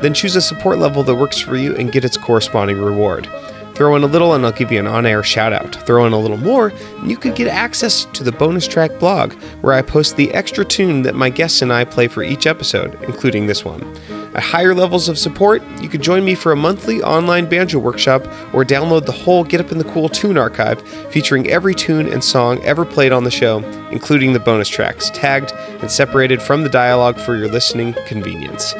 Then 0.00 0.14
choose 0.14 0.36
a 0.36 0.40
support 0.40 0.78
level 0.78 1.02
that 1.02 1.16
works 1.16 1.40
for 1.40 1.56
you 1.56 1.74
and 1.74 1.90
get 1.90 2.04
its 2.04 2.16
corresponding 2.16 2.80
reward. 2.80 3.28
Throw 3.74 3.96
in 3.96 4.04
a 4.04 4.06
little 4.06 4.34
and 4.34 4.46
I'll 4.46 4.52
give 4.52 4.70
you 4.70 4.78
an 4.78 4.86
on 4.86 5.04
air 5.04 5.24
shout 5.24 5.52
out. 5.52 5.74
Throw 5.84 6.06
in 6.06 6.12
a 6.12 6.18
little 6.18 6.36
more, 6.36 6.68
and 6.98 7.10
you 7.10 7.16
could 7.16 7.34
get 7.34 7.48
access 7.48 8.04
to 8.12 8.22
the 8.22 8.30
bonus 8.30 8.68
track 8.68 9.00
blog, 9.00 9.32
where 9.62 9.72
I 9.72 9.82
post 9.82 10.16
the 10.16 10.32
extra 10.32 10.64
tune 10.64 11.02
that 11.02 11.16
my 11.16 11.28
guests 11.28 11.60
and 11.60 11.72
I 11.72 11.84
play 11.84 12.06
for 12.06 12.22
each 12.22 12.46
episode, 12.46 13.02
including 13.02 13.48
this 13.48 13.64
one. 13.64 13.82
At 14.34 14.44
higher 14.44 14.74
levels 14.74 15.08
of 15.08 15.18
support, 15.18 15.60
you 15.80 15.88
can 15.88 16.00
join 16.00 16.24
me 16.24 16.36
for 16.36 16.52
a 16.52 16.56
monthly 16.56 17.02
online 17.02 17.48
banjo 17.48 17.80
workshop 17.80 18.24
or 18.54 18.64
download 18.64 19.04
the 19.04 19.12
whole 19.12 19.42
Get 19.42 19.60
Up 19.60 19.72
in 19.72 19.78
the 19.78 19.84
Cool 19.84 20.08
tune 20.08 20.38
archive 20.38 20.80
featuring 21.10 21.48
every 21.48 21.74
tune 21.74 22.06
and 22.06 22.22
song 22.22 22.62
ever 22.62 22.84
played 22.84 23.10
on 23.10 23.24
the 23.24 23.30
show, 23.30 23.58
including 23.90 24.32
the 24.32 24.38
bonus 24.38 24.68
tracks, 24.68 25.10
tagged 25.10 25.52
and 25.80 25.90
separated 25.90 26.40
from 26.40 26.62
the 26.62 26.68
dialogue 26.68 27.18
for 27.18 27.36
your 27.36 27.48
listening 27.48 27.92
convenience. 28.06 28.72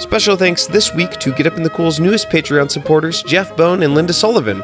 Special 0.00 0.36
thanks 0.36 0.66
this 0.66 0.92
week 0.92 1.12
to 1.20 1.32
Get 1.32 1.46
Up 1.46 1.56
in 1.56 1.62
the 1.62 1.70
Cool's 1.70 2.00
newest 2.00 2.28
Patreon 2.28 2.70
supporters, 2.70 3.22
Jeff 3.22 3.56
Bone 3.56 3.84
and 3.84 3.94
Linda 3.94 4.12
Sullivan. 4.12 4.62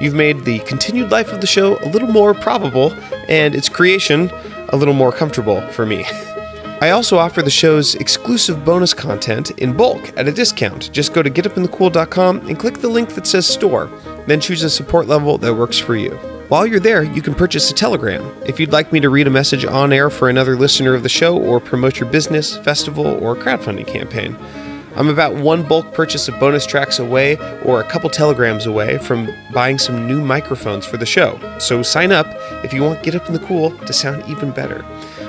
You've 0.00 0.14
made 0.14 0.44
the 0.44 0.60
continued 0.60 1.10
life 1.10 1.32
of 1.32 1.42
the 1.42 1.46
show 1.46 1.78
a 1.84 1.88
little 1.90 2.08
more 2.08 2.32
probable 2.32 2.92
and 3.28 3.54
its 3.54 3.68
creation 3.68 4.30
a 4.70 4.76
little 4.76 4.94
more 4.94 5.12
comfortable 5.12 5.60
for 5.72 5.84
me. 5.84 6.06
I 6.82 6.90
also 6.90 7.16
offer 7.16 7.40
the 7.40 7.50
show's 7.50 7.94
exclusive 7.94 8.62
bonus 8.62 8.92
content 8.92 9.52
in 9.52 9.74
bulk 9.74 10.12
at 10.18 10.28
a 10.28 10.32
discount. 10.32 10.92
Just 10.92 11.14
go 11.14 11.22
to 11.22 11.30
getupinthecool.com 11.30 12.48
and 12.48 12.58
click 12.58 12.78
the 12.78 12.88
link 12.88 13.14
that 13.14 13.26
says 13.26 13.46
store, 13.46 13.90
then 14.26 14.40
choose 14.40 14.62
a 14.62 14.68
support 14.68 15.06
level 15.06 15.38
that 15.38 15.54
works 15.54 15.78
for 15.78 15.96
you. 15.96 16.10
While 16.48 16.66
you're 16.66 16.78
there, 16.78 17.02
you 17.02 17.22
can 17.22 17.34
purchase 17.34 17.70
a 17.70 17.74
telegram. 17.74 18.30
If 18.44 18.60
you'd 18.60 18.72
like 18.72 18.92
me 18.92 19.00
to 19.00 19.08
read 19.08 19.26
a 19.26 19.30
message 19.30 19.64
on 19.64 19.90
air 19.90 20.10
for 20.10 20.28
another 20.28 20.54
listener 20.54 20.94
of 20.94 21.02
the 21.02 21.08
show 21.08 21.38
or 21.38 21.60
promote 21.60 21.98
your 21.98 22.10
business, 22.10 22.58
festival, 22.58 23.06
or 23.06 23.34
crowdfunding 23.34 23.86
campaign, 23.86 24.36
I'm 24.96 25.08
about 25.08 25.34
one 25.34 25.66
bulk 25.66 25.94
purchase 25.94 26.28
of 26.28 26.38
bonus 26.38 26.66
tracks 26.66 26.98
away 26.98 27.36
or 27.64 27.80
a 27.80 27.84
couple 27.84 28.10
telegrams 28.10 28.66
away 28.66 28.98
from 28.98 29.30
buying 29.52 29.78
some 29.78 30.06
new 30.06 30.22
microphones 30.22 30.86
for 30.86 30.98
the 30.98 31.06
show. 31.06 31.38
So 31.58 31.82
sign 31.82 32.12
up 32.12 32.26
if 32.64 32.72
you 32.72 32.82
want 32.82 33.02
Get 33.02 33.14
Up 33.14 33.26
in 33.26 33.32
the 33.32 33.40
Cool 33.40 33.70
to 33.78 33.92
sound 33.92 34.24
even 34.28 34.50
better. 34.52 34.84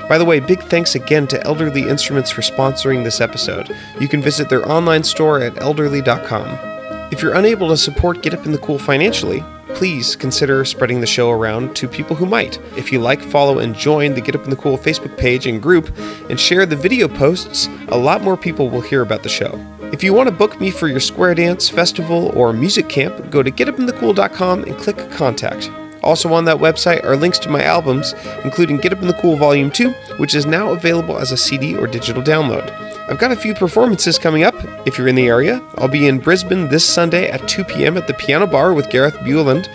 By 0.08 0.18
the 0.18 0.26
way, 0.26 0.40
big 0.40 0.64
thanks 0.64 0.96
again 0.96 1.28
to 1.28 1.44
Elderly 1.46 1.88
Instruments 1.88 2.32
for 2.32 2.42
sponsoring 2.42 3.04
this 3.04 3.20
episode. 3.20 3.76
You 4.00 4.08
can 4.08 4.22
visit 4.22 4.48
their 4.50 4.70
online 4.70 5.04
store 5.04 5.42
at 5.42 5.62
elderly.com. 5.62 7.12
If 7.12 7.22
you're 7.22 7.36
unable 7.36 7.68
to 7.70 7.78
support 7.78 8.22
Get 8.22 8.34
Up 8.34 8.46
in 8.46 8.52
the 8.54 8.58
Cool 8.58 8.80
financially, 8.80 9.44
please 9.70 10.16
consider 10.16 10.64
spreading 10.66 11.02
the 11.02 11.08
show 11.08 11.30
around 11.30 11.76
to 11.76 11.88
people 11.88 12.16
who 12.16 12.26
might. 12.26 12.58
If 12.78 12.92
you 12.92 13.00
like, 13.00 13.22
follow, 13.22 13.60
and 13.60 13.76
join 13.76 14.14
the 14.14 14.22
Get 14.22 14.36
Up 14.36 14.44
in 14.46 14.50
the 14.50 14.56
Cool 14.56 14.78
Facebook 14.78 15.18
page 15.18 15.46
and 15.46 15.62
group, 15.62 15.96
and 16.30 16.40
share 16.40 16.66
the 16.66 16.76
video 16.76 17.08
posts, 17.08 17.68
a 17.90 17.98
lot 17.98 18.22
more 18.22 18.38
people 18.38 18.70
will 18.70 18.82
hear 18.82 19.02
about 19.02 19.24
the 19.24 19.30
show. 19.30 19.60
If 19.94 20.04
you 20.04 20.14
want 20.14 20.28
to 20.28 20.36
book 20.36 20.60
me 20.60 20.72
for 20.72 20.88
your 20.88 21.00
square 21.00 21.36
dance, 21.36 21.70
festival, 21.70 22.32
or 22.36 22.52
music 22.54 22.90
camp, 22.90 23.30
go 23.30 23.44
to 23.44 23.52
getupinthecool.com 23.52 24.64
and 24.64 24.78
click 24.78 25.12
Contact. 25.12 25.70
Also 26.08 26.32
on 26.32 26.46
that 26.46 26.56
website 26.56 27.04
are 27.04 27.18
links 27.18 27.38
to 27.38 27.50
my 27.50 27.62
albums, 27.62 28.14
including 28.46 28.78
Get 28.78 28.94
Up 28.94 29.02
in 29.02 29.08
the 29.08 29.14
Cool 29.22 29.36
Volume 29.36 29.70
2, 29.70 29.90
which 30.20 30.36
is 30.36 30.46
now 30.46 30.70
available 30.70 31.20
as 31.20 31.34
a 31.34 31.38
CD 31.38 31.76
or 31.76 31.86
digital 31.86 32.24
download. 32.24 32.72
I've 33.10 33.20
got 33.20 33.34
a 33.34 33.36
few 33.36 33.54
performances 33.54 34.18
coming 34.18 34.44
up 34.44 34.56
if 34.88 34.98
you're 34.98 35.10
in 35.10 35.16
the 35.16 35.28
area. 35.28 35.62
I'll 35.76 35.90
be 35.90 36.08
in 36.08 36.20
Brisbane 36.20 36.70
this 36.70 36.86
Sunday 36.86 37.30
at 37.30 37.46
2 37.50 37.66
p.m. 37.66 37.98
at 37.98 38.08
the 38.08 38.14
Piano 38.14 38.48
Bar 38.48 38.74
with 38.74 38.90
Gareth 38.90 39.16
Bueland. 39.16 39.68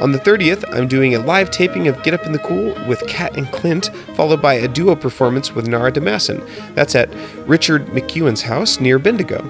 On 0.00 0.12
the 0.12 0.18
30th, 0.18 0.64
I'm 0.72 0.88
doing 0.88 1.14
a 1.14 1.18
live 1.18 1.50
taping 1.50 1.88
of 1.88 2.02
Get 2.02 2.14
Up 2.14 2.24
in 2.24 2.32
the 2.32 2.38
Cool 2.38 2.74
with 2.86 3.06
Kat 3.06 3.36
and 3.36 3.46
Clint, 3.52 3.90
followed 4.14 4.40
by 4.40 4.54
a 4.54 4.68
duo 4.68 4.96
performance 4.96 5.54
with 5.54 5.68
Nara 5.68 5.92
DeMasson. 5.92 6.74
That's 6.74 6.94
at 6.94 7.14
Richard 7.46 7.84
McEwen's 7.88 8.40
house 8.40 8.80
near 8.80 8.98
Bendigo. 8.98 9.42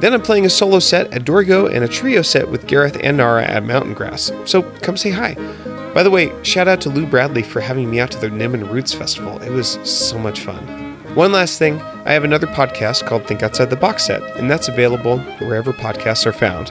Then 0.00 0.14
I'm 0.14 0.22
playing 0.22 0.46
a 0.46 0.50
solo 0.50 0.78
set 0.78 1.12
at 1.12 1.24
Dorgo 1.24 1.72
and 1.72 1.84
a 1.84 1.88
trio 1.88 2.22
set 2.22 2.48
with 2.48 2.66
Gareth 2.66 2.98
and 3.02 3.16
Nara 3.16 3.44
at 3.44 3.64
Mountain 3.64 3.94
Grass. 3.94 4.30
So 4.44 4.62
come 4.80 4.96
say 4.96 5.10
hi. 5.10 5.34
By 5.92 6.02
the 6.04 6.10
way, 6.10 6.32
shout 6.44 6.68
out 6.68 6.80
to 6.82 6.90
Lou 6.90 7.06
Bradley 7.06 7.42
for 7.42 7.60
having 7.60 7.90
me 7.90 7.98
out 7.98 8.12
to 8.12 8.18
the 8.18 8.28
Nimbin 8.28 8.70
Roots 8.70 8.92
Festival. 8.92 9.42
It 9.42 9.50
was 9.50 9.78
so 9.82 10.18
much 10.18 10.40
fun. 10.40 10.64
One 11.14 11.32
last 11.32 11.58
thing, 11.58 11.80
I 12.04 12.12
have 12.12 12.22
another 12.22 12.46
podcast 12.46 13.06
called 13.06 13.26
Think 13.26 13.42
Outside 13.42 13.70
the 13.70 13.76
Box 13.76 14.06
Set, 14.06 14.22
and 14.36 14.48
that's 14.48 14.68
available 14.68 15.18
wherever 15.40 15.72
podcasts 15.72 16.26
are 16.26 16.32
found. 16.32 16.70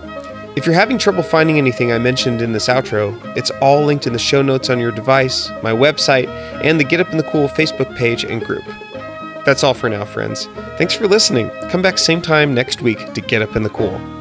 If 0.56 0.66
you're 0.66 0.74
having 0.74 0.98
trouble 0.98 1.24
finding 1.24 1.58
anything 1.58 1.92
I 1.92 2.00
mentioned 2.00 2.42
in 2.42 2.54
this 2.54 2.68
outro, 2.68 3.14
it's 3.36 3.52
all 3.62 3.84
linked 3.84 4.08
in 4.08 4.14
the 4.14 4.20
show 4.20 4.42
notes 4.42 4.70
on 4.70 4.80
your 4.80 4.92
device, 4.92 5.50
my 5.62 5.72
website, 5.72 6.28
and 6.64 6.80
the 6.80 6.84
Get 6.84 7.02
Up 7.02 7.12
in 7.12 7.18
the 7.18 7.24
Cool 7.24 7.48
Facebook 7.50 7.96
page 7.98 8.24
and 8.24 8.42
group. 8.42 8.64
That's 9.48 9.64
all 9.64 9.74
for 9.74 9.88
now, 9.88 10.04
friends. 10.04 10.48
Thanks 10.78 10.94
for 10.94 11.08
listening. 11.08 11.50
Come 11.70 11.82
back 11.82 11.98
same 11.98 12.22
time 12.22 12.54
next 12.54 12.82
week 12.82 13.14
to 13.14 13.22
Get 13.22 13.42
Up 13.42 13.56
in 13.56 13.64
the 13.64 13.70
Cool. 13.70 14.17